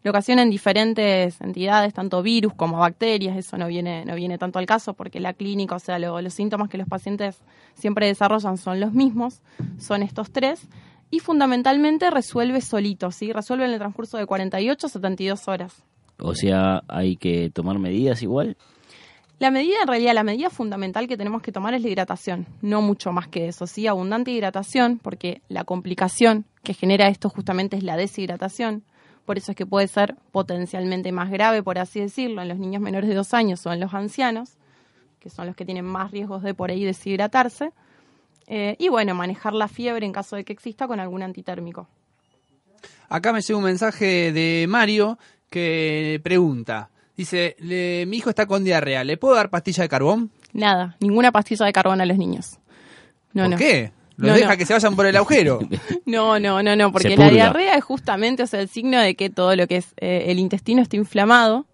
Lo 0.02 0.10
ocasionan 0.10 0.50
diferentes 0.50 1.40
entidades, 1.40 1.94
tanto 1.94 2.20
virus 2.24 2.52
como 2.54 2.78
bacterias, 2.78 3.36
eso 3.36 3.56
no 3.56 3.68
viene, 3.68 4.04
no 4.04 4.16
viene 4.16 4.36
tanto 4.38 4.58
al 4.58 4.66
caso 4.66 4.94
porque 4.94 5.20
la 5.20 5.32
clínica, 5.34 5.76
o 5.76 5.78
sea, 5.78 6.00
lo- 6.00 6.20
los 6.20 6.34
síntomas 6.34 6.68
que 6.68 6.78
los 6.78 6.88
pacientes 6.88 7.38
siempre 7.74 8.06
desarrollan 8.06 8.58
son 8.58 8.80
los 8.80 8.92
mismos, 8.92 9.40
son 9.78 10.02
estos 10.02 10.32
tres, 10.32 10.66
y 11.12 11.20
fundamentalmente 11.20 12.10
resuelve 12.10 12.62
solito, 12.62 13.10
¿sí? 13.10 13.32
resuelve 13.32 13.66
en 13.66 13.72
el 13.72 13.78
transcurso 13.78 14.16
de 14.16 14.24
48 14.24 14.86
a 14.86 14.90
72 14.90 15.46
horas. 15.46 15.84
O 16.18 16.34
sea, 16.34 16.82
hay 16.88 17.16
que 17.16 17.50
tomar 17.50 17.78
medidas 17.78 18.22
igual. 18.22 18.56
La 19.38 19.50
medida, 19.50 19.82
en 19.82 19.88
realidad, 19.88 20.14
la 20.14 20.22
medida 20.22 20.48
fundamental 20.48 21.06
que 21.08 21.18
tenemos 21.18 21.42
que 21.42 21.52
tomar 21.52 21.74
es 21.74 21.82
la 21.82 21.88
hidratación, 21.88 22.46
no 22.62 22.80
mucho 22.80 23.12
más 23.12 23.28
que 23.28 23.46
eso, 23.46 23.66
sí, 23.66 23.86
abundante 23.86 24.30
hidratación, 24.30 24.98
porque 25.00 25.42
la 25.48 25.64
complicación 25.64 26.46
que 26.62 26.72
genera 26.72 27.08
esto 27.08 27.28
justamente 27.28 27.76
es 27.76 27.82
la 27.82 27.98
deshidratación, 27.98 28.82
por 29.26 29.36
eso 29.36 29.52
es 29.52 29.56
que 29.56 29.66
puede 29.66 29.88
ser 29.88 30.16
potencialmente 30.30 31.12
más 31.12 31.30
grave, 31.30 31.62
por 31.62 31.78
así 31.78 32.00
decirlo, 32.00 32.40
en 32.40 32.48
los 32.48 32.58
niños 32.58 32.80
menores 32.80 33.10
de 33.10 33.16
dos 33.16 33.34
años 33.34 33.66
o 33.66 33.72
en 33.72 33.80
los 33.80 33.92
ancianos, 33.92 34.56
que 35.20 35.28
son 35.28 35.46
los 35.46 35.56
que 35.56 35.66
tienen 35.66 35.84
más 35.84 36.10
riesgos 36.10 36.42
de 36.42 36.54
por 36.54 36.70
ahí 36.70 36.84
deshidratarse, 36.84 37.72
Eh, 38.46 38.76
y 38.78 38.88
bueno, 38.88 39.14
manejar 39.14 39.52
la 39.54 39.68
fiebre 39.68 40.04
en 40.06 40.12
caso 40.12 40.36
de 40.36 40.44
que 40.44 40.52
exista 40.52 40.86
con 40.86 41.00
algún 41.00 41.22
antitérmico. 41.22 41.88
Acá 43.08 43.32
me 43.32 43.40
llega 43.40 43.58
un 43.58 43.64
mensaje 43.64 44.32
de 44.32 44.66
Mario 44.68 45.18
que 45.50 46.20
pregunta. 46.22 46.88
Dice, 47.16 47.56
"Le- 47.58 48.06
mi 48.06 48.16
hijo 48.18 48.30
está 48.30 48.46
con 48.46 48.64
diarrea, 48.64 49.04
¿le 49.04 49.16
puedo 49.18 49.34
dar 49.34 49.50
pastilla 49.50 49.82
de 49.82 49.88
carbón? 49.88 50.30
Nada, 50.52 50.96
ninguna 51.00 51.30
pastilla 51.30 51.66
de 51.66 51.72
carbón 51.72 52.00
a 52.00 52.06
los 52.06 52.16
niños. 52.16 52.58
No, 53.34 53.42
¿Por 53.44 53.50
no. 53.52 53.56
qué? 53.58 53.92
Los 54.16 54.28
No, 54.30 54.34
deja 54.36 54.52
no. 54.52 54.56
que 54.58 54.66
se 54.66 54.72
vayan 54.72 54.96
por 54.96 55.06
el 55.06 55.16
agujero. 55.16 55.60
No, 56.06 56.38
no, 56.38 56.62
no, 56.62 56.74
no, 56.76 56.90
porque 56.92 57.16
la 57.16 57.30
diarrea 57.30 57.76
es 57.76 57.84
justamente 57.84 58.42
o 58.42 58.46
sea, 58.46 58.60
el 58.60 58.68
signo 58.68 59.00
de 59.00 59.14
que 59.14 59.30
todo 59.30 59.56
lo 59.56 59.66
que 59.66 59.76
es 59.76 59.94
eh, 59.98 60.24
el 60.28 60.38
intestino 60.38 60.82
está 60.82 60.96
inflamado 60.96 61.66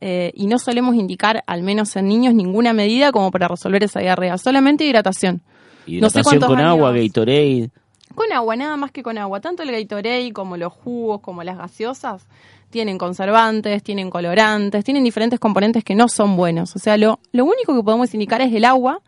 eh, 0.00 0.32
y 0.34 0.46
no 0.46 0.58
solemos 0.58 0.94
indicar, 0.96 1.42
al 1.46 1.62
menos 1.62 1.94
en 1.96 2.06
niños, 2.08 2.34
ninguna 2.34 2.72
medida 2.72 3.12
como 3.12 3.30
para 3.30 3.48
resolver 3.48 3.82
esa 3.84 4.00
diarrea, 4.00 4.36
solamente 4.38 4.84
hidratación. 4.84 5.42
No 5.86 6.10
sé 6.10 6.20
Hidratación 6.20 6.40
con 6.40 6.60
agua, 6.60 6.92
Gatorade. 6.92 7.70
Con 8.14 8.32
agua, 8.32 8.56
nada 8.56 8.76
más 8.76 8.90
que 8.90 9.02
con 9.02 9.18
agua. 9.18 9.40
Tanto 9.40 9.62
el 9.62 9.72
Gatorade 9.72 10.32
como 10.32 10.56
los 10.56 10.72
jugos, 10.72 11.20
como 11.20 11.42
las 11.42 11.56
gaseosas, 11.56 12.26
tienen 12.70 12.98
conservantes, 12.98 13.82
tienen 13.82 14.10
colorantes, 14.10 14.84
tienen 14.84 15.04
diferentes 15.04 15.38
componentes 15.38 15.84
que 15.84 15.94
no 15.94 16.08
son 16.08 16.36
buenos. 16.36 16.74
O 16.76 16.78
sea, 16.78 16.96
lo, 16.96 17.20
lo 17.32 17.44
único 17.44 17.74
que 17.74 17.82
podemos 17.82 18.12
indicar 18.14 18.40
es 18.40 18.52
el 18.52 18.64
agua 18.64 19.00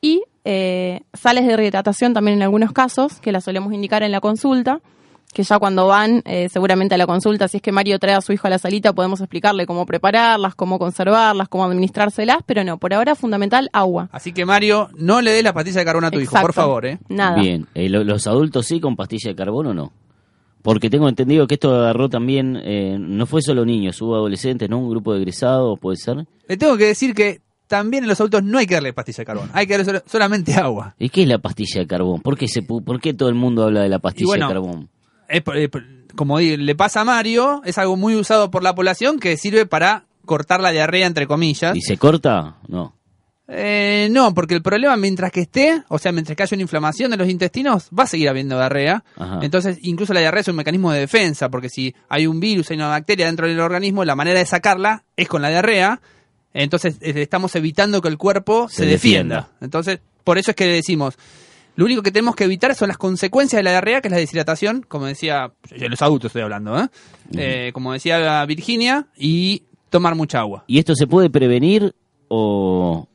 y 0.00 0.22
eh, 0.44 1.02
sales 1.14 1.46
de 1.46 1.56
rehidratación 1.56 2.14
también 2.14 2.38
en 2.38 2.42
algunos 2.42 2.72
casos, 2.72 3.20
que 3.20 3.30
las 3.30 3.44
solemos 3.44 3.72
indicar 3.72 4.02
en 4.02 4.10
la 4.10 4.20
consulta, 4.20 4.80
que 5.32 5.42
ya 5.42 5.58
cuando 5.58 5.86
van 5.86 6.22
eh, 6.26 6.48
seguramente 6.50 6.94
a 6.94 6.98
la 6.98 7.06
consulta, 7.06 7.48
si 7.48 7.56
es 7.56 7.62
que 7.62 7.72
Mario 7.72 7.98
trae 7.98 8.14
a 8.14 8.20
su 8.20 8.32
hijo 8.32 8.46
a 8.46 8.50
la 8.50 8.58
salita, 8.58 8.92
podemos 8.92 9.20
explicarle 9.20 9.66
cómo 9.66 9.86
prepararlas, 9.86 10.54
cómo 10.54 10.78
conservarlas, 10.78 11.48
cómo 11.48 11.64
administrárselas, 11.64 12.38
pero 12.46 12.64
no, 12.64 12.78
por 12.78 12.92
ahora 12.94 13.14
fundamental 13.14 13.70
agua. 13.72 14.08
Así 14.12 14.32
que 14.32 14.44
Mario, 14.44 14.90
no 14.94 15.20
le 15.22 15.30
des 15.32 15.42
la 15.42 15.52
pastilla 15.52 15.80
de 15.80 15.84
carbón 15.86 16.04
a 16.04 16.10
tu 16.10 16.20
hijo, 16.20 16.36
por 16.40 16.52
favor, 16.52 16.84
¿eh? 16.86 16.98
Nada. 17.08 17.40
Bien, 17.40 17.66
Eh, 17.74 17.88
lo- 17.88 18.04
¿los 18.04 18.26
adultos 18.26 18.66
sí 18.66 18.78
con 18.80 18.94
pastilla 18.96 19.30
de 19.30 19.34
carbón 19.36 19.66
o 19.68 19.74
no? 19.74 19.92
Porque 20.62 20.90
tengo 20.90 21.08
entendido 21.08 21.46
que 21.48 21.54
esto 21.54 21.74
agarró 21.74 22.08
también, 22.08 22.56
eh, 22.62 22.96
no 23.00 23.26
fue 23.26 23.42
solo 23.42 23.64
niños, 23.64 24.00
hubo 24.00 24.14
adolescentes, 24.14 24.70
¿no? 24.70 24.78
Un 24.78 24.90
grupo 24.90 25.12
de 25.12 25.18
egresados, 25.20 25.78
¿puede 25.80 25.96
ser? 25.96 26.24
Le 26.46 26.56
tengo 26.56 26.76
que 26.76 26.86
decir 26.86 27.14
que 27.14 27.40
también 27.66 28.04
en 28.04 28.08
los 28.10 28.20
adultos 28.20 28.44
no 28.44 28.58
hay 28.58 28.66
que 28.66 28.74
darle 28.74 28.92
pastilla 28.92 29.16
de 29.22 29.24
carbón, 29.24 29.50
hay 29.54 29.66
que 29.66 29.72
darle 29.72 29.86
solo- 29.86 30.02
solamente 30.06 30.54
agua. 30.54 30.94
¿Y 30.98 31.08
qué 31.08 31.22
es 31.22 31.28
la 31.28 31.38
pastilla 31.38 31.80
de 31.80 31.86
carbón? 31.88 32.20
¿Por 32.20 32.36
qué, 32.38 32.46
se, 32.46 32.62
¿Por 32.62 33.00
qué 33.00 33.12
todo 33.14 33.28
el 33.28 33.34
mundo 33.34 33.64
habla 33.64 33.80
de 33.80 33.88
la 33.88 33.98
pastilla 33.98 34.26
bueno, 34.26 34.46
de 34.48 34.52
carbón? 34.54 34.88
Es 35.32 35.42
como 36.14 36.38
le 36.38 36.74
pasa 36.74 37.00
a 37.00 37.04
Mario, 37.04 37.62
es 37.64 37.78
algo 37.78 37.96
muy 37.96 38.14
usado 38.14 38.50
por 38.50 38.62
la 38.62 38.74
población 38.74 39.18
que 39.18 39.36
sirve 39.36 39.66
para 39.66 40.04
cortar 40.26 40.60
la 40.60 40.70
diarrea, 40.70 41.06
entre 41.06 41.26
comillas. 41.26 41.74
¿Y 41.74 41.80
se 41.80 41.96
corta? 41.96 42.56
No. 42.68 42.94
Eh, 43.48 44.08
no, 44.10 44.32
porque 44.34 44.54
el 44.54 44.62
problema 44.62 44.96
mientras 44.96 45.32
que 45.32 45.40
esté, 45.40 45.82
o 45.88 45.98
sea, 45.98 46.12
mientras 46.12 46.36
que 46.36 46.42
haya 46.42 46.54
una 46.54 46.62
inflamación 46.62 47.10
de 47.10 47.16
los 47.16 47.28
intestinos, 47.28 47.88
va 47.98 48.04
a 48.04 48.06
seguir 48.06 48.28
habiendo 48.28 48.56
diarrea. 48.56 49.04
Ajá. 49.16 49.40
Entonces, 49.42 49.78
incluso 49.82 50.14
la 50.14 50.20
diarrea 50.20 50.40
es 50.42 50.48
un 50.48 50.56
mecanismo 50.56 50.92
de 50.92 51.00
defensa, 51.00 51.48
porque 51.50 51.68
si 51.68 51.94
hay 52.08 52.26
un 52.26 52.40
virus, 52.40 52.70
hay 52.70 52.76
una 52.76 52.88
bacteria 52.88 53.26
dentro 53.26 53.46
del 53.48 53.60
organismo, 53.60 54.04
la 54.04 54.14
manera 54.14 54.38
de 54.38 54.46
sacarla 54.46 55.04
es 55.16 55.28
con 55.28 55.42
la 55.42 55.50
diarrea. 55.50 56.00
Entonces, 56.54 56.96
eh, 57.00 57.12
estamos 57.16 57.54
evitando 57.56 58.00
que 58.00 58.08
el 58.08 58.16
cuerpo 58.16 58.68
se, 58.68 58.76
Se 58.76 58.86
defienda. 58.86 59.36
defienda. 59.36 59.58
Entonces, 59.60 60.00
por 60.24 60.38
eso 60.38 60.52
es 60.52 60.56
que 60.56 60.66
decimos, 60.66 61.18
lo 61.76 61.84
único 61.84 62.02
que 62.02 62.10
tenemos 62.10 62.36
que 62.36 62.44
evitar 62.44 62.74
son 62.74 62.88
las 62.88 62.98
consecuencias 62.98 63.58
de 63.58 63.62
la 63.62 63.70
diarrea, 63.70 64.00
que 64.00 64.08
es 64.08 64.12
la 64.12 64.18
deshidratación, 64.18 64.84
como 64.86 65.06
decía, 65.06 65.52
de 65.70 65.88
los 65.88 66.02
adultos 66.02 66.28
estoy 66.30 66.42
hablando, 66.42 66.78
¿eh? 66.78 66.88
Eh, 67.34 67.70
como 67.72 67.92
decía 67.92 68.44
Virginia, 68.44 69.06
y 69.16 69.62
tomar 69.90 70.14
mucha 70.14 70.40
agua. 70.40 70.64
¿Y 70.66 70.78
esto 70.78 70.94
se 70.94 71.06
puede 71.06 71.30
prevenir 71.30 71.94
o 72.28 73.08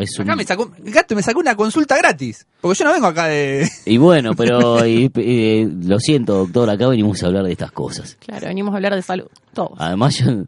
es 0.00 0.18
un... 0.18 0.24
Acá 0.24 0.36
me 0.36 0.44
sacó, 0.44 0.70
Gato 0.78 1.14
me 1.14 1.22
sacó 1.22 1.40
una 1.40 1.56
consulta 1.56 1.96
gratis. 1.96 2.46
Porque 2.60 2.78
yo 2.78 2.84
no 2.84 2.92
vengo 2.92 3.06
acá 3.06 3.26
de. 3.28 3.68
Y 3.86 3.96
bueno, 3.96 4.34
pero 4.36 4.84
y- 4.86 5.10
eh, 5.14 5.68
lo 5.84 5.98
siento, 5.98 6.34
doctor, 6.38 6.68
acá 6.70 6.88
venimos 6.88 7.22
a 7.22 7.26
hablar 7.26 7.44
de 7.44 7.52
estas 7.52 7.72
cosas. 7.72 8.16
Claro, 8.20 8.46
venimos 8.48 8.72
a 8.72 8.76
hablar 8.76 8.94
de 8.94 9.02
salud, 9.02 9.26
todos. 9.54 9.72
Además, 9.78 10.16
yo, 10.18 10.44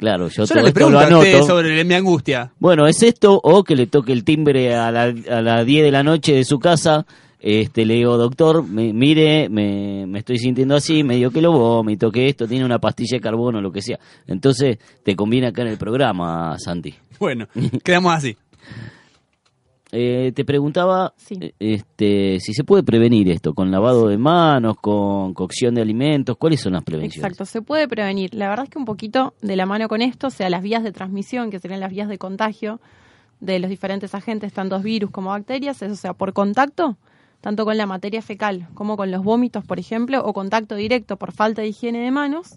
claro, 0.00 0.26
yo, 0.28 0.42
Yo 0.42 0.46
todo 0.48 0.62
le 0.62 0.68
esto 0.70 0.90
lo 0.90 0.98
anoto. 0.98 1.46
sobre 1.46 1.84
mi 1.84 1.94
angustia. 1.94 2.50
Bueno, 2.58 2.88
es 2.88 3.00
esto 3.04 3.38
o 3.40 3.62
que 3.62 3.76
le 3.76 3.86
toque 3.86 4.12
el 4.12 4.24
timbre 4.24 4.74
a, 4.74 4.90
la- 4.90 5.14
a 5.30 5.40
las 5.40 5.64
10 5.64 5.84
de 5.84 5.90
la 5.92 6.02
noche 6.02 6.34
de 6.34 6.44
su 6.44 6.58
casa. 6.58 7.06
Este, 7.42 7.86
le 7.86 7.94
digo, 7.94 8.16
doctor, 8.18 8.66
me- 8.66 8.92
mire, 8.92 9.48
me, 9.48 10.04
me 10.06 10.18
estoy 10.18 10.38
sintiendo 10.38 10.74
así, 10.74 11.02
medio 11.04 11.30
que 11.30 11.40
lo 11.40 11.52
vómito, 11.52 12.10
que 12.10 12.28
esto 12.28 12.46
tiene 12.48 12.64
una 12.64 12.78
pastilla 12.80 13.16
de 13.16 13.20
carbono, 13.20 13.60
lo 13.62 13.70
que 13.72 13.80
sea. 13.80 13.98
Entonces, 14.26 14.78
te 15.04 15.14
conviene 15.16 15.46
acá 15.46 15.62
en 15.62 15.68
el 15.68 15.78
programa, 15.78 16.58
Santi. 16.58 16.94
Bueno, 17.18 17.46
quedamos 17.84 18.12
así. 18.14 18.36
Eh, 19.92 20.32
te 20.34 20.44
preguntaba 20.44 21.14
Sí. 21.16 21.52
este, 21.58 22.38
si 22.40 22.54
se 22.54 22.64
puede 22.64 22.82
prevenir 22.82 23.28
esto, 23.30 23.54
con 23.54 23.70
lavado 23.70 24.08
de 24.08 24.18
manos, 24.18 24.76
con 24.80 25.34
cocción 25.34 25.74
de 25.74 25.82
alimentos, 25.82 26.36
¿cuáles 26.36 26.60
son 26.60 26.74
las 26.74 26.84
prevenciones? 26.84 27.24
Exacto, 27.24 27.44
se 27.44 27.60
puede 27.62 27.88
prevenir. 27.88 28.34
La 28.34 28.48
verdad 28.48 28.64
es 28.64 28.70
que 28.70 28.78
un 28.78 28.84
poquito 28.84 29.34
de 29.42 29.56
la 29.56 29.66
mano 29.66 29.88
con 29.88 30.00
esto, 30.02 30.28
o 30.28 30.30
sea, 30.30 30.48
las 30.50 30.62
vías 30.62 30.82
de 30.84 30.92
transmisión, 30.92 31.50
que 31.50 31.58
serían 31.58 31.80
las 31.80 31.90
vías 31.90 32.08
de 32.08 32.18
contagio 32.18 32.80
de 33.40 33.58
los 33.58 33.70
diferentes 33.70 34.14
agentes, 34.14 34.52
tanto 34.52 34.78
virus 34.80 35.10
como 35.10 35.30
bacterias, 35.30 35.82
es, 35.82 35.90
o 35.92 35.96
sea, 35.96 36.12
por 36.12 36.32
contacto, 36.32 36.96
tanto 37.40 37.64
con 37.64 37.76
la 37.76 37.86
materia 37.86 38.20
fecal 38.22 38.68
como 38.74 38.96
con 38.96 39.10
los 39.10 39.24
vómitos, 39.24 39.64
por 39.64 39.78
ejemplo, 39.80 40.22
o 40.24 40.32
contacto 40.32 40.74
directo 40.76 41.16
por 41.16 41.32
falta 41.32 41.62
de 41.62 41.68
higiene 41.68 42.00
de 42.00 42.10
manos, 42.10 42.56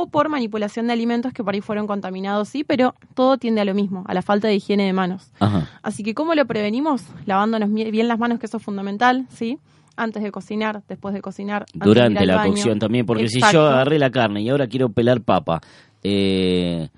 o 0.00 0.06
por 0.06 0.28
manipulación 0.28 0.86
de 0.86 0.92
alimentos 0.92 1.32
que 1.32 1.42
por 1.42 1.54
ahí 1.54 1.60
fueron 1.60 1.88
contaminados, 1.88 2.48
sí, 2.48 2.62
pero 2.62 2.94
todo 3.14 3.36
tiende 3.36 3.60
a 3.60 3.64
lo 3.64 3.74
mismo, 3.74 4.04
a 4.06 4.14
la 4.14 4.22
falta 4.22 4.46
de 4.46 4.54
higiene 4.54 4.84
de 4.84 4.92
manos. 4.92 5.32
Ajá. 5.40 5.68
Así 5.82 6.04
que, 6.04 6.14
¿cómo 6.14 6.34
lo 6.34 6.46
prevenimos? 6.46 7.02
Lavándonos 7.26 7.72
bien 7.72 8.06
las 8.06 8.18
manos, 8.20 8.38
que 8.38 8.46
eso 8.46 8.58
es 8.58 8.62
fundamental, 8.62 9.26
¿sí? 9.30 9.58
Antes 9.96 10.22
de 10.22 10.30
cocinar, 10.30 10.82
después 10.88 11.12
de 11.14 11.20
cocinar. 11.20 11.62
antes 11.62 11.72
de 11.74 11.78
ir 11.78 11.84
Durante 11.84 12.18
al 12.20 12.26
la 12.28 12.36
baño. 12.36 12.52
cocción 12.52 12.78
también, 12.78 13.06
porque 13.06 13.28
si 13.28 13.40
yo 13.52 13.66
agarré 13.66 13.98
la 13.98 14.10
carne 14.10 14.40
y 14.42 14.48
ahora 14.48 14.68
quiero 14.68 14.88
pelar 14.90 15.20
papa, 15.22 15.60
eh, 16.04 16.88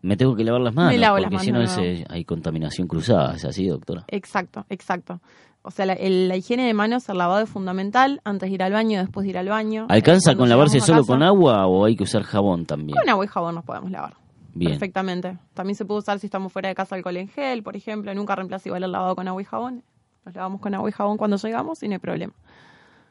Me 0.00 0.16
tengo 0.16 0.34
que 0.34 0.42
lavar 0.42 0.62
las 0.62 0.74
manos, 0.74 0.92
Me 0.92 0.98
lavo 0.98 1.18
las 1.18 1.30
porque 1.30 1.44
si 1.44 1.52
no 1.52 1.60
es, 1.62 1.76
eh, 1.78 2.04
hay 2.08 2.24
contaminación 2.24 2.88
cruzada, 2.88 3.36
¿es 3.36 3.44
así, 3.44 3.66
doctora? 3.68 4.04
Exacto, 4.08 4.64
exacto. 4.68 5.20
O 5.64 5.70
sea, 5.70 5.86
la, 5.86 5.92
el- 5.92 6.28
la 6.28 6.36
higiene 6.36 6.66
de 6.66 6.74
manos, 6.74 7.08
el 7.08 7.18
lavado 7.18 7.40
es 7.42 7.48
fundamental, 7.48 8.20
antes 8.24 8.48
de 8.50 8.54
ir 8.54 8.62
al 8.62 8.72
baño, 8.72 9.00
después 9.00 9.24
de 9.24 9.30
ir 9.30 9.38
al 9.38 9.48
baño. 9.48 9.86
¿Alcanza 9.88 10.32
Eh, 10.32 10.36
con 10.36 10.48
lavarse 10.48 10.80
solo 10.80 11.02
casa, 11.02 11.12
con 11.12 11.22
agua 11.22 11.66
o 11.66 11.84
hay 11.84 11.94
que 11.96 12.02
usar 12.02 12.22
jabón 12.24 12.66
también? 12.66 12.98
Con 12.98 13.08
agua 13.08 13.24
y 13.24 13.28
jabón 13.28 13.54
nos 13.54 13.64
podemos 13.64 13.90
lavar. 13.90 14.14
Bien. 14.54 14.72
Perfectamente. 14.72 15.38
También 15.54 15.76
se 15.76 15.84
puede 15.84 16.00
usar 16.00 16.18
si 16.18 16.26
estamos 16.26 16.52
fuera 16.52 16.68
de 16.68 16.74
casa 16.74 16.94
alcohol 16.96 17.16
en 17.16 17.28
gel, 17.28 17.62
por 17.62 17.76
ejemplo. 17.76 18.12
Nunca 18.14 18.34
reemplaza 18.36 18.68
igual 18.68 18.82
el 18.84 18.92
lavado 18.92 19.14
con 19.16 19.26
agua 19.28 19.40
y 19.40 19.44
jabón. 19.44 19.82
Nos 20.26 20.34
lavamos 20.34 20.60
con 20.60 20.74
agua 20.74 20.88
y 20.88 20.92
jabón 20.92 21.16
cuando 21.16 21.36
llegamos 21.36 21.82
y 21.82 21.88
no 21.88 21.94
hay 21.94 21.98
problema. 22.00 22.32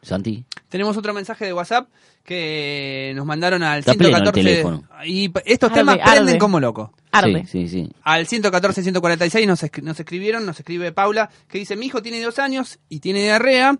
Santi, 0.01 0.43
Tenemos 0.69 0.97
otro 0.97 1.13
mensaje 1.13 1.45
de 1.45 1.53
WhatsApp 1.53 1.87
que 2.23 3.13
nos 3.15 3.25
mandaron 3.25 3.61
al 3.63 3.79
Está 3.79 3.93
pleno 3.93 4.17
el 4.17 4.23
114. 4.23 4.43
teléfono. 4.49 4.83
y 5.05 5.31
estos 5.45 5.69
Arde, 5.69 5.79
temas 5.79 5.97
arde. 6.01 6.11
prenden 6.15 6.39
como 6.39 6.59
loco. 6.59 6.93
Arde. 7.11 7.45
Sí, 7.45 7.67
sí, 7.67 7.85
sí. 7.85 7.91
Al 8.03 8.25
114 8.25 8.81
146 8.83 9.47
nos, 9.47 9.63
nos 9.83 9.99
escribieron, 9.99 10.45
nos 10.45 10.59
escribe 10.59 10.91
Paula, 10.91 11.29
que 11.47 11.59
dice, 11.59 11.75
mi 11.75 11.87
hijo 11.87 12.01
tiene 12.01 12.21
dos 12.21 12.39
años 12.39 12.79
y 12.89 12.99
tiene 12.99 13.21
diarrea 13.21 13.77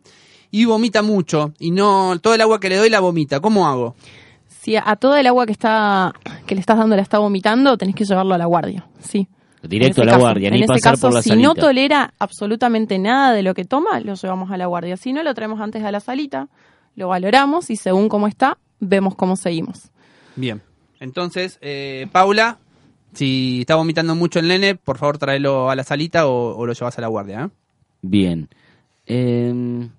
y 0.52 0.66
vomita 0.66 1.02
mucho 1.02 1.54
y 1.60 1.72
no 1.72 2.20
todo 2.20 2.34
el 2.36 2.42
agua 2.42 2.60
que 2.60 2.70
le 2.70 2.76
doy 2.78 2.90
la 2.90 3.00
vomita. 3.00 3.40
¿Cómo 3.40 3.68
hago? 3.68 3.96
Si 4.62 4.76
a, 4.76 4.84
a 4.86 4.96
toda 4.98 5.20
el 5.20 5.28
agua 5.28 5.46
que 5.48 5.54
está 5.54 6.14
que 6.46 6.54
le 6.56 6.62
estás 6.62 6.78
dando 6.78 6.96
la 6.96 7.02
está 7.02 7.18
vomitando, 7.20 7.78
tenés 7.78 7.96
que 7.96 8.06
llevarlo 8.06 8.36
a 8.36 8.38
la 8.38 8.46
guardia. 8.46 8.88
Sí. 9.00 9.28
Directo 9.64 10.01
En 10.01 10.07
a 10.09 10.12
ese 10.12 10.12
la 10.12 10.12
caso- 10.14 10.20
guardia, 10.22 10.47
en 10.47 10.53
ni 10.55 10.59
ese 10.62 10.68
pasar 10.68 10.93
caso, 10.93 11.07
por 11.07 11.14
la 11.14 11.22
si 11.22 11.30
salita. 11.30 11.47
no 11.47 11.55
tolera 11.55 12.14
absolutamente 12.20 12.97
nada 12.99 13.34
de 13.34 13.43
lo 13.43 13.53
que 13.53 13.64
toma, 13.66 13.99
lo 13.99 14.16
llevamos 14.16 14.49
a 14.51 14.57
la 14.57 14.66
guardia. 14.66 14.97
Si 14.97 15.14
no, 15.14 15.22
lo 15.24 15.34
traemos 15.34 15.59
antes 15.62 15.84
a 15.84 15.91
la 15.91 15.99
salita, 15.99 16.47
lo 16.95 17.09
valoramos 17.09 17.70
y 17.70 17.76
según 17.76 18.09
cómo 18.09 18.28
está, 18.28 18.57
vemos 18.80 19.16
cómo 19.16 19.36
seguimos. 19.36 19.89
Bien. 20.36 20.62
Entonces, 20.99 21.57
eh, 21.62 22.07
Paula, 22.12 22.57
si 23.14 23.59
está 23.62 23.76
vomitando 23.76 24.16
mucho 24.16 24.39
el 24.39 24.47
nene, 24.47 24.76
por 24.76 24.97
favor 24.97 25.18
tráelo 25.18 25.70
a 25.70 25.76
la 25.76 25.84
salita 25.84 26.28
o, 26.28 26.55
o 26.57 26.66
lo 26.66 26.74
llevas 26.74 26.97
a 26.97 27.01
la 27.01 27.07
guardia. 27.07 27.41
¿eh? 27.45 27.49
Bien. 28.01 28.49
Em, 29.05 29.89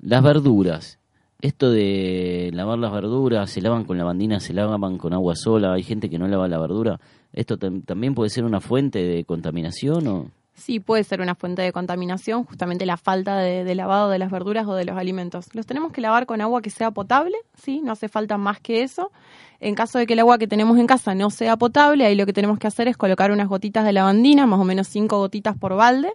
las 0.00 0.22
verduras. 0.22 0.98
Esto 1.40 1.70
de 1.70 2.50
lavar 2.54 2.78
las 2.78 2.92
verduras, 2.92 3.50
se 3.50 3.60
lavan 3.60 3.84
con 3.84 3.98
lavandina, 3.98 4.40
se 4.40 4.52
lavan 4.54 4.96
con 4.98 5.12
agua 5.12 5.34
sola. 5.36 5.74
Hay 5.74 5.82
gente 5.82 6.08
que 6.08 6.18
no 6.18 6.26
lava 6.28 6.48
la 6.48 6.58
verdura. 6.58 6.98
¿Esto 7.36 7.56
tam- 7.56 7.84
también 7.84 8.14
puede 8.16 8.30
ser 8.30 8.44
una 8.44 8.60
fuente 8.60 8.98
de 8.98 9.22
contaminación 9.24 10.08
o...? 10.08 10.30
Sí, 10.54 10.80
puede 10.80 11.04
ser 11.04 11.20
una 11.20 11.34
fuente 11.34 11.60
de 11.60 11.70
contaminación, 11.70 12.44
justamente 12.44 12.86
la 12.86 12.96
falta 12.96 13.36
de, 13.36 13.62
de 13.62 13.74
lavado 13.74 14.08
de 14.08 14.18
las 14.18 14.30
verduras 14.30 14.66
o 14.66 14.74
de 14.74 14.86
los 14.86 14.96
alimentos. 14.96 15.54
Los 15.54 15.66
tenemos 15.66 15.92
que 15.92 16.00
lavar 16.00 16.24
con 16.24 16.40
agua 16.40 16.62
que 16.62 16.70
sea 16.70 16.90
potable, 16.92 17.36
sí, 17.62 17.82
no 17.84 17.92
hace 17.92 18.08
falta 18.08 18.38
más 18.38 18.58
que 18.58 18.82
eso. 18.82 19.12
En 19.60 19.74
caso 19.74 19.98
de 19.98 20.06
que 20.06 20.14
el 20.14 20.20
agua 20.20 20.38
que 20.38 20.46
tenemos 20.48 20.78
en 20.78 20.86
casa 20.86 21.14
no 21.14 21.28
sea 21.28 21.58
potable, 21.58 22.06
ahí 22.06 22.14
lo 22.14 22.24
que 22.24 22.32
tenemos 22.32 22.58
que 22.58 22.66
hacer 22.68 22.88
es 22.88 22.96
colocar 22.96 23.30
unas 23.32 23.48
gotitas 23.48 23.84
de 23.84 23.92
lavandina, 23.92 24.46
más 24.46 24.58
o 24.58 24.64
menos 24.64 24.88
cinco 24.88 25.18
gotitas 25.18 25.58
por 25.58 25.76
balde, 25.76 26.12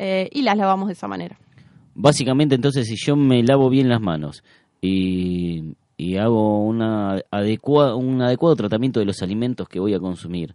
eh, 0.00 0.28
y 0.32 0.42
las 0.42 0.56
lavamos 0.56 0.88
de 0.88 0.94
esa 0.94 1.06
manera. 1.06 1.38
Básicamente, 1.94 2.56
entonces, 2.56 2.88
si 2.88 2.96
yo 2.96 3.14
me 3.14 3.44
lavo 3.44 3.70
bien 3.70 3.88
las 3.88 4.00
manos 4.00 4.42
y, 4.82 5.76
y 5.96 6.16
hago 6.16 6.62
una 6.64 7.16
adecua- 7.30 7.94
un 7.96 8.20
adecuado 8.22 8.54
tratamiento 8.56 9.00
de 9.00 9.06
los 9.06 9.22
alimentos 9.22 9.68
que 9.68 9.80
voy 9.80 9.94
a 9.94 9.98
consumir, 10.00 10.54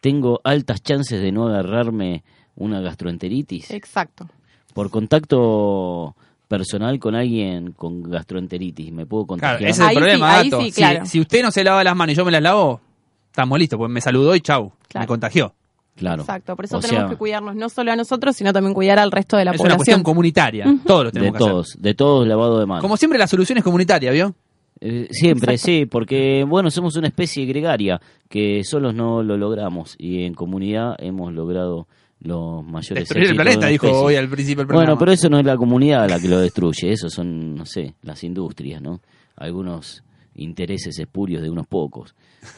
tengo 0.00 0.40
altas 0.44 0.82
chances 0.82 1.20
de 1.20 1.32
no 1.32 1.48
agarrarme 1.48 2.22
una 2.56 2.80
gastroenteritis. 2.80 3.70
Exacto. 3.70 4.26
Por 4.74 4.90
contacto 4.90 6.14
personal 6.48 6.98
con 6.98 7.14
alguien 7.14 7.72
con 7.72 8.02
gastroenteritis, 8.02 8.92
me 8.92 9.06
puedo 9.06 9.24
Claro, 9.26 9.58
contagiar. 9.58 9.70
ese 9.70 9.82
es 9.82 9.88
el 9.90 9.94
problema, 9.96 10.42
Gato. 10.42 10.60
sí, 10.62 10.72
claro. 10.72 11.06
si, 11.06 11.20
usted 11.20 11.42
no 11.42 11.50
se 11.50 11.62
lava 11.62 11.84
las 11.84 11.94
manos 11.94 12.14
y 12.14 12.16
yo 12.16 12.24
me 12.24 12.32
las 12.32 12.42
lavo, 12.42 12.80
estamos 13.26 13.58
listos, 13.58 13.78
pues 13.78 13.90
me 13.90 14.00
saludó 14.00 14.34
y 14.34 14.40
chau, 14.40 14.72
Claro. 14.88 15.02
me 15.04 15.06
contagió. 15.06 15.54
Claro. 15.96 16.22
Exacto, 16.22 16.56
por 16.56 16.64
eso 16.64 16.78
O 16.78 16.80
tenemos 16.80 17.02
sea, 17.02 17.10
que 17.10 17.16
cuidarnos 17.16 17.54
no 17.56 17.68
solo 17.68 17.92
a 17.92 17.96
nosotros, 17.96 18.34
sino 18.34 18.52
también 18.54 18.72
cuidar 18.74 18.98
al 18.98 19.12
resto 19.12 19.36
de 19.36 19.44
la 19.44 19.50
es 19.50 19.60
una 19.60 19.76
cuestión 19.76 19.96
población. 19.98 20.02
comunitaria, 20.02 20.64
todos 20.86 21.04
lo 21.04 21.10
De 21.10 21.20
tenemos 21.20 21.36
hacer. 21.36 21.50
todos, 21.52 21.76
de 21.78 21.94
todos 21.94 22.26
lavado 22.26 22.58
de 22.58 22.66
manos. 22.66 22.82
Como 22.82 22.96
siempre, 22.96 23.18
la 23.18 23.26
solución 23.26 23.58
es 23.58 23.64
comunitaria, 23.64 24.10
¿vio? 24.10 24.34
Eh, 24.80 25.08
siempre, 25.10 25.58
sí, 25.58 25.84
porque 25.86 26.44
bueno, 26.48 26.70
somos 26.70 26.96
una 26.96 27.08
especie 27.08 27.44
gregaria 27.44 28.00
que 28.28 28.64
solos 28.64 28.94
no 28.94 29.22
lo 29.22 29.36
logramos 29.36 29.94
y 29.98 30.22
en 30.24 30.32
comunidad 30.34 30.94
hemos 30.98 31.32
logrado 31.34 31.86
los 32.20 32.64
mayores 32.64 33.08
Destruir 33.08 33.24
el 33.30 33.36
de 33.36 33.42
planeta, 33.42 33.66
dijo 33.66 33.90
hoy 33.90 34.14
al 34.16 34.28
principio 34.28 34.58
del 34.60 34.66
programa. 34.68 34.86
Bueno, 34.92 34.98
pero 34.98 35.12
eso 35.12 35.28
no 35.28 35.38
es 35.38 35.44
la 35.44 35.56
comunidad 35.56 36.08
la 36.08 36.18
que 36.20 36.28
lo 36.28 36.38
destruye, 36.38 36.92
eso 36.92 37.08
son, 37.10 37.54
no 37.54 37.66
sé, 37.66 37.94
las 38.02 38.22
industrias, 38.24 38.80
¿no? 38.80 39.00
Algunos 39.36 40.02
intereses 40.34 40.98
espurios 40.98 41.42
de 41.42 41.50
unos 41.50 41.66
pocos. 41.66 42.14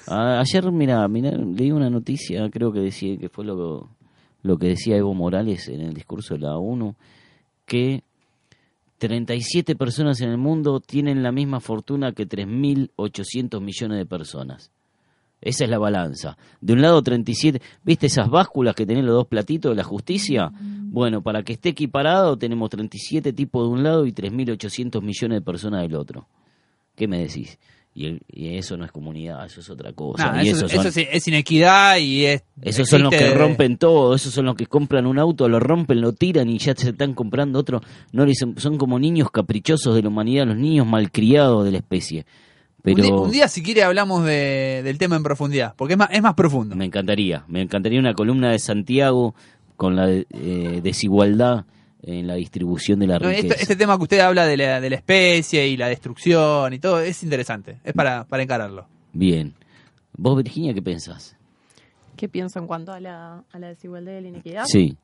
A- 0.07 0.41
ayer, 0.41 0.71
mira, 0.71 1.07
mira, 1.09 1.31
leí 1.33 1.73
una 1.73 1.91
noticia, 1.91 2.49
creo 2.51 2.73
que 2.73 2.81
decía 2.81 3.17
que 3.19 3.29
fue 3.29 3.45
lo, 3.45 3.89
lo 4.43 4.59
que 4.59 4.69
decía 4.69 4.97
Evo 4.97 5.15
Morales 5.15 5.69
en 5.69 5.81
el 5.81 5.95
discurso 5.95 6.35
de 6.35 6.41
la 6.41 6.57
ONU, 6.57 6.95
que 7.67 8.03
37 9.03 9.75
personas 9.75 10.21
en 10.21 10.31
el 10.31 10.39
mundo 10.39 10.79
tienen 10.79 11.25
la 11.25 11.33
misma 11.33 11.59
fortuna 11.59 12.13
que 12.13 12.29
3.800 12.29 13.61
millones 13.61 13.99
de 13.99 14.07
personas. 14.07 14.71
Esa 15.41 15.65
es 15.65 15.71
la 15.71 15.81
balanza. 15.81 16.39
De 16.61 16.73
un 16.73 16.83
lado 16.83 17.03
37, 17.03 17.61
¿viste 17.83 18.07
esas 18.07 18.31
básculas 18.31 18.77
que 18.77 18.87
tienen 18.87 19.05
los 19.05 19.17
dos 19.17 19.27
platitos 19.27 19.73
de 19.73 19.75
la 19.75 19.83
justicia? 19.83 20.53
Bueno, 20.61 21.21
para 21.21 21.43
que 21.43 21.55
esté 21.55 21.71
equiparado 21.71 22.39
tenemos 22.39 22.71
37 22.71 23.33
tipos 23.33 23.67
de 23.67 23.73
un 23.75 23.83
lado 23.83 24.07
y 24.07 24.13
3.800 24.13 25.03
millones 25.03 25.39
de 25.39 25.43
personas 25.43 25.83
del 25.83 25.97
otro. 25.97 26.29
¿Qué 26.95 27.09
me 27.09 27.19
decís? 27.19 27.59
Y, 27.95 28.07
el- 28.07 28.23
y 28.27 28.57
eso 28.57 28.77
no 28.79 28.87
es 28.87 28.91
comunidad, 28.91 29.45
eso 29.45 29.61
es 29.61 29.69
otra 29.69 29.93
cosa. 29.93 30.43
Y 30.43 30.49
eso, 30.49 30.67
son, 30.67 30.87
es 30.97 31.29
inequidad 31.29 31.99
y 31.99 32.25
es... 32.25 32.43
esos 32.63 32.89
son 32.89 33.03
los 33.03 33.13
que 33.13 33.35
rompen 33.35 33.77
todo, 33.77 34.15
esos 34.15 34.33
son 34.33 34.47
los 34.47 34.55
que 34.55 34.67
compran 34.67 35.05
un 35.07 35.19
auto, 35.19 35.47
lo 35.49 35.61
rompen, 35.61 36.01
lo 36.01 36.13
tiran 36.15 36.49
y 36.49 36.57
ya 36.59 36.75
se 36.75 36.91
están 36.91 37.13
comprando 37.13 37.59
otro. 37.59 37.83
No 38.13 38.25
dicen- 38.25 38.59
son 38.59 38.79
como 38.79 38.99
niños 38.99 39.31
caprichosos 39.31 39.95
de 39.95 40.01
la 40.03 40.09
humanidad, 40.09 40.47
los 40.47 40.57
niños 40.57 40.87
malcriados 40.87 41.65
de 41.67 41.73
la 41.73 41.79
especie. 41.79 42.25
Un, 42.85 42.95
día, 42.95 43.05
Pero 43.05 43.23
un 43.23 43.31
día, 43.31 43.47
si 43.47 43.63
quiere, 43.63 43.83
hablamos 43.85 44.25
de- 44.25 44.81
del 44.83 44.97
tema 44.97 45.17
en 45.17 45.23
profundidad, 45.23 45.75
porque 45.77 45.93
es 45.95 45.99
más, 45.99 46.09
es 46.13 46.23
más 46.23 46.33
profundo. 46.35 46.75
me 46.75 46.87
encantaría, 46.87 47.45
me 47.47 47.61
encantaría 47.61 48.01
una 48.01 48.15
columna 48.15 48.51
de 48.53 48.59
Santiago 48.59 49.35
con 49.77 49.97
la 49.97 50.09
eh, 50.11 50.81
desigualdad 50.83 51.67
en 52.03 52.27
la 52.27 52.35
distribución 52.35 52.99
de 52.99 53.07
la 53.07 53.19
No, 53.19 53.29
riqueza. 53.29 53.55
este 53.55 53.77
tema 53.77 53.97
que 53.97 54.03
usted 54.03 54.21
habla 54.21 54.47
de 54.47 54.57
la, 54.57 54.81
de 54.81 54.91
la 54.91 54.97
especie 54.97 55.67
y 55.69 55.77
la 55.77 55.89
destrucción 55.89 56.73
y 56.73 56.79
todo, 56.79 57.01
es 57.01 57.23
interesante, 57.23 57.79
es 57.85 57.93
para, 57.93 58.25
para 58.25 58.43
encararlo. 58.43 58.87
Bien. 59.13 59.55
¿Vos, 60.17 60.37
Virginia, 60.43 60.75
qué 60.75 60.83
pensás? 60.83 61.37
¿Qué 62.17 62.29
pienso 62.29 62.59
en 62.59 62.67
cuanto 62.67 62.93
a 62.93 63.01
la, 63.01 63.43
a 63.53 63.59
la 63.59 63.69
desigualdad 63.69 64.13
y 64.19 64.21
la 64.21 64.29
inequidad? 64.29 64.65
Sí. 64.67 64.97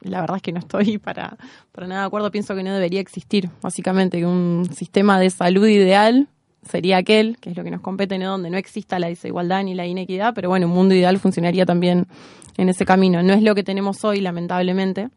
la 0.00 0.20
verdad 0.20 0.36
es 0.36 0.42
que 0.42 0.52
no 0.52 0.58
estoy 0.58 0.98
para, 1.04 1.36
para 1.70 1.86
nada 1.86 2.00
de 2.02 2.06
acuerdo. 2.06 2.30
Pienso 2.30 2.54
que 2.54 2.62
no 2.62 2.72
debería 2.74 3.00
existir, 3.00 3.48
básicamente, 3.60 4.18
que 4.18 4.26
un 4.26 4.68
sistema 4.74 5.20
de 5.20 5.30
salud 5.30 5.66
ideal 5.66 6.28
sería 6.68 6.96
aquel, 6.98 7.36
que 7.40 7.50
es 7.50 7.56
lo 7.56 7.64
que 7.64 7.70
nos 7.70 7.80
compete, 7.80 8.18
¿no? 8.18 8.30
donde 8.30 8.48
no 8.50 8.56
exista 8.56 8.98
la 8.98 9.08
desigualdad 9.08 9.64
ni 9.64 9.74
la 9.74 9.84
inequidad, 9.86 10.32
pero 10.34 10.48
bueno, 10.48 10.66
un 10.66 10.72
mundo 10.72 10.94
ideal 10.94 11.18
funcionaría 11.18 11.66
también 11.66 12.06
en 12.56 12.68
ese 12.68 12.84
camino. 12.84 13.22
No 13.22 13.32
es 13.32 13.42
lo 13.42 13.54
que 13.54 13.64
tenemos 13.64 14.04
hoy, 14.04 14.20
lamentablemente, 14.20 15.08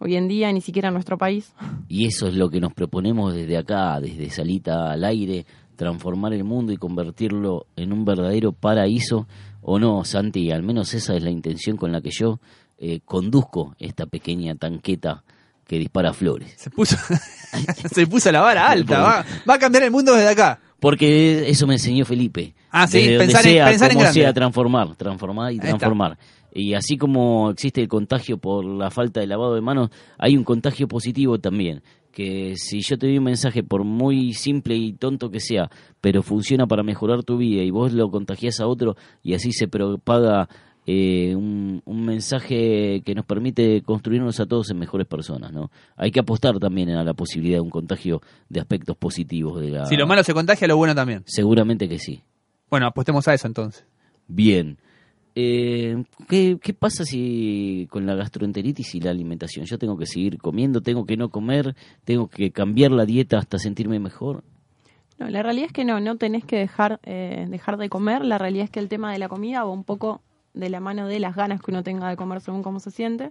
hoy 0.00 0.16
en 0.16 0.26
día, 0.26 0.52
ni 0.52 0.60
siquiera 0.60 0.88
en 0.88 0.94
nuestro 0.94 1.16
país. 1.16 1.52
Y 1.88 2.06
eso 2.06 2.26
es 2.26 2.34
lo 2.34 2.50
que 2.50 2.58
nos 2.60 2.72
proponemos 2.74 3.32
desde 3.34 3.56
acá, 3.56 4.00
desde 4.00 4.28
Salita 4.30 4.90
al 4.90 5.04
aire, 5.04 5.46
transformar 5.76 6.32
el 6.32 6.42
mundo 6.44 6.72
y 6.72 6.76
convertirlo 6.76 7.66
en 7.76 7.92
un 7.92 8.04
verdadero 8.04 8.50
paraíso. 8.52 9.28
¿O 9.62 9.78
no, 9.78 10.04
Santi? 10.04 10.50
Al 10.50 10.62
menos 10.62 10.92
esa 10.94 11.14
es 11.14 11.22
la 11.22 11.30
intención 11.30 11.76
con 11.76 11.92
la 11.92 12.00
que 12.00 12.10
yo 12.10 12.40
eh, 12.78 13.00
conduzco 13.04 13.76
esta 13.78 14.06
pequeña 14.06 14.54
tanqueta 14.56 15.22
que 15.66 15.78
dispara 15.78 16.12
flores. 16.12 16.54
Se 16.56 16.70
puso, 16.70 16.96
se 17.92 18.06
puso 18.06 18.32
la 18.32 18.40
vara 18.40 18.68
alta, 18.68 19.00
va, 19.00 19.24
va 19.48 19.54
a 19.54 19.58
cambiar 19.58 19.84
el 19.84 19.90
mundo 19.90 20.14
desde 20.14 20.30
acá. 20.30 20.58
Porque 20.80 21.48
eso 21.50 21.66
me 21.66 21.74
enseñó 21.74 22.06
Felipe. 22.06 22.54
Ah, 22.70 22.86
sí, 22.86 23.14
pensar 23.18 23.46
en- 23.46 23.52
sea, 23.52 23.66
pensar 23.68 23.90
en 23.90 23.94
cómo 23.96 24.02
grande. 24.04 24.20
sea, 24.20 24.32
transformar, 24.32 24.94
transformar 24.96 25.52
y 25.52 25.56
está. 25.56 25.68
transformar. 25.68 26.18
Y 26.52 26.74
así 26.74 26.96
como 26.96 27.50
existe 27.50 27.80
el 27.80 27.88
contagio 27.88 28.38
por 28.38 28.64
la 28.64 28.90
falta 28.90 29.20
de 29.20 29.26
lavado 29.26 29.54
de 29.54 29.60
manos, 29.60 29.90
hay 30.18 30.36
un 30.36 30.44
contagio 30.44 30.88
positivo 30.88 31.38
también. 31.38 31.82
Que 32.12 32.54
si 32.56 32.80
yo 32.80 32.98
te 32.98 33.06
doy 33.06 33.18
un 33.18 33.24
mensaje, 33.24 33.62
por 33.62 33.84
muy 33.84 34.34
simple 34.34 34.74
y 34.74 34.92
tonto 34.92 35.30
que 35.30 35.38
sea, 35.38 35.70
pero 36.00 36.22
funciona 36.22 36.66
para 36.66 36.82
mejorar 36.82 37.22
tu 37.22 37.36
vida 37.36 37.62
y 37.62 37.70
vos 37.70 37.92
lo 37.92 38.10
contagias 38.10 38.60
a 38.60 38.66
otro 38.66 38.96
y 39.22 39.34
así 39.34 39.52
se 39.52 39.68
propaga 39.68 40.48
eh, 40.86 41.36
un, 41.36 41.82
un 41.84 42.04
mensaje 42.04 43.02
que 43.04 43.14
nos 43.14 43.24
permite 43.24 43.82
construirnos 43.82 44.40
a 44.40 44.46
todos 44.46 44.70
en 44.70 44.78
mejores 44.78 45.06
personas, 45.06 45.52
¿no? 45.52 45.70
Hay 45.96 46.10
que 46.10 46.18
apostar 46.18 46.58
también 46.58 46.90
a 46.90 47.04
la 47.04 47.14
posibilidad 47.14 47.58
de 47.58 47.62
un 47.62 47.70
contagio 47.70 48.20
de 48.48 48.58
aspectos 48.58 48.96
positivos 48.96 49.60
de 49.60 49.70
la... 49.70 49.86
Si 49.86 49.96
lo 49.96 50.08
malo 50.08 50.24
se 50.24 50.34
contagia, 50.34 50.66
lo 50.66 50.76
bueno 50.76 50.94
también. 50.94 51.22
Seguramente 51.26 51.88
que 51.88 52.00
sí. 52.00 52.22
Bueno, 52.70 52.86
apostemos 52.86 53.28
a 53.28 53.34
eso 53.34 53.46
entonces. 53.46 53.86
Bien. 54.26 54.78
Eh, 55.34 56.04
¿qué, 56.28 56.58
qué 56.60 56.74
pasa 56.74 57.04
si 57.04 57.86
con 57.90 58.06
la 58.06 58.14
gastroenteritis 58.14 58.94
y 58.94 59.00
la 59.00 59.10
alimentación? 59.10 59.66
Yo 59.66 59.78
tengo 59.78 59.96
que 59.96 60.06
seguir 60.06 60.38
comiendo, 60.38 60.80
tengo 60.80 61.06
que 61.06 61.16
no 61.16 61.28
comer, 61.28 61.76
tengo 62.04 62.28
que 62.28 62.50
cambiar 62.50 62.90
la 62.90 63.06
dieta 63.06 63.38
hasta 63.38 63.58
sentirme 63.58 63.98
mejor. 64.00 64.42
No, 65.18 65.28
la 65.28 65.42
realidad 65.42 65.66
es 65.66 65.72
que 65.72 65.84
no, 65.84 66.00
no 66.00 66.16
tenés 66.16 66.44
que 66.44 66.56
dejar, 66.56 66.98
eh, 67.04 67.46
dejar 67.48 67.76
de 67.76 67.88
comer. 67.88 68.24
La 68.24 68.38
realidad 68.38 68.64
es 68.64 68.70
que 68.70 68.80
el 68.80 68.88
tema 68.88 69.12
de 69.12 69.18
la 69.18 69.28
comida 69.28 69.62
va 69.62 69.70
un 69.70 69.84
poco 69.84 70.22
de 70.54 70.70
la 70.70 70.80
mano 70.80 71.06
de 71.06 71.20
las 71.20 71.36
ganas 71.36 71.60
que 71.60 71.70
uno 71.70 71.82
tenga 71.82 72.08
de 72.08 72.16
comer 72.16 72.40
según 72.40 72.62
cómo 72.62 72.80
se 72.80 72.90
siente. 72.90 73.30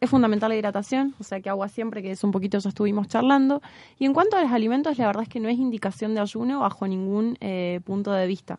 Es 0.00 0.10
fundamental 0.10 0.50
la 0.50 0.56
hidratación, 0.56 1.14
o 1.18 1.24
sea 1.24 1.40
que 1.40 1.48
agua 1.48 1.68
siempre, 1.68 2.02
que 2.02 2.10
es 2.10 2.22
un 2.24 2.30
poquito 2.30 2.58
ya 2.58 2.68
estuvimos 2.68 3.08
charlando. 3.08 3.62
Y 3.98 4.04
en 4.06 4.12
cuanto 4.12 4.36
a 4.36 4.42
los 4.42 4.52
alimentos, 4.52 4.98
la 4.98 5.06
verdad 5.06 5.22
es 5.22 5.28
que 5.28 5.40
no 5.40 5.48
es 5.48 5.58
indicación 5.58 6.14
de 6.14 6.20
ayuno 6.20 6.60
bajo 6.60 6.86
ningún 6.86 7.36
eh, 7.40 7.80
punto 7.84 8.12
de 8.12 8.26
vista. 8.26 8.58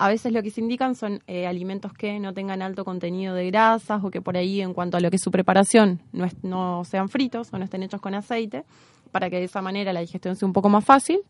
A 0.00 0.08
veces 0.08 0.32
lo 0.32 0.42
que 0.42 0.50
se 0.50 0.62
indican 0.62 0.94
son 0.94 1.22
eh, 1.26 1.46
alimentos 1.46 1.92
que 1.92 2.18
no 2.20 2.32
tengan 2.32 2.62
alto 2.62 2.86
contenido 2.86 3.34
de 3.34 3.50
grasas 3.50 4.02
o 4.02 4.10
que 4.10 4.22
por 4.22 4.34
ahí 4.34 4.62
en 4.62 4.72
cuanto 4.72 4.96
a 4.96 5.00
lo 5.00 5.10
que 5.10 5.16
es 5.16 5.22
su 5.22 5.30
preparación 5.30 6.00
no, 6.42 6.86
sean 6.86 7.10
fritos 7.10 7.52
o 7.52 7.58
no 7.58 7.64
estén 7.64 7.82
hechos 7.82 8.00
con 8.00 8.14
aceite, 8.14 8.64
para 9.12 9.28
que 9.28 9.36
de 9.36 9.44
esa 9.44 9.60
manera 9.60 9.92
la 9.92 10.00
digestión 10.00 10.36
sea 10.36 10.46
un 10.46 10.54
poco 10.54 10.70
más 10.70 10.86
fácil. 10.86 11.20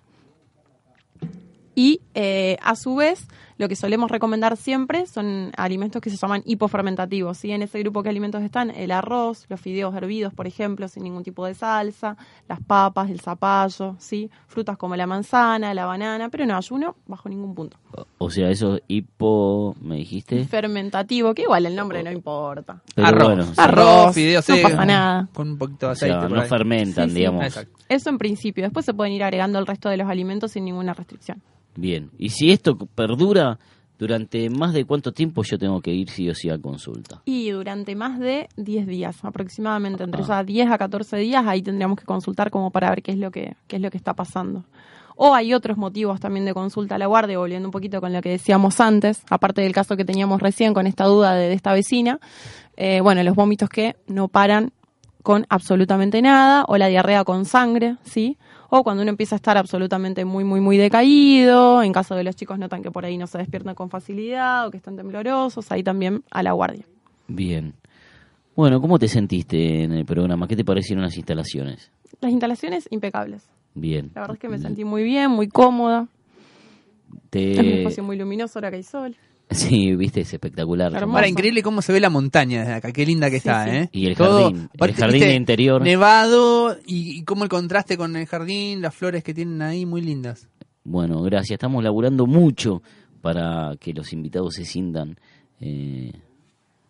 Y 1.74 2.00
eh, 2.14 2.58
a 2.62 2.76
su 2.76 2.94
vez, 2.94 3.26
lo 3.60 3.68
que 3.68 3.76
solemos 3.76 4.10
recomendar 4.10 4.56
siempre 4.56 5.06
son 5.06 5.52
alimentos 5.54 6.00
que 6.00 6.08
se 6.08 6.16
llaman 6.16 6.42
hipofermentativos. 6.46 7.36
¿sí? 7.36 7.52
En 7.52 7.60
ese 7.60 7.78
grupo, 7.80 8.02
¿qué 8.02 8.08
alimentos 8.08 8.42
están? 8.42 8.70
El 8.70 8.90
arroz, 8.90 9.44
los 9.50 9.60
fideos 9.60 9.94
hervidos, 9.94 10.32
por 10.32 10.46
ejemplo, 10.46 10.88
sin 10.88 11.02
ningún 11.02 11.22
tipo 11.24 11.44
de 11.44 11.52
salsa, 11.52 12.16
las 12.48 12.58
papas, 12.62 13.10
el 13.10 13.20
zapallo, 13.20 13.96
¿sí? 13.98 14.30
frutas 14.46 14.78
como 14.78 14.96
la 14.96 15.06
manzana, 15.06 15.74
la 15.74 15.84
banana, 15.84 16.30
pero 16.30 16.46
no 16.46 16.56
ayuno 16.56 16.96
bajo 17.06 17.28
ningún 17.28 17.54
punto. 17.54 17.76
O 18.16 18.30
sea, 18.30 18.48
eso 18.48 18.78
hipo, 18.88 19.76
me 19.82 19.96
dijiste. 19.96 20.42
Fermentativo, 20.46 21.34
que 21.34 21.42
igual 21.42 21.66
el 21.66 21.76
nombre 21.76 22.02
no 22.02 22.10
importa. 22.10 22.80
Pero 22.94 23.08
arroz. 23.08 23.24
bueno, 23.24 23.44
sí. 23.44 23.52
Arroz, 23.58 24.14
fideos 24.14 24.48
no 24.48 24.56
pasa 24.62 24.86
nada. 24.86 25.28
Con 25.34 25.50
un 25.50 25.58
poquito 25.58 25.86
de 25.88 25.92
O 25.92 25.96
sea, 25.96 26.16
aceite. 26.16 26.34
no 26.34 26.40
ahí. 26.40 26.48
fermentan, 26.48 27.10
sí. 27.10 27.16
digamos. 27.16 27.44
Exacto. 27.44 27.78
Eso 27.90 28.08
en 28.08 28.16
principio. 28.16 28.64
Después 28.64 28.86
se 28.86 28.94
pueden 28.94 29.12
ir 29.12 29.22
agregando 29.22 29.58
el 29.58 29.66
resto 29.66 29.90
de 29.90 29.98
los 29.98 30.08
alimentos 30.08 30.52
sin 30.52 30.64
ninguna 30.64 30.94
restricción. 30.94 31.42
Bien. 31.76 32.10
Y 32.18 32.30
si 32.30 32.50
esto 32.50 32.76
perdura 32.76 33.58
durante 33.98 34.48
más 34.48 34.72
de 34.72 34.86
cuánto 34.86 35.12
tiempo 35.12 35.42
yo 35.42 35.58
tengo 35.58 35.80
que 35.82 35.92
ir 35.92 36.08
sí 36.08 36.28
o 36.30 36.34
sí 36.34 36.48
a 36.48 36.58
consulta. 36.58 37.20
Y 37.26 37.50
durante 37.50 37.94
más 37.94 38.18
de 38.18 38.48
10 38.56 38.86
días, 38.86 39.22
aproximadamente 39.24 40.02
entre 40.04 40.22
Ah. 40.22 40.26
ya 40.26 40.44
10 40.44 40.70
a 40.70 40.78
14 40.78 41.18
días, 41.18 41.44
ahí 41.46 41.60
tendríamos 41.62 41.98
que 41.98 42.06
consultar 42.06 42.50
como 42.50 42.70
para 42.70 42.88
ver 42.90 43.02
qué 43.02 43.12
es 43.12 43.18
lo 43.18 43.30
que, 43.30 43.56
qué 43.68 43.76
es 43.76 43.82
lo 43.82 43.90
que 43.90 43.98
está 43.98 44.14
pasando. 44.14 44.64
O 45.16 45.34
hay 45.34 45.52
otros 45.52 45.76
motivos 45.76 46.18
también 46.18 46.46
de 46.46 46.54
consulta 46.54 46.94
a 46.94 46.98
la 46.98 47.04
guardia, 47.06 47.36
volviendo 47.38 47.68
un 47.68 47.72
poquito 47.72 48.00
con 48.00 48.10
lo 48.14 48.22
que 48.22 48.30
decíamos 48.30 48.80
antes, 48.80 49.22
aparte 49.28 49.60
del 49.60 49.74
caso 49.74 49.94
que 49.98 50.06
teníamos 50.06 50.40
recién 50.40 50.72
con 50.72 50.86
esta 50.86 51.04
duda 51.04 51.34
de, 51.34 51.48
de 51.48 51.54
esta 51.54 51.74
vecina. 51.74 52.20
Eh, 52.78 53.02
bueno, 53.02 53.22
los 53.22 53.34
vómitos 53.34 53.68
que 53.68 53.96
no 54.06 54.28
paran 54.28 54.72
con 55.22 55.44
absolutamente 55.50 56.22
nada, 56.22 56.64
o 56.68 56.78
la 56.78 56.86
diarrea 56.86 57.24
con 57.24 57.44
sangre, 57.44 57.96
¿sí? 58.02 58.38
O 58.70 58.84
cuando 58.84 59.02
uno 59.02 59.10
empieza 59.10 59.34
a 59.34 59.38
estar 59.38 59.58
absolutamente 59.58 60.24
muy, 60.24 60.44
muy, 60.44 60.60
muy 60.60 60.76
decaído, 60.76 61.82
en 61.82 61.92
caso 61.92 62.14
de 62.14 62.22
los 62.22 62.36
chicos 62.36 62.58
notan 62.58 62.82
que 62.82 62.90
por 62.92 63.04
ahí 63.04 63.18
no 63.18 63.26
se 63.26 63.36
despiertan 63.38 63.74
con 63.74 63.90
facilidad 63.90 64.66
o 64.66 64.70
que 64.70 64.76
están 64.76 64.96
temblorosos, 64.96 65.70
ahí 65.72 65.82
también 65.82 66.22
a 66.30 66.42
la 66.44 66.52
guardia. 66.52 66.84
Bien. 67.26 67.74
Bueno, 68.54 68.80
¿cómo 68.80 68.98
te 68.98 69.08
sentiste 69.08 69.82
en 69.82 69.92
el 69.92 70.04
programa? 70.04 70.46
¿Qué 70.46 70.54
te 70.54 70.64
parecieron 70.64 71.02
las 71.02 71.16
instalaciones? 71.16 71.90
Las 72.20 72.30
instalaciones 72.30 72.86
impecables. 72.90 73.48
Bien. 73.74 74.10
La 74.14 74.22
verdad 74.22 74.36
es 74.36 74.40
que 74.40 74.48
me 74.48 74.58
sentí 74.58 74.84
muy 74.84 75.02
bien, 75.02 75.30
muy 75.30 75.48
cómoda. 75.48 76.06
Es 77.08 77.12
un 77.12 77.20
Te... 77.30 77.78
espacio 77.78 78.04
muy 78.04 78.16
luminoso 78.16 78.58
ahora 78.58 78.70
que 78.70 78.76
hay 78.76 78.82
sol. 78.82 79.16
Sí, 79.54 79.94
viste, 79.96 80.20
es 80.20 80.32
espectacular. 80.32 80.96
Ahora, 80.96 81.26
increíble 81.28 81.62
cómo 81.62 81.82
se 81.82 81.92
ve 81.92 81.98
la 82.00 82.08
montaña 82.10 82.60
desde 82.60 82.74
acá. 82.74 82.92
Qué 82.92 83.04
linda 83.04 83.26
que 83.28 83.40
Sí, 83.40 83.48
está, 83.48 83.64
sí. 83.64 83.70
¿eh? 83.70 83.88
Y 83.92 84.06
el 84.06 84.16
Todo- 84.16 84.44
jardín, 84.44 84.68
el 84.78 84.94
jardín 84.94 85.20
viste, 85.20 85.34
interior. 85.34 85.82
Nevado 85.82 86.76
y, 86.86 87.18
y 87.18 87.24
cómo 87.24 87.42
el 87.44 87.50
contraste 87.50 87.96
con 87.96 88.14
el 88.16 88.26
jardín, 88.26 88.80
las 88.80 88.94
flores 88.94 89.24
que 89.24 89.34
tienen 89.34 89.60
ahí, 89.62 89.84
muy 89.86 90.02
lindas. 90.02 90.48
Bueno, 90.84 91.20
gracias. 91.22 91.52
Estamos 91.56 91.82
laburando 91.82 92.26
mucho 92.26 92.82
para 93.20 93.72
que 93.80 93.92
los 93.92 94.12
invitados 94.12 94.54
se 94.54 94.64
sientan 94.64 95.18
eh, 95.60 96.12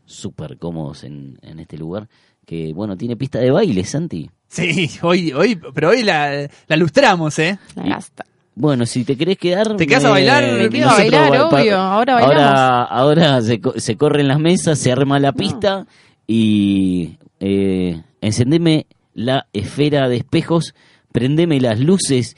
súper 0.05 0.59
cómodos 0.59 1.05
en, 1.05 1.39
en 1.43 1.61
este 1.61 1.77
lugar. 1.79 2.09
Que, 2.47 2.73
bueno, 2.75 2.97
tiene 2.97 3.17
pista 3.17 3.39
de 3.39 3.51
baile, 3.51 3.85
Santi. 3.85 4.29
Sí, 4.49 4.91
hoy, 5.03 5.33
hoy, 5.33 5.59
pero 5.73 5.91
hoy 5.91 6.03
la, 6.03 6.49
la 6.67 6.77
lustramos, 6.77 7.39
¿eh? 7.39 7.59
La 7.77 7.85
gasta. 7.85 8.25
Bueno, 8.61 8.85
si 8.85 9.05
te 9.05 9.17
querés 9.17 9.39
quedar... 9.39 9.75
¿Te 9.77 9.87
quedás 9.87 10.05
a 10.05 10.11
bailar? 10.11 10.45
Me 10.53 10.69
quedo 10.69 10.91
a 10.91 10.93
bailar, 10.95 11.41
obvio. 11.41 11.79
Ahora 11.79 12.19
Ahora, 12.19 12.83
ahora 12.85 13.41
se, 13.41 13.59
se 13.77 13.97
corren 13.97 14.29
las 14.29 14.39
mesas, 14.39 14.79
se 14.79 14.93
arma 14.93 15.19
la 15.19 15.33
pista 15.33 15.87
y 16.27 17.17
eh, 17.41 18.03
encendeme 18.21 18.87
la 19.15 19.47
esfera 19.55 20.09
de 20.11 20.19
espejos, 20.19 20.75
prendeme 21.11 21.59
las 21.59 21.81
luces 21.81 22.37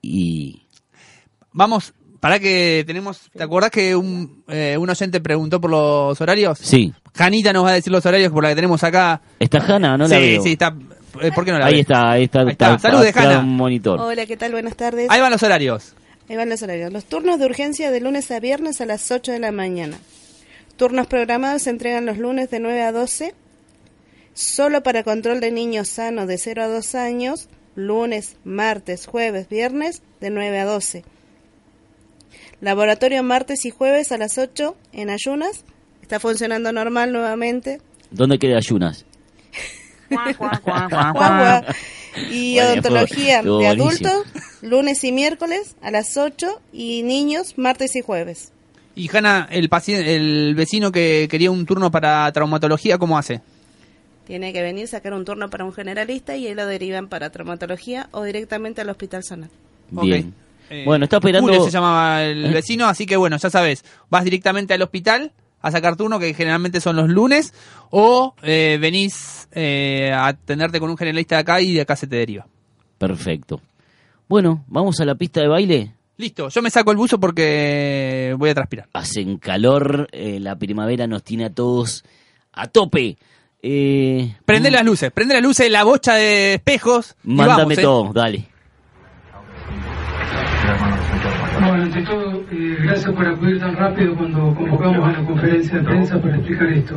y... 0.00 0.62
Vamos, 1.52 1.92
para 2.20 2.38
que 2.38 2.84
tenemos. 2.86 3.28
¿Te 3.36 3.42
acordás 3.42 3.70
que 3.70 3.94
un, 3.96 4.44
eh, 4.48 4.76
un 4.78 4.88
oyente 4.88 5.20
preguntó 5.20 5.60
por 5.60 5.70
los 5.70 6.20
horarios? 6.20 6.58
Sí, 6.62 6.92
Janita 7.14 7.52
nos 7.52 7.64
va 7.64 7.70
a 7.70 7.74
decir 7.74 7.92
los 7.92 8.06
horarios 8.06 8.32
por 8.32 8.42
la 8.42 8.50
que 8.50 8.54
tenemos 8.54 8.82
acá. 8.84 9.20
¿está 9.38 9.58
Hanna? 9.58 9.98
No 9.98 10.06
la 10.06 10.16
sí, 10.16 10.22
veo. 10.22 10.42
sí, 10.42 10.52
está. 10.52 10.74
Eh, 11.20 11.30
¿Por 11.34 11.44
qué 11.44 11.52
no 11.52 11.58
la 11.58 11.66
Ahí 11.66 11.72
ves? 11.74 11.80
está, 11.82 12.10
ahí 12.10 12.24
está. 12.24 12.40
Ahí 12.40 12.48
está. 12.50 12.78
Salude, 12.78 13.08
atrás 13.10 13.26
Hanna. 13.26 13.38
un 13.40 13.56
monitor. 13.56 14.00
Hola, 14.00 14.26
¿qué 14.26 14.36
tal? 14.36 14.52
Buenas 14.52 14.76
tardes. 14.76 15.08
Ahí 15.10 15.20
van 15.20 15.30
los 15.30 15.42
horarios. 15.42 15.94
Ahí 16.28 16.36
van 16.36 16.48
los 16.48 16.62
horarios. 16.62 16.92
Los 16.92 17.04
turnos 17.06 17.38
de 17.38 17.46
urgencia 17.46 17.90
de 17.90 18.00
lunes 18.00 18.30
a 18.30 18.40
viernes 18.40 18.80
a 18.80 18.86
las 18.86 19.10
8 19.10 19.32
de 19.32 19.38
la 19.40 19.52
mañana. 19.52 19.98
Turnos 20.76 21.06
programados 21.06 21.62
se 21.62 21.70
entregan 21.70 22.06
los 22.06 22.18
lunes 22.18 22.50
de 22.50 22.60
9 22.60 22.82
a 22.82 22.92
12. 22.92 23.34
Solo 24.34 24.82
para 24.82 25.02
control 25.02 25.40
de 25.40 25.50
niños 25.50 25.88
sanos 25.88 26.26
de 26.28 26.38
0 26.38 26.62
a 26.62 26.66
2 26.68 26.94
años, 26.94 27.48
lunes, 27.74 28.36
martes, 28.44 29.06
jueves, 29.06 29.48
viernes 29.48 30.02
de 30.20 30.30
9 30.30 30.58
a 30.60 30.64
12. 30.64 31.04
Laboratorio 32.60 33.22
martes 33.22 33.64
y 33.64 33.70
jueves 33.70 34.12
a 34.12 34.18
las 34.18 34.38
8 34.38 34.76
en 34.92 35.10
ayunas. 35.10 35.64
Está 36.02 36.20
funcionando 36.20 36.72
normal 36.72 37.12
nuevamente. 37.12 37.80
¿Dónde 38.10 38.38
queda 38.38 38.56
Ayunas? 38.56 39.04
Y 42.30 42.58
odontología 42.58 43.42
de 43.42 43.66
adultos, 43.66 44.26
lunes 44.62 45.04
y 45.04 45.12
miércoles 45.12 45.76
a 45.80 45.90
las 45.90 46.16
8 46.16 46.60
y 46.72 47.02
niños 47.02 47.56
martes 47.56 47.94
y 47.96 48.00
jueves. 48.00 48.52
Y 48.94 49.08
Hanna, 49.16 49.48
el, 49.50 49.68
paciente, 49.68 50.16
el 50.16 50.54
vecino 50.54 50.90
que 50.92 51.28
quería 51.30 51.50
un 51.50 51.64
turno 51.64 51.90
para 51.90 52.30
traumatología, 52.32 52.98
¿cómo 52.98 53.16
hace? 53.16 53.40
Tiene 54.26 54.52
que 54.52 54.62
venir, 54.62 54.88
sacar 54.88 55.14
un 55.14 55.24
turno 55.24 55.48
para 55.48 55.64
un 55.64 55.72
generalista 55.72 56.36
y 56.36 56.46
ahí 56.46 56.54
lo 56.54 56.66
derivan 56.66 57.08
para 57.08 57.30
traumatología 57.30 58.08
o 58.10 58.24
directamente 58.24 58.80
al 58.80 58.90
hospital 58.90 59.24
zonal. 59.24 59.50
Bien. 59.90 60.28
Ok. 60.28 60.34
Eh, 60.70 60.84
bueno, 60.84 61.04
está 61.04 61.16
esperando... 61.16 61.48
Julio 61.48 61.64
se 61.64 61.70
llamaba 61.70 62.22
el 62.24 62.46
¿Eh? 62.46 62.50
vecino, 62.50 62.86
así 62.86 63.06
que 63.06 63.16
bueno, 63.16 63.36
ya 63.36 63.50
sabes, 63.50 63.84
vas 64.08 64.22
directamente 64.24 64.72
al 64.72 64.82
hospital 64.82 65.32
a 65.60 65.70
sacar 65.70 65.96
turno, 65.96 66.18
que 66.18 66.34
generalmente 66.34 66.80
son 66.80 66.96
los 66.96 67.08
lunes, 67.08 67.54
o 67.90 68.34
eh, 68.42 68.78
venís 68.80 69.48
eh, 69.52 70.10
a 70.12 70.28
atenderte 70.28 70.80
con 70.80 70.90
un 70.90 70.96
generalista 70.96 71.36
de 71.36 71.40
acá 71.40 71.60
y 71.60 71.74
de 71.74 71.80
acá 71.82 71.96
se 71.96 72.06
te 72.06 72.16
deriva. 72.16 72.46
Perfecto. 72.98 73.60
Bueno, 74.28 74.64
vamos 74.68 75.00
a 75.00 75.04
la 75.04 75.14
pista 75.14 75.40
de 75.40 75.48
baile. 75.48 75.94
Listo, 76.16 76.50
yo 76.50 76.60
me 76.60 76.70
saco 76.70 76.90
el 76.90 76.98
buzo 76.98 77.18
porque 77.18 78.34
voy 78.38 78.50
a 78.50 78.54
transpirar. 78.54 78.88
Hacen 78.92 79.38
calor, 79.38 80.06
eh, 80.12 80.38
la 80.38 80.56
primavera 80.56 81.06
nos 81.06 81.22
tiene 81.22 81.46
a 81.46 81.50
todos 81.50 82.04
a 82.52 82.66
tope. 82.68 83.16
Eh, 83.62 84.36
Prende 84.44 84.70
mm, 84.70 84.72
las 84.72 84.84
luces, 84.84 85.10
prende 85.12 85.34
las 85.34 85.42
luces, 85.42 85.70
la 85.70 85.84
bocha 85.84 86.14
de 86.14 86.54
espejos. 86.54 87.16
y 87.24 87.34
Mándame 87.34 87.62
vamos, 87.62 87.78
¿eh? 87.78 87.82
todo, 87.82 88.12
dale. 88.12 88.48
Bueno, 91.60 91.82
ante 91.82 92.02
todo, 92.02 92.42
eh, 92.50 92.76
gracias 92.82 93.12
por 93.12 93.26
acudir 93.26 93.60
tan 93.60 93.76
rápido 93.76 94.14
cuando 94.16 94.54
convocamos 94.54 95.08
a 95.08 95.12
la 95.20 95.26
conferencia 95.26 95.78
de 95.78 95.84
prensa 95.84 96.20
para 96.20 96.36
explicar 96.36 96.68
esto. 96.68 96.94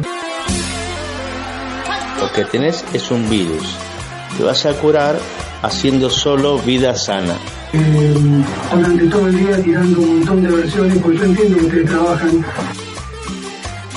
Lo 2.22 2.32
que 2.32 2.46
tenés 2.46 2.86
es 2.94 3.12
un 3.12 3.30
virus. 3.30 3.78
Te 4.38 4.44
vas 4.44 4.66
a 4.66 4.74
curar 4.74 5.16
haciendo 5.62 6.10
solo 6.10 6.60
vida 6.60 6.96
sana. 6.96 7.36
Eh, 7.74 8.16
durante 8.74 9.08
todo 9.08 9.28
el 9.28 9.38
día 9.38 9.62
tirando 9.62 10.00
un 10.00 10.20
montón 10.20 10.44
de 10.44 10.52
versiones, 10.52 10.98
porque 11.00 11.18
yo 11.18 11.26
entiendo 11.26 11.58
que 11.58 11.66
ustedes 11.66 11.90
trabajan. 11.90 12.46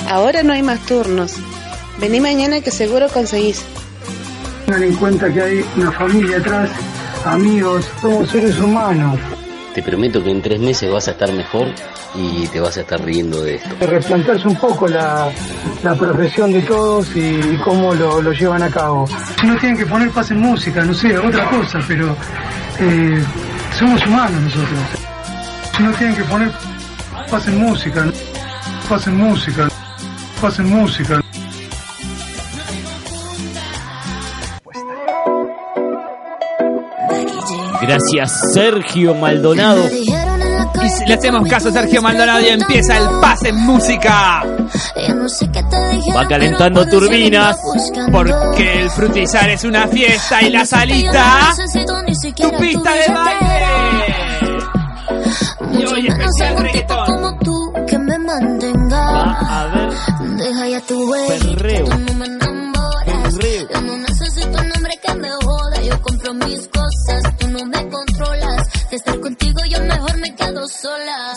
Ahora 0.09 0.43
no 0.43 0.53
hay 0.53 0.63
más 0.63 0.79
turnos. 0.85 1.35
Vení 1.99 2.19
mañana 2.19 2.61
que 2.61 2.71
seguro 2.71 3.07
conseguís. 3.07 3.63
Tengan 4.65 4.83
en 4.83 4.95
cuenta 4.95 5.31
que 5.31 5.41
hay 5.41 5.65
una 5.77 5.91
familia 5.91 6.37
atrás, 6.37 6.69
amigos, 7.25 7.89
somos 8.01 8.29
seres 8.29 8.59
humanos. 8.59 9.19
Te 9.77 9.83
prometo 9.83 10.23
que 10.23 10.31
en 10.31 10.41
tres 10.41 10.59
meses 10.59 10.91
vas 10.91 11.07
a 11.07 11.11
estar 11.11 11.31
mejor 11.31 11.67
y 12.15 12.47
te 12.47 12.59
vas 12.59 12.75
a 12.77 12.81
estar 12.81 12.99
riendo 12.99 13.43
de 13.43 13.57
esto. 13.57 13.69
De 13.79 13.85
replantearse 13.85 14.47
un 14.47 14.55
poco 14.55 14.87
la, 14.87 15.29
la 15.83 15.93
profesión 15.93 16.51
de 16.51 16.63
todos 16.63 17.15
y, 17.15 17.19
y 17.19 17.57
cómo 17.63 17.93
lo, 17.93 18.19
lo 18.19 18.31
llevan 18.31 18.63
a 18.63 18.71
cabo. 18.71 19.05
Si 19.39 19.45
no 19.45 19.55
tienen 19.57 19.77
que 19.77 19.85
poner 19.85 20.09
paz 20.09 20.31
en 20.31 20.39
música, 20.39 20.83
no 20.83 20.95
sé, 20.95 21.15
otra 21.19 21.47
cosa, 21.51 21.79
pero 21.87 22.15
eh, 22.79 23.23
somos 23.77 24.03
humanos 24.07 24.41
nosotros. 24.41 24.79
Si 25.77 25.83
no 25.83 25.91
tienen 25.91 26.15
que 26.15 26.23
poner 26.23 26.51
paz 27.29 27.47
en 27.47 27.59
música, 27.59 28.07
paz 28.89 29.05
en 29.05 29.15
música, 29.15 29.67
paz 30.41 30.57
en 30.57 30.69
música. 30.71 31.21
Gracias, 37.87 38.53
Sergio 38.53 39.15
Maldonado. 39.15 39.89
Y 39.89 40.05
le 41.07 41.13
hacemos 41.13 41.47
caso 41.47 41.69
a 41.69 41.71
Sergio 41.71 42.01
Maldonado 42.01 42.41
y 42.41 42.49
empieza 42.49 42.97
el 42.97 43.07
pase 43.21 43.49
en 43.49 43.57
música. 43.57 44.43
Va 46.15 46.27
calentando 46.27 46.85
turbinas. 46.87 47.57
Porque 48.11 48.81
el 48.81 48.89
frutizar 48.89 49.49
es 49.49 49.63
una 49.63 49.87
fiesta 49.87 50.41
y 50.41 50.49
la 50.49 50.65
salita, 50.65 51.55
tu 52.35 52.51
pista 52.57 52.93
de 52.93 53.13
baile. 53.13 54.27
Y 55.71 55.85
hoy 55.85 56.07
especial 56.07 56.57
reggaetón. 56.57 57.39
me 57.99 58.19
mantenga. 58.19 59.31
A 59.31 59.67
ver, 59.67 59.89
Deja 60.37 60.67
ya 60.67 60.81
tu 60.81 61.09
De 68.97 68.99
estar 68.99 69.19
contigo 69.19 69.59
yo 69.69 69.79
mejor 69.81 70.17
me 70.17 70.33
quedo 70.35 70.67
sola. 70.67 71.31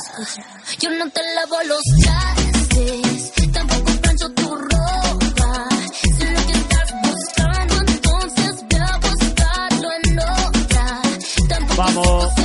Yo 0.78 0.88
no 0.92 1.10
te 1.10 1.20
lavo 1.34 1.56
los 1.64 1.82
trastes, 2.02 3.32
tampoco 3.52 3.92
plancho 4.00 4.30
tu 4.30 4.48
ropa. 4.56 5.68
Si 5.92 6.24
lo 6.24 6.46
que 6.46 6.52
estás 6.52 6.94
buscando, 7.02 7.74
entonces 7.86 8.64
ve 8.66 8.78
a 8.78 8.96
buscarlo 8.96 9.88
en 10.04 10.18
otra. 10.20 11.02
Tampoco 11.50 11.76
Vamos. 11.76 12.39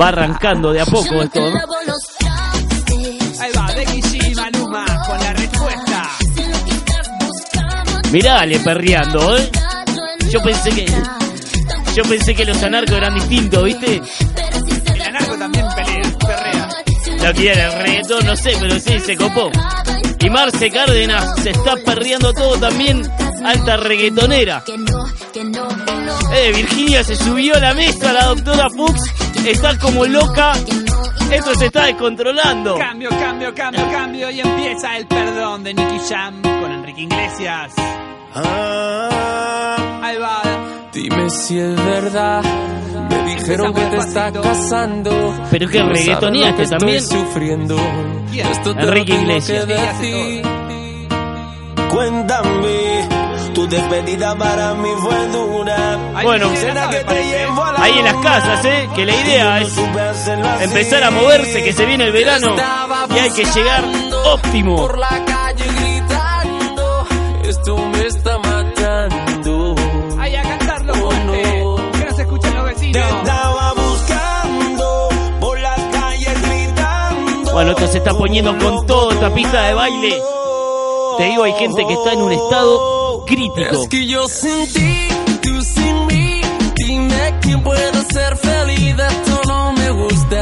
Va 0.00 0.08
arrancando 0.08 0.72
de 0.72 0.80
a 0.80 0.86
poco 0.86 1.22
esto. 1.22 1.40
¿no? 1.50 1.58
Ahí 3.40 3.50
va, 3.56 3.66
Becky 3.74 4.00
G 4.02 4.30
y 4.30 4.34
Maluma 4.34 4.84
con 5.06 5.18
la 5.20 5.32
respuesta. 5.32 6.08
Buscando, 7.20 8.10
Mirale 8.12 8.58
perreando, 8.60 9.36
¿eh? 9.36 9.50
Yo 10.30 10.42
pensé 10.42 10.70
que- 10.70 10.86
Yo 11.94 12.04
pensé 12.04 12.34
que 12.36 12.44
los 12.44 12.62
anarcos 12.62 12.96
eran 12.96 13.14
distintos, 13.14 13.64
¿viste? 13.64 14.00
El 14.94 15.02
anarco 15.02 15.36
también 15.36 15.66
pelea, 15.74 16.02
perrea. 16.20 16.68
Lo 17.26 17.34
que 17.34 17.50
era 17.52 17.66
el 17.66 17.82
reggaetón, 17.82 18.26
no 18.26 18.36
sé, 18.36 18.52
pero 18.60 18.78
sí, 18.78 19.00
se 19.00 19.16
copó. 19.16 19.50
Y 20.20 20.30
Marce 20.30 20.70
Cárdenas 20.70 21.34
se 21.42 21.50
está 21.50 21.74
perreando 21.84 22.32
todo 22.32 22.56
también. 22.58 23.02
Alta 23.44 23.76
reggaetonera. 23.78 24.62
que 24.64 24.76
no, 24.78 25.04
que 25.32 25.44
no, 25.44 25.66
que 25.68 25.92
no. 25.94 26.32
Eh, 26.34 26.52
Virginia 26.54 27.02
se 27.02 27.16
subió 27.16 27.56
a 27.56 27.58
la 27.58 27.74
mesa, 27.74 28.12
la 28.12 28.26
doctora 28.26 28.68
Fuchs 28.70 29.02
está 29.46 29.78
como 29.78 30.04
loca. 30.06 30.52
Esto 31.30 31.54
se 31.54 31.66
está 31.66 31.86
descontrolando. 31.86 32.76
Cambio, 32.76 33.08
cambio, 33.10 33.54
cambio, 33.54 33.82
cambio. 33.90 34.30
Y 34.30 34.40
empieza 34.40 34.96
el 34.96 35.06
perdón 35.06 35.62
de 35.64 35.74
Nicky 35.74 35.98
Jam 36.08 36.42
con 36.42 36.70
Enrique 36.72 37.02
Iglesias. 37.02 37.72
Ah, 38.34 40.00
Ahí 40.02 40.16
va. 40.18 40.42
Dime 40.92 41.30
si 41.30 41.58
es 41.58 41.76
verdad. 41.84 42.42
Me 43.10 43.34
dijeron 43.34 43.72
que 43.74 43.80
te 43.80 43.96
Despacito. 43.96 44.42
casando. 44.42 45.34
Pero 45.50 45.68
que 45.68 45.78
estoy 46.64 46.78
también. 46.78 47.02
sufriendo. 47.02 47.76
¿Quién? 48.30 48.46
Esto 48.48 48.74
te 48.74 48.82
Enrique 48.82 49.14
Iglesias. 49.14 49.66
Cuéntame, 51.90 52.79
despedida 53.70 54.34
para 54.36 54.74
mí 54.74 54.88
fue 55.00 55.26
dura. 55.28 55.98
Bueno, 56.22 56.48
viene 56.50 56.54
la 56.54 56.60
¿Será 56.60 56.74
nave, 56.86 56.92
que 56.92 56.98
te 57.00 57.04
parece. 57.06 57.38
llevo 57.38 57.64
a 57.64 57.72
la 57.72 57.82
Ahí 57.82 57.98
en 57.98 58.04
las 58.04 58.16
casas, 58.16 58.64
¿eh? 58.64 58.88
Que 58.94 59.06
la 59.06 59.14
idea 59.14 59.60
es 59.60 59.78
empezar 60.60 61.04
a 61.04 61.10
moverse, 61.10 61.62
que 61.64 61.72
se 61.72 61.86
viene 61.86 62.04
el 62.04 62.12
verano 62.12 62.54
y 63.14 63.18
hay 63.18 63.30
que 63.30 63.44
llegar 63.44 63.84
óptimo. 64.26 64.76
Por 64.76 64.98
la 64.98 65.24
calle 65.24 65.64
gritando. 65.80 67.06
Esto 67.44 67.76
me 67.76 68.06
está 68.06 68.38
matando. 68.38 69.74
Ahí 70.18 70.36
a 70.36 70.42
cantarlo 70.42 70.92
Oh, 70.92 70.96
fuerte. 71.10 71.60
no. 71.62 71.76
Que 71.92 72.04
no 72.04 72.16
se 72.16 72.22
escuchen 72.22 72.54
los 72.54 72.64
Te 72.66 72.74
vecinos. 72.74 73.04
estaba 73.22 73.72
buscando 73.74 75.08
por 75.40 75.60
las 75.60 75.80
calles 75.92 76.42
gritando. 76.42 77.52
Bueno, 77.52 77.70
esto 77.72 77.86
se 77.88 77.98
está 77.98 78.12
poniendo 78.14 78.56
con 78.58 78.86
toda 78.86 79.14
esta 79.14 79.30
pista 79.34 79.62
de 79.62 79.74
baile. 79.74 80.22
Te 81.18 81.24
digo, 81.24 81.42
hay 81.44 81.52
gente 81.54 81.84
que 81.86 81.92
está 81.92 82.12
en 82.12 82.22
un 82.22 82.32
estado 82.32 82.99
crítico. 83.30 83.82
Es 83.82 83.88
que 83.88 84.06
yo 84.06 84.28
sin 84.28 84.72
ti, 84.72 85.08
tú 85.42 85.62
sin 85.62 86.06
mí. 86.06 86.40
Dime 86.76 87.34
quién 87.42 87.62
puede 87.62 88.04
ser 88.12 88.36
feliz. 88.36 88.96
Esto 88.98 89.40
no 89.48 89.72
me 89.72 89.90
gusta. 89.90 90.40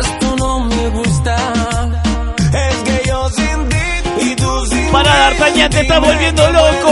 Esto 0.00 0.36
no 0.36 0.60
me 0.60 0.88
gusta. 0.90 1.36
Es 2.66 2.76
que 2.86 3.08
yo 3.08 3.28
sin 3.30 3.68
ti 3.68 4.30
y 4.30 4.36
tú 4.36 4.66
sin 4.66 4.90
Para 4.92 5.10
mí. 5.10 5.18
D'Artagnan, 5.18 5.70
te 5.70 5.80
está 5.80 5.98
volviendo 5.98 6.50
loco. 6.50 6.90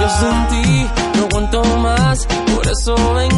Yo 0.00 0.08
sin 0.20 0.46
ti 0.50 0.86
no 1.16 1.24
aguanto 1.24 1.64
más. 1.78 2.26
Por 2.54 2.66
eso 2.66 3.14
vengo. 3.14 3.33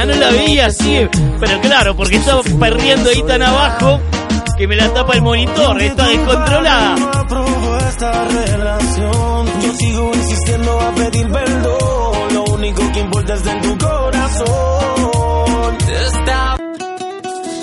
Ajá, 0.00 0.06
no 0.06 0.14
la 0.14 0.30
veía 0.30 0.66
así. 0.66 1.06
Pero 1.40 1.60
claro, 1.60 1.94
porque 1.94 2.16
estaba 2.16 2.42
perdiendo 2.42 3.10
ahí 3.10 3.22
tan 3.22 3.42
abajo 3.42 4.00
que 4.56 4.66
me 4.66 4.74
la 4.74 4.88
tapa 4.94 5.12
el 5.12 5.20
monitor. 5.20 5.82
Está 5.82 6.08
descontrolada. 6.08 6.94
Esta 7.86 8.28
relación. 8.28 9.46
Yo 9.62 9.72
sigo 9.74 10.10
insistiendo 10.14 10.80
a 10.80 10.94
pedir 10.94 11.28
perdón. 11.30 12.34
Lo 12.34 12.44
único 12.44 12.92
que 12.92 13.00
importa 13.00 13.34
es 13.34 13.46
en 13.46 13.60
tu 13.60 13.76
corazón. 13.78 15.76
Está 16.06 16.56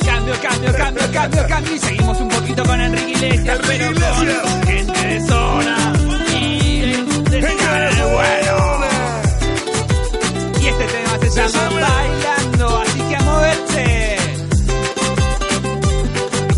Cambio, 0.06 0.34
cambio, 0.42 0.74
cambio, 0.74 1.12
cambio, 1.12 1.48
cambio. 1.48 1.76
Y 1.76 1.80
seguimos 1.80 2.20
un 2.20 2.30
poquito 2.30 2.64
con 2.66 2.82
Enrique 2.82 3.12
Iglesias, 3.14 3.60
pero 3.66 3.86
con 3.88 4.68
gente 4.68 5.08
de 5.08 5.28
zona. 5.28 5.94
Y 6.40 6.80
de 6.82 6.98
de 7.32 7.42
vuelo. 7.42 8.44
Y 8.44 8.47
llama 11.46 11.70
Bailando, 11.70 12.78
así 12.80 13.00
que 13.00 13.16
a 13.16 13.22
moverse. 13.22 14.18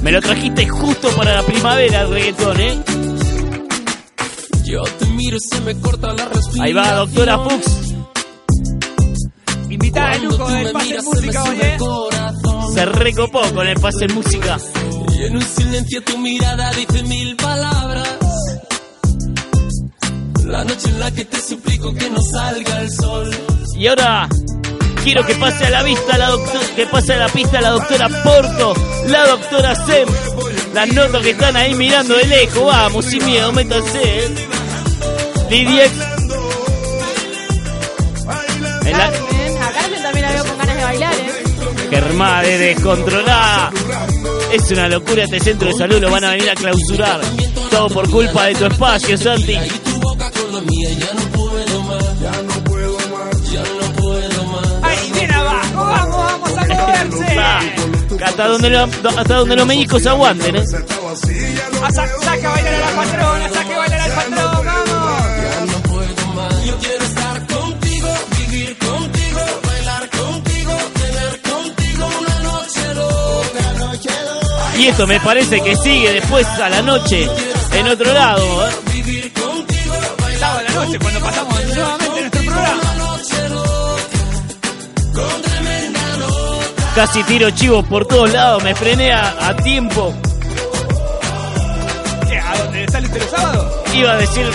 Me 0.02 0.12
lo 0.12 0.22
trajiste 0.22 0.68
justo 0.68 1.10
para 1.12 1.36
la 1.36 1.44
primavera 1.44 2.02
el 2.02 2.10
reggaetón, 2.10 2.60
¿eh? 2.62 2.80
Yo 4.64 4.84
te 4.84 5.06
miro 5.08 5.38
y 5.38 5.40
se 5.40 5.62
me 5.62 5.76
corta 5.80 6.14
la 6.14 6.26
respiración. 6.26 6.62
Ahí 6.62 6.74
va, 6.74 6.92
doctora 6.94 7.40
Fuchs. 7.40 7.94
Invitada 9.70 10.18
lujo 10.18 10.38
tú 10.38 10.48
del 10.52 10.72
Pase 10.72 10.86
miras, 10.88 11.04
Música, 11.06 11.44
se 11.44 11.50
oye. 11.50 11.78
corazón. 11.78 12.74
Se 12.74 12.86
recopó 12.86 13.42
con 13.54 13.68
el 13.68 13.80
pase 13.80 14.06
en 14.06 14.16
música. 14.16 14.58
Y 15.20 15.24
en 15.26 15.36
un 15.36 15.42
silencio 15.42 16.04
tu 16.04 16.18
mirada 16.18 16.72
dice 16.74 17.04
mil 17.04 17.36
palabras. 17.36 18.18
La 20.46 20.64
noche 20.64 20.90
en 20.90 21.00
la 21.00 21.12
que 21.12 21.26
te 21.26 21.40
suplico 21.42 21.94
que 21.94 22.10
no 22.10 22.22
salga 22.22 22.82
el 22.82 22.92
sol. 22.92 23.30
Y 23.76 23.88
ahora 23.88 24.28
quiero 25.04 25.26
que 25.26 25.36
pase 25.36 25.66
a 25.66 25.70
la 25.70 25.84
vista 25.84 26.18
la 26.18 26.30
doctora, 26.30 26.66
que 26.76 26.86
pase 26.86 27.14
a 27.14 27.18
la 27.18 27.30
pista 27.30 27.62
la 27.62 27.70
doctora 27.72 28.10
Porto, 28.24 28.74
la 29.08 29.28
doctora 29.28 29.76
Sem. 29.86 30.08
Las 30.74 30.88
notas 30.94 31.22
que 31.24 31.32
están 31.32 31.56
ahí 31.56 31.74
mirando 31.74 32.16
de 32.16 32.26
lejos, 32.26 32.66
vamos, 32.66 33.06
sin 33.06 33.26
miedo, 33.26 33.52
métanse. 33.52 34.00
¿eh? 34.04 34.36
Lidia, 35.50 35.86
en 38.86 38.98
la 38.98 39.12
Carmen, 39.12 39.58
a 39.62 39.72
Carmen 39.72 40.02
también 40.02 40.26
la 40.26 40.32
veo 40.34 40.46
con 40.46 40.58
ganas 40.58 40.76
de 40.76 40.84
bailar, 40.84 41.14
¿eh? 41.14 42.58
Descontrolada. 42.58 43.72
Es 44.52 44.72
una 44.72 44.88
locura 44.88 45.24
este 45.24 45.40
centro 45.40 45.68
de 45.68 45.74
salud, 45.74 46.00
lo 46.00 46.10
van 46.10 46.24
a 46.24 46.32
venir 46.32 46.50
a 46.50 46.56
clausurar. 46.56 47.22
Todo 47.70 47.90
por 47.90 48.10
culpa 48.10 48.46
de 48.46 48.56
tu 48.56 48.66
espacio, 48.66 49.18
Santi. 49.18 49.58
hasta 58.24 58.48
donde, 58.48 59.56
los 59.56 59.66
meñicos 59.66 60.06
aguanten, 60.06 60.56
¿eh? 60.58 60.64
A 61.82 61.92
saca 61.92 62.50
bailar 62.50 62.74
a 62.74 62.80
la 62.80 62.92
patrona, 62.96 63.50
saca 63.50 63.76
a 63.76 63.78
bailar 63.78 64.02
al 64.02 64.12
patrón, 64.12 64.66
vamos. 64.66 65.40
Yo 66.66 66.78
quiero 66.78 67.06
estar 67.06 67.48
contigo, 67.48 68.10
vivir 68.38 68.78
contigo, 68.78 69.40
bailar 69.66 70.10
contigo, 70.10 70.72
tener 70.94 71.42
contigo 71.42 72.10
una 72.20 72.40
noche 72.40 72.94
loca. 72.96 74.78
Y 74.78 74.88
esto 74.88 75.08
me 75.08 75.20
parece 75.22 75.62
que 75.62 75.76
sigue 75.76 76.14
después 76.14 76.46
a 76.48 76.70
la 76.70 76.82
noche 76.82 77.28
en 77.74 77.88
otro 77.88 78.14
lado. 78.14 78.68
¿eh? 78.68 78.72
Sábado 80.40 80.60
a 80.60 80.64
la 80.64 80.86
noche 80.86 81.00
cuando 81.00 81.20
pasamos 81.22 81.59
Casi 87.00 87.24
tiro 87.24 87.50
chivos 87.52 87.86
por 87.86 88.06
todos 88.06 88.30
lados, 88.34 88.62
me 88.62 88.76
frené 88.76 89.14
a, 89.14 89.48
a 89.48 89.56
tiempo. 89.56 90.14
¿Qué? 92.28 92.38
¿A 92.38 92.58
dónde 92.58 92.86
sale 92.92 93.08
este 93.08 93.20
los 93.20 93.30
sábados? 93.30 93.74
Iba 93.94 94.12
a 94.12 94.18
decir 94.18 94.46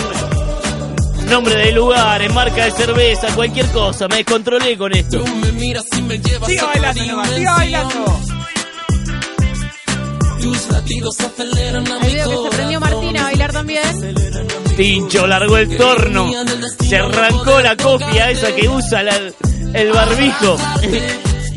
nombre 1.27 1.55
de 1.55 1.71
lugares, 1.71 2.31
marca 2.35 2.65
de 2.65 2.71
cerveza, 2.71 3.29
cualquier 3.33 3.65
cosa. 3.71 4.07
Me 4.07 4.17
descontrolé 4.17 4.77
con 4.77 4.95
esto. 4.95 5.23
Siga 6.45 6.65
bailando 6.67 7.05
nomás, 7.07 7.29
siga 7.31 7.53
bailando. 7.55 8.19
Ahí 12.03 12.13
veo 12.13 12.29
que 12.29 12.35
se 12.49 12.55
prendió 12.55 12.79
Martina 12.79 13.21
a 13.21 13.23
bailar 13.23 13.51
también. 13.53 14.15
Pincho 14.77 15.25
largó 15.25 15.57
el 15.57 15.75
torno. 15.75 16.31
Se 16.87 16.97
arrancó 16.97 17.59
la 17.61 17.75
copia 17.75 18.29
esa 18.29 18.53
que 18.53 18.69
usa 18.69 19.01
la- 19.01 19.17
el 19.73 19.91
barbijo. 19.91 20.57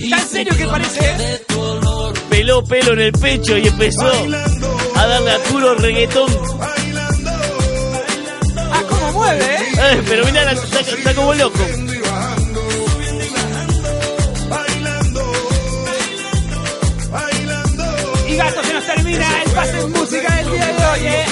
¿Está 0.00 0.16
en 0.16 0.28
serio 0.28 0.56
que 0.56 0.66
parece? 0.66 1.40
Peló 2.30 2.64
pelo 2.64 2.92
en 2.92 3.00
el 3.00 3.12
pecho 3.12 3.56
y 3.58 3.66
empezó 3.66 4.10
a 4.94 5.06
darle 5.06 5.32
a 5.32 5.38
puro 5.50 5.74
reggaetón. 5.74 6.30
Ah, 8.56 8.82
cómo 8.88 9.12
mueve, 9.12 9.44
¿eh? 9.44 9.58
Eh, 9.76 10.02
pero 10.08 10.24
mirá, 10.26 10.52
está 10.52 11.14
como 11.14 11.34
loco. 11.34 11.58
Y 18.28 18.36
gato, 18.36 18.62
se 18.62 18.72
nos 18.72 18.84
termina 18.86 19.42
el 19.42 19.50
pase 19.50 19.80
en 19.80 19.92
música 19.92 20.36
del 20.36 20.52
día 20.52 20.66
de 20.66 20.84
hoy, 20.84 21.06
¿eh? 21.06 21.26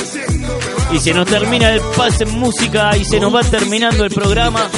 Y 0.93 0.99
se 0.99 1.15
nos 1.15 1.27
termina 1.27 1.71
el 1.73 1.81
pase 1.97 2.25
en 2.25 2.39
música 2.39 2.97
y 2.97 3.05
se 3.05 3.21
nos 3.21 3.35
va 3.35 3.43
terminando 3.43 4.05
el 4.05 4.11
programa. 4.11 4.69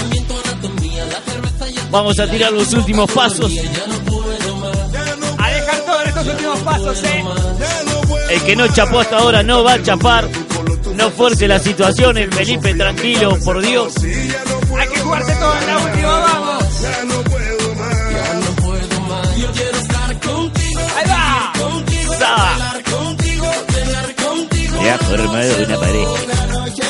Vamos 1.91 2.18
a 2.18 2.26
tirar 2.26 2.53
los 2.53 2.72
últimos 2.72 3.11
pasos. 3.11 3.53
A 5.39 5.51
dejar 5.51 5.80
todo 5.86 6.03
en 6.03 6.09
estos 6.09 6.26
últimos 6.26 6.59
pasos, 6.61 7.03
¿eh? 7.05 7.24
El 8.30 8.43
que 8.43 8.57
no 8.57 8.68
chapó 8.68 9.01
hasta 9.01 9.18
ahora 9.18 9.43
no 9.43 9.64
va 9.64 9.74
a 9.74 9.82
chapar. 9.82 10.28
No 10.95 11.11
fuerce 11.11 11.49
las 11.49 11.62
situaciones, 11.62 12.28
Felipe, 12.34 12.74
tranquilo, 12.74 13.39
por 13.45 13.62
Dios. 13.62 13.95
Hay 13.97 14.89
que 14.89 15.01
jugarse 15.01 15.34
todo 15.36 15.59
en 15.59 15.66
la 15.66 15.78
última, 15.78 16.18
vamos. 16.20 16.64
Ahí 20.97 21.09
va. 21.09 21.53
Sa. 22.18 22.78
Formado 25.09 25.64
una 25.64 25.78
pareja. 25.78 26.88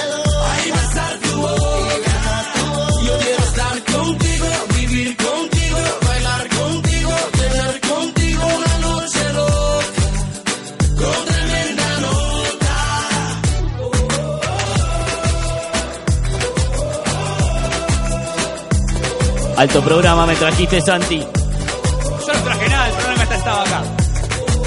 Alto 19.59 19.83
programa 19.83 20.25
me 20.25 20.37
trajiste, 20.37 20.81
Santi. 20.81 21.19
Yo 21.19 22.33
no 22.33 22.43
traje 22.45 22.69
nada, 22.69 22.89
el 22.89 22.95
programa 22.95 23.23
está 23.25 23.35
estaba 23.35 23.63
acá. 23.65 23.83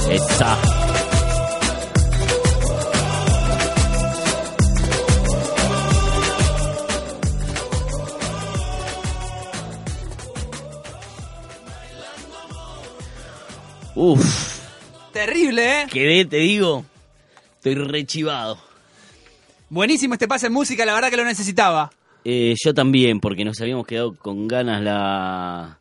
Esa. 0.10 0.58
Uf, 13.96 14.60
Terrible, 15.14 15.84
¿eh? 15.84 15.88
quedé, 15.89 16.26
te 16.26 16.36
digo. 16.36 16.84
Estoy 17.56 17.76
rechivado. 17.76 18.58
Buenísimo 19.70 20.16
este 20.16 20.28
pase 20.28 20.48
en 20.48 20.54
música, 20.54 20.86
la 20.86 20.94
verdad 20.94 21.10
que 21.10 21.16
lo 21.16 21.24
necesitaba. 21.24 21.92
Eh, 22.24 22.55
yo 22.63 22.74
también, 22.74 23.19
porque 23.19 23.43
nos 23.45 23.59
habíamos 23.61 23.86
quedado 23.88 24.15
con 24.15 24.47
ganas 24.47 24.82
la 24.82 25.80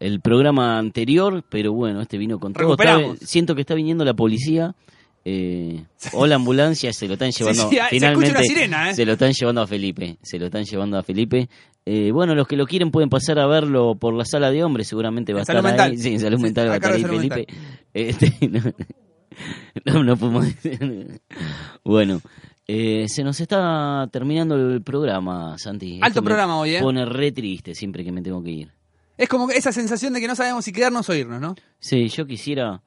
el 0.00 0.20
programa 0.20 0.78
anterior, 0.78 1.44
pero 1.48 1.72
bueno, 1.72 2.00
este 2.00 2.18
vino 2.18 2.38
con 2.40 2.52
todo. 2.52 2.72
Está- 2.72 2.98
siento 3.24 3.54
que 3.54 3.60
está 3.60 3.74
viniendo 3.74 4.04
la 4.04 4.14
policía. 4.14 4.74
Eh, 5.24 5.84
o 6.14 6.26
la 6.26 6.34
ambulancia 6.34 6.92
se 6.92 7.06
lo 7.06 7.12
están 7.12 7.30
llevando 7.30 7.70
sí, 7.70 7.78
finalmente 7.90 8.42
sirena, 8.42 8.90
¿eh? 8.90 8.94
se 8.96 9.06
lo 9.06 9.12
están 9.12 9.32
llevando 9.32 9.60
a 9.60 9.68
Felipe 9.68 10.16
se 10.20 10.36
lo 10.36 10.46
están 10.46 10.64
llevando 10.64 10.98
a 10.98 11.04
Felipe 11.04 11.48
Eh, 11.86 12.10
bueno 12.10 12.34
los 12.34 12.48
que 12.48 12.56
lo 12.56 12.66
quieren 12.66 12.90
pueden 12.90 13.08
pasar 13.08 13.38
a 13.38 13.46
verlo 13.46 13.94
por 13.94 14.14
la 14.14 14.24
sala 14.24 14.50
de 14.50 14.64
hombres 14.64 14.88
seguramente 14.88 15.32
va 15.32 15.38
a 15.38 15.42
estar 15.42 15.64
ahí 15.64 15.96
sí 15.96 16.18
salud 16.18 16.40
mental 16.40 16.68
va 16.70 16.72
a 16.72 16.76
estar 16.78 16.92
ahí 16.94 17.04
Felipe 17.04 17.46
Este, 17.94 18.32
no, 18.50 18.62
no, 19.84 20.02
no 20.02 20.16
podemos 20.16 20.44
decir. 20.60 21.20
bueno 21.84 22.20
eh, 22.66 23.06
se 23.08 23.24
nos 23.24 23.40
está 23.40 24.08
terminando 24.12 24.54
el 24.54 24.82
programa 24.82 25.56
Santi 25.58 25.96
Alto 25.96 26.06
Esto 26.06 26.22
programa 26.22 26.58
hoy, 26.58 26.76
¿eh? 26.76 26.80
pone 26.80 27.04
re 27.04 27.32
triste 27.32 27.74
siempre 27.74 28.04
que 28.04 28.12
me 28.12 28.22
tengo 28.22 28.42
que 28.42 28.50
ir 28.50 28.72
Es 29.16 29.28
como 29.28 29.50
esa 29.50 29.72
sensación 29.72 30.12
de 30.12 30.20
que 30.20 30.28
no 30.28 30.36
sabemos 30.36 30.64
si 30.64 30.72
quedarnos 30.72 31.08
o 31.08 31.14
irnos, 31.14 31.40
¿no? 31.40 31.54
sí 31.78 32.08
yo 32.08 32.26
quisiera 32.26 32.82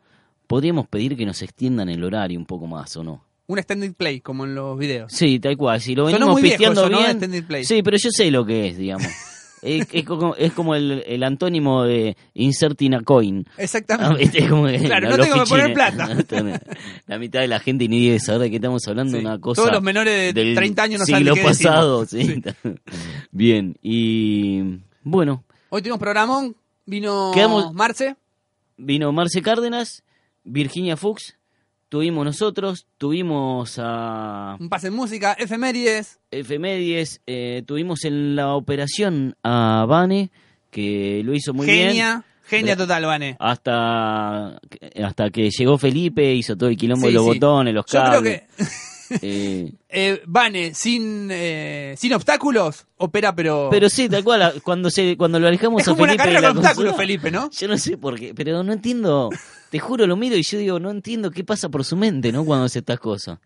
podríamos 0.48 0.88
pedir 0.88 1.18
que 1.18 1.26
nos 1.26 1.42
extiendan 1.42 1.90
el 1.90 2.04
horario 2.04 2.40
un 2.40 2.46
poco 2.46 2.68
más 2.68 2.96
o 2.98 3.04
no 3.04 3.26
Un 3.48 3.60
extended 3.60 3.94
play, 3.94 4.22
como 4.22 4.46
en 4.46 4.56
los 4.56 4.78
videos. 4.78 5.12
Sí, 5.12 5.40
tal 5.40 5.56
cual. 5.58 5.80
Si 5.80 5.94
lo 5.94 6.06
venimos 6.06 6.32
muy 6.32 6.42
pisteando 6.42 6.90
bien. 6.90 7.46
Play. 7.46 7.64
Sí, 7.64 7.84
pero 7.84 7.98
yo 7.98 8.10
sé 8.10 8.32
lo 8.32 8.46
que 8.46 8.70
es, 8.70 8.78
digamos. 8.78 9.08
es, 9.66 9.88
es 9.92 10.06
como, 10.06 10.36
es 10.36 10.54
como 10.54 10.76
el, 10.76 11.04
el 11.06 11.24
antónimo 11.24 11.84
de 11.84 12.16
inserting 12.34 12.94
a 12.96 13.02
coin. 13.02 13.46
Exactamente. 13.58 14.44
Ah, 14.44 14.78
Claro, 14.86 15.10
no 15.10 15.18
tengo 15.18 15.44
que 15.44 15.50
poner 15.50 15.74
plata. 15.74 16.08
la 17.08 17.20
mitad 17.20 17.42
de 17.42 17.48
la 17.48 17.60
gente 17.60 17.88
ni 17.88 18.06
debe 18.06 18.20
saber 18.20 18.42
de 18.44 18.50
qué 18.52 18.56
estamos 18.58 18.88
hablando. 18.88 19.18
Una 19.18 19.40
cosa 19.40 19.62
Todos 19.62 19.74
los 19.74 19.82
menores 19.84 20.34
de 20.34 20.44
del 20.44 20.56
30 20.56 20.84
años 20.84 21.00
no 21.02 21.06
saben 21.06 21.26
de 21.26 21.34
qué 21.34 21.42
pasado. 21.42 22.06
decimos. 22.06 22.56
Sí. 22.64 22.76
Bien, 23.32 23.76
y 23.82 24.80
bueno, 25.04 25.44
Hoy 25.70 25.82
tuvimos 25.82 26.00
programón, 26.00 26.56
vino 26.86 27.32
Quedamos- 27.34 27.74
Marce. 27.74 28.16
vino 28.78 29.12
Marce 29.12 29.42
Cárdenas, 29.42 30.04
Virginia 30.44 30.96
Fuchs, 30.96 31.36
tuvimos 31.90 32.26
nosotros, 32.26 32.88
tuvimos 32.98 33.80
a 33.82 34.58
Un 34.60 34.70
pase 34.70 34.88
en 34.88 34.94
música, 34.96 35.34
efemérides. 35.34 36.20
Efemérides, 36.32 37.22
eh, 37.28 37.64
tuvimos 37.66 38.04
en 38.06 38.36
la 38.36 38.54
operación 38.56 39.36
a 39.44 39.86
Vane, 39.88 40.32
que 40.72 41.22
lo 41.24 41.34
hizo 41.34 41.54
muy 41.54 41.68
bien. 41.68 41.90
Genia, 41.90 42.24
genia 42.46 42.76
total, 42.76 43.06
Vane. 43.06 43.38
Hasta, 43.40 44.60
hasta 45.04 45.30
que 45.30 45.50
llegó 45.50 45.78
Felipe, 45.78 46.34
hizo 46.34 46.56
todo 46.58 46.70
el 46.70 46.78
quilombo 46.78 47.08
Sí, 47.08 47.14
de 47.14 47.14
los 47.14 47.24
sí. 47.24 47.30
botones, 47.40 47.74
los 47.74 47.86
Yo 47.86 48.00
creo 48.02 48.12
cables. 48.14 48.42
que 48.42 48.66
eh, 49.22 49.72
eh, 49.90 50.22
Vane, 50.26 50.74
sin, 50.74 51.30
eh, 51.32 51.94
sin 51.98 52.12
obstáculos, 52.14 52.88
opera, 52.98 53.36
pero. 53.36 53.70
pero 53.72 53.88
sí, 53.90 54.10
tal 54.10 54.24
cual, 54.24 54.62
cuando, 54.64 54.90
se, 54.90 55.16
cuando 55.16 55.40
lo 55.40 55.48
alejamos 55.48 55.82
es 55.84 55.88
a 55.88 55.92
como 55.92 56.04
una 56.04 56.14
Felipe 56.14 56.28
de 56.28 56.34
carrera 56.34 56.50
con 56.50 56.58
obstáculos, 56.58 56.96
Felipe, 56.98 57.32
¿no? 57.32 57.50
Yo 57.52 57.68
no 57.68 57.78
sé 57.78 57.98
por 57.98 58.20
qué, 58.20 58.34
pero 58.34 58.64
no 58.64 58.74
entiendo, 58.74 59.30
te 59.76 59.80
juro, 59.80 60.08
lo 60.08 60.16
miro 60.16 60.38
y 60.38 60.42
yo 60.44 60.58
digo, 60.58 60.80
no 60.80 60.90
entiendo 60.90 61.32
qué 61.32 61.44
pasa 61.44 61.68
por 61.68 61.84
su 61.84 61.98
mente, 61.98 62.32
¿no? 62.32 62.46
Cuando 62.46 62.64
hace 62.66 62.80
estas 62.80 62.98
cosas. 62.98 63.40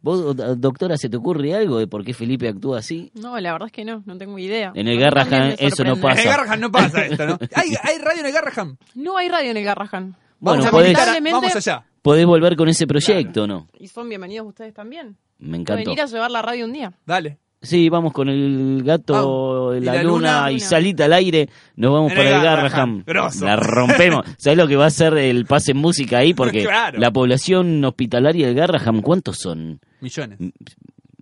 ¿Vos, 0.00 0.36
do- 0.36 0.54
doctora, 0.54 0.96
se 0.96 1.08
te 1.08 1.16
ocurre 1.16 1.52
algo 1.52 1.78
de 1.78 1.88
por 1.88 2.04
qué 2.04 2.14
Felipe 2.14 2.46
actúa 2.46 2.78
así? 2.78 3.10
No, 3.14 3.40
la 3.40 3.52
verdad 3.52 3.66
es 3.66 3.72
que 3.72 3.84
no, 3.84 4.02
no 4.06 4.16
tengo 4.16 4.38
idea. 4.38 4.70
En 4.76 4.86
el 4.86 5.00
Garrahan 5.00 5.56
eso 5.58 5.82
no 5.82 5.96
pasa. 5.96 6.20
En 6.22 6.28
el 6.28 6.34
Garrahan 6.36 6.60
no 6.60 6.70
pasa 6.70 7.06
esto, 7.06 7.26
¿no? 7.26 7.38
¿Hay, 7.56 7.70
hay 7.82 7.98
radio 7.98 8.20
en 8.20 8.26
el 8.26 8.32
Garrahan? 8.32 8.78
No 8.94 9.16
hay 9.16 9.28
radio 9.28 9.50
en 9.50 9.56
el 9.56 9.64
Garrahan. 9.64 10.14
Bueno, 10.38 10.62
Vamos 10.62 10.80
podés- 10.80 11.22
Vamos 11.32 11.56
allá. 11.56 11.84
¿Podés 12.02 12.26
volver 12.26 12.54
con 12.54 12.68
ese 12.68 12.86
proyecto 12.86 13.46
no? 13.48 13.66
Y 13.78 13.88
son 13.88 14.08
bienvenidos 14.08 14.46
ustedes 14.46 14.74
también. 14.74 15.16
Me 15.38 15.56
encantó. 15.56 15.84
venir 15.84 16.00
a 16.02 16.06
llevar 16.06 16.30
la 16.30 16.42
radio 16.42 16.66
un 16.66 16.72
día. 16.72 16.92
Dale. 17.04 17.38
Sí, 17.64 17.88
vamos 17.88 18.12
con 18.12 18.28
el 18.28 18.82
gato, 18.84 19.72
la, 19.72 19.78
Y 19.78 19.80
la 19.84 20.02
luna, 20.02 20.36
luna. 20.42 20.52
y 20.52 20.60
salita 20.60 21.06
al 21.06 21.12
aire. 21.14 21.48
Nos 21.76 21.92
vamos 21.92 22.12
En 22.12 22.16
para 22.18 22.36
el. 22.36 22.42
Garraham. 22.42 23.04
La 23.42 23.56
rompemos. 23.56 24.24
¿Sabes 24.38 24.56
lo 24.58 24.68
que 24.68 24.76
va 24.76 24.86
a 24.86 24.90
ser 24.90 25.14
el 25.18 25.46
pase 25.46 25.72
en 25.72 25.78
música 25.78 26.18
ahí? 26.18 26.34
Porque 26.34 26.62
Claro. 26.64 26.98
la 26.98 27.10
población 27.10 27.84
hospitalaria 27.84 28.46
del 28.46 28.54
Garraham, 28.56 29.02
¿cuántos 29.02 29.38
son? 29.38 29.80
Millones. 30.00 30.38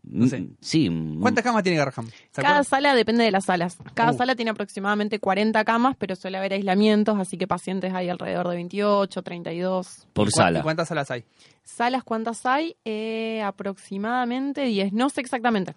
No 0.05 0.27
sé. 0.27 0.47
Sí. 0.61 0.91
mm, 0.91 1.21
¿Cuántas 1.23 1.43
camas 1.43 1.63
tiene 1.63 1.79
Garrahan? 1.79 2.07
¿Se 2.33 2.43
Cada 2.43 2.63
sala 2.65 2.95
depende 2.95 3.25
de 3.25 3.31
las 3.31 3.47
salas. 3.47 3.79
Cada 3.95 4.13
Uh. 4.13 4.17
sala 4.19 4.35
tiene 4.35 4.51
aproximadamente 4.51 5.19
40 5.21 5.65
camas, 5.65 5.97
pero 5.99 6.17
suele 6.17 6.37
haber 6.37 6.53
aislamientos, 6.53 7.19
así 7.19 7.39
que 7.39 7.47
pacientes 7.47 7.95
hay 7.95 8.11
alrededor 8.11 8.47
de 8.49 8.57
28, 8.57 9.23
32. 9.23 10.07
Por 10.13 10.29
¿Y 10.29 10.31
cua- 10.31 10.35
sala. 10.37 10.59
¿Y 10.59 10.63
cuántas 10.63 10.89
salas 10.89 11.11
hay? 11.11 11.25
¿Salas 11.65 12.05
cuántas 12.05 12.45
hay? 12.45 12.77
Eh, 12.85 13.41
aproximadamente 13.43 14.65
10, 14.67 14.93
no 14.93 15.09
sé 15.09 15.23
exactamente. 15.23 15.75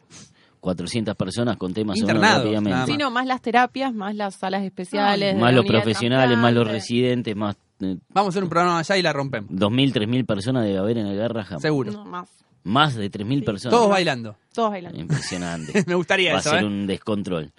400 0.65 1.15
personas 1.15 1.57
con 1.57 1.75
temas 1.75 1.95
Internados, 1.95 2.43
rápidamente. 2.43 2.91
Sí, 2.91 2.97
no, 2.97 3.11
más 3.11 3.27
las 3.27 3.39
terapias, 3.39 3.93
más 3.93 4.15
las 4.15 4.33
salas 4.33 4.63
especiales. 4.63 5.35
de 5.35 5.39
Más 5.39 5.53
los 5.53 5.63
profesionales, 5.63 6.35
más 6.39 6.51
los 6.53 6.67
residentes, 6.67 7.35
más 7.35 7.55
eh, 7.81 7.97
Vamos 8.09 8.29
a 8.29 8.29
hacer 8.29 8.43
un 8.43 8.49
programa 8.49 8.79
allá 8.79 8.97
y 8.97 9.03
la 9.03 9.13
rompemos. 9.13 9.51
2.000, 9.51 9.93
3.000 9.93 10.25
personas 10.25 10.63
debe 10.63 10.79
haber 10.79 10.97
en 10.97 11.05
el 11.05 11.17
Garrahan. 11.17 11.59
Seguro. 11.59 11.91
No, 11.91 12.03
más. 12.03 12.29
Más 12.63 12.95
de 12.95 13.11
3.000 13.11 13.45
personas. 13.45 13.77
Todos 13.77 13.89
bailando. 13.91 14.35
Todos 14.55 14.71
bailando. 14.71 14.99
Impresionante. 14.99 15.83
Me 15.87 15.93
gustaría 15.93 16.33
Va 16.33 16.39
eso, 16.39 16.49
a 16.49 16.53
ser 16.53 16.63
¿eh? 16.63 16.65
un 16.65 16.87
descontrol. 16.87 17.51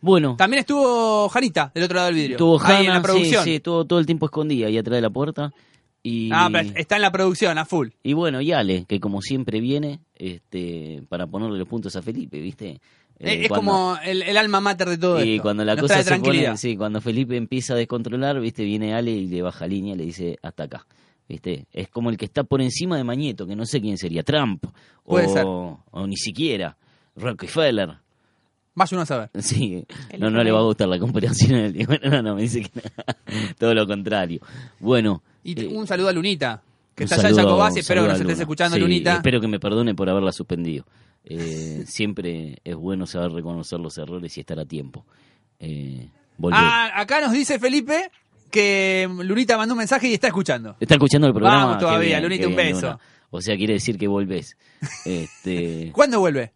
Bueno, 0.00 0.36
También 0.38 0.60
estuvo 0.60 1.28
Janita 1.28 1.70
del 1.74 1.84
otro 1.84 1.96
lado 1.96 2.06
del 2.06 2.14
vidrio. 2.14 2.38
tuvo 2.38 2.58
Ahí 2.64 2.86
en 2.86 2.94
la 2.94 3.02
producción. 3.02 3.44
sí, 3.44 3.52
sí, 3.54 3.60
todo, 3.60 3.84
todo 3.84 3.98
el 3.98 4.06
tiempo 4.06 4.24
escondida 4.24 4.66
ahí 4.68 4.78
atrás 4.78 4.96
de 4.96 5.02
la 5.02 5.10
puerta. 5.10 5.52
Y, 6.02 6.30
Ah, 6.32 6.48
pero 6.50 6.70
está 6.76 6.96
en 6.96 7.02
la 7.02 7.12
producción, 7.12 7.58
a 7.58 7.64
full. 7.66 7.88
y 8.02 8.14
bueno, 8.14 8.40
y 8.40 8.52
Ale, 8.52 8.84
que 8.86 9.00
como 9.00 9.20
siempre 9.20 9.60
viene 9.60 10.00
este, 10.14 11.02
para 11.08 11.26
ponerle 11.26 11.58
los 11.58 11.68
puntos 11.68 11.94
a 11.96 12.02
Felipe, 12.02 12.40
¿viste? 12.40 12.80
Eh, 13.18 13.42
es 13.42 13.48
cuando- 13.48 13.54
como 13.72 13.96
el, 14.02 14.22
el 14.22 14.36
alma 14.38 14.60
mater 14.62 14.88
de 14.88 14.96
todo 14.96 15.22
Y 15.22 15.32
esto. 15.34 15.42
cuando 15.42 15.62
la 15.62 15.74
Nos 15.74 15.82
cosa 15.82 16.02
se 16.02 16.18
pone, 16.18 16.56
sí, 16.56 16.74
cuando 16.76 17.02
Felipe 17.02 17.36
empieza 17.36 17.74
a 17.74 17.76
descontrolar, 17.76 18.40
viste, 18.40 18.64
viene 18.64 18.94
Ale 18.94 19.10
y 19.10 19.26
le 19.26 19.42
baja 19.42 19.66
línea, 19.66 19.94
le 19.94 20.04
dice 20.06 20.38
hasta 20.42 20.62
acá, 20.64 20.86
viste, 21.28 21.66
es 21.70 21.88
como 21.90 22.08
el 22.08 22.16
que 22.16 22.24
está 22.24 22.44
por 22.44 22.62
encima 22.62 22.96
de 22.96 23.04
Mañeto, 23.04 23.46
que 23.46 23.54
no 23.54 23.66
sé 23.66 23.82
quién 23.82 23.98
sería, 23.98 24.22
Trump, 24.22 24.64
o 25.04 26.06
ni 26.06 26.16
siquiera 26.16 26.78
Rockefeller, 27.16 27.96
Vaya 28.80 28.96
uno 28.96 29.02
a 29.02 29.06
saber. 29.06 29.30
sí, 29.40 29.84
no, 30.18 30.30
no 30.30 30.42
le 30.42 30.50
va 30.50 30.60
a 30.60 30.62
gustar 30.62 30.88
la 30.88 30.98
comparación, 30.98 31.74
bueno, 31.86 32.00
no, 32.10 32.22
no, 32.22 32.34
me 32.34 32.42
dice 32.42 32.62
que 32.62 32.70
todo 33.58 33.74
lo 33.74 33.86
contrario, 33.86 34.40
bueno, 34.78 35.22
Y 35.44 35.60
eh, 35.60 35.66
un 35.66 35.86
saludo 35.86 36.08
a 36.08 36.12
Lunita, 36.14 36.62
que 36.94 37.04
está 37.04 37.16
allá 37.16 37.42
en 37.42 37.48
un 37.48 37.76
Espero 37.76 38.02
que 38.04 38.08
nos 38.08 38.20
estés 38.20 38.40
escuchando, 38.40 38.76
Sí, 38.76 38.80
Lunita. 38.80 39.16
espero 39.16 39.38
que 39.38 39.48
me 39.48 39.60
perdone 39.60 39.94
por 39.94 40.08
haberla 40.08 40.32
suspendido, 40.32 40.86
Eh, 41.24 41.84
siempre 41.86 42.56
es 42.64 42.74
bueno 42.74 43.04
saber 43.04 43.32
reconocer 43.32 43.78
los 43.80 43.98
errores 43.98 44.34
y 44.38 44.40
estar 44.40 44.58
a 44.58 44.64
tiempo. 44.64 45.04
Eh. 45.58 46.08
Ah, 46.50 46.90
acá 46.94 47.20
nos 47.20 47.32
dice 47.32 47.58
Felipe 47.58 48.10
que 48.50 49.06
Lunita 49.22 49.58
mandó 49.58 49.74
un 49.74 49.78
mensaje 49.78 50.08
y 50.08 50.14
está 50.14 50.28
escuchando. 50.28 50.74
Está 50.80 50.94
escuchando 50.94 51.26
el 51.26 51.34
programa. 51.34 51.66
Vamos 51.66 51.78
todavía, 51.80 52.18
bien, 52.18 52.22
Lunita, 52.22 52.48
un 52.48 52.56
bien, 52.56 52.68
beso. 52.68 52.86
Luna. 52.86 52.98
O 53.28 53.42
sea, 53.42 53.56
quiere 53.58 53.74
decir 53.74 53.98
que 53.98 54.08
volvés. 54.08 54.56
Este, 55.04 55.90
¿Cuándo 55.92 56.18
vuelve? 56.18 56.54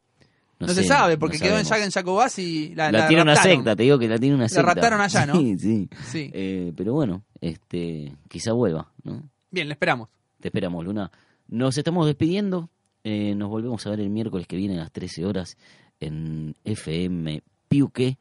No, 0.61 0.68
se 0.68 0.74
sé, 0.82 0.84
sabe, 0.84 1.18
porque 1.18 1.38
no 1.38 1.44
quedó 1.44 1.59
en, 1.59 1.64
sabemos. 1.64 1.86
en 1.86 1.90
Jacobasi 1.92 2.42
y 2.42 2.74
la, 2.74 2.90
La, 2.92 3.00
la 3.00 3.09
tiene 3.09 3.22
una 3.22 3.36
secta, 3.36 3.74
te 3.76 3.82
digo 3.82 3.98
que 3.98 4.09
la 4.09 4.18
tiene 4.18 4.34
una 4.36 4.44
La 4.44 4.48
secta. 4.48 4.62
raptaron 4.62 5.00
allá, 5.00 5.26
¿no? 5.26 5.34
Sí, 5.40 5.59
sí. 5.59 5.88
Sí. 6.07 6.30
Eh, 6.32 6.72
pero 6.76 6.92
bueno, 6.94 7.24
este, 7.40 8.12
quizá 8.28 8.52
vuelva, 8.52 8.92
¿no? 9.02 9.22
Bien, 9.50 9.66
le 9.68 9.74
esperamos. 9.74 10.09
Te 10.40 10.48
esperamos, 10.48 10.84
Luna. 10.84 11.11
Nos 11.48 11.76
estamos 11.78 12.07
despidiendo. 12.07 12.70
Eh, 13.02 13.34
nos 13.34 13.48
volvemos 13.50 13.86
a 13.86 13.90
ver 13.90 14.00
el 14.00 14.11
miércoles 14.11 14.46
que 14.46 14.57
viene 14.57 14.74
a 14.74 14.82
las 14.82 14.92
13 14.92 15.26
horas 15.26 15.57
en 16.00 16.55
FM 16.64 17.42
Piuque 17.68 18.18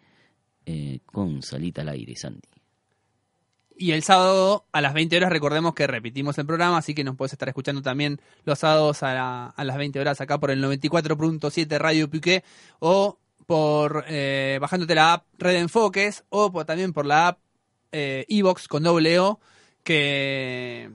eh, 0.66 1.00
con 1.06 1.42
Salita 1.42 1.82
al 1.82 1.90
aire, 1.90 2.16
Santi. 2.16 2.50
Y 3.84 3.92
el 3.92 4.02
sábado 4.02 4.66
a 4.72 4.80
las 4.80 4.94
20 4.94 5.18
horas 5.18 5.30
recordemos 5.30 5.74
que 5.74 5.88
repetimos 5.88 6.38
el 6.38 6.46
programa, 6.46 6.78
así 6.78 6.94
que 6.96 7.04
nos 7.04 7.18
puedes 7.18 7.34
estar 7.34 7.50
escuchando 7.50 7.82
también 7.82 8.22
los 8.46 8.60
sábados 8.60 9.04
a, 9.04 9.14
la- 9.14 9.48
a 9.48 9.64
las 9.66 9.76
20 9.78 10.00
horas 10.00 10.22
acá 10.22 10.40
por 10.40 10.52
el 10.52 10.64
94.7 10.64 11.78
Radio 11.80 12.10
Piqué 12.10 12.46
o 12.80 13.18
por 13.46 14.06
eh, 14.08 14.58
bajándote 14.62 14.96
la 14.96 15.12
app 15.14 15.26
Red 15.38 15.58
Enfoques 15.58 16.24
o 16.30 16.50
por- 16.50 16.64
también 16.64 16.94
por 16.94 17.06
la 17.06 17.28
app 17.28 17.40
eh, 17.92 18.26
Evox 18.30 18.70
con 18.70 18.84
doble 18.84 19.20
O 19.20 19.42
que, 19.84 20.90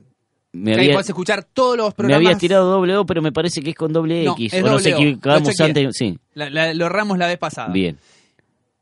Me 0.51 0.73
que 0.73 0.79
había, 0.79 0.93
podés 0.93 1.09
escuchar 1.09 1.43
todos 1.43 1.77
los 1.77 1.89
me 1.89 1.93
programas. 1.93 2.25
había 2.25 2.37
tirado 2.39 2.71
doble 2.71 2.95
O, 2.97 3.05
pero 3.05 3.21
me 3.21 3.31
parece 3.31 3.61
que 3.61 3.69
es 3.69 3.75
con 3.75 3.93
doble 3.93 4.23
No, 4.23 4.33
X. 4.33 4.51
es 4.51 4.63
o 4.63 4.65
nos 4.65 4.83
doble 4.83 4.95
equivocamos 4.95 5.59
antes. 5.61 5.95
Sí, 5.95 6.17
La- 6.33 6.49
la- 6.49 6.73
lo 6.73 6.87
erramos 6.87 7.19
la 7.19 7.27
vez 7.27 7.37
pasada. 7.37 7.67
bien. 7.71 7.99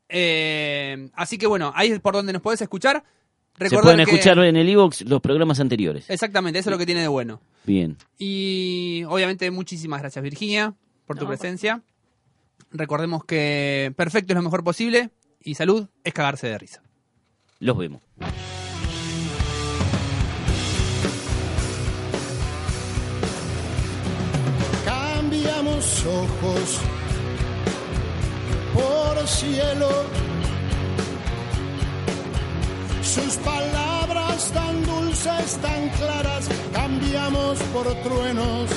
Eh, 0.08 1.10
así 1.14 1.36
que 1.36 1.46
bueno, 1.46 1.72
ahí 1.76 1.90
es 1.90 2.00
por 2.00 2.14
donde 2.14 2.32
nos 2.32 2.40
podés 2.40 2.62
escuchar. 2.62 3.04
Se 3.58 3.64
Recordar 3.64 3.82
pueden 3.94 4.04
que- 4.06 4.12
escuchar 4.12 4.38
en 4.38 4.56
el 4.56 4.68
Evox 4.68 5.02
los 5.02 5.20
programas 5.20 5.58
anteriores. 5.60 6.08
Exactamente, 6.08 6.58
eso 6.60 6.70
es 6.70 6.72
lo 6.72 6.78
que 6.78 6.86
tiene 6.86 7.00
de 7.02 7.08
bueno. 7.08 7.40
Bien. 7.64 7.96
Y 8.18 9.02
obviamente 9.08 9.50
muchísimas 9.50 10.00
gracias 10.00 10.22
Virginia 10.22 10.74
por 11.06 11.16
tu 11.18 11.24
No, 11.24 11.28
presencia. 11.28 11.82
Recordemos 12.70 13.24
que 13.24 13.92
perfecto 13.96 14.32
es 14.32 14.36
lo 14.36 14.42
mejor 14.42 14.62
posible 14.62 15.10
y 15.42 15.54
salud 15.54 15.88
es 16.04 16.12
cagarse 16.12 16.46
de 16.48 16.58
risa. 16.58 16.82
Los 17.60 17.76
vemos. 17.76 18.02
cambiamos 24.84 26.04
ojos 26.06 26.80
por 28.74 29.26
cielo. 29.26 29.88
Sus 33.18 33.36
palabras 33.38 34.52
tan 34.52 34.84
dulces, 34.84 35.58
tan 35.60 35.88
claras, 35.90 36.48
cambiamos 36.72 37.58
por 37.72 37.86
truenos 38.02 38.70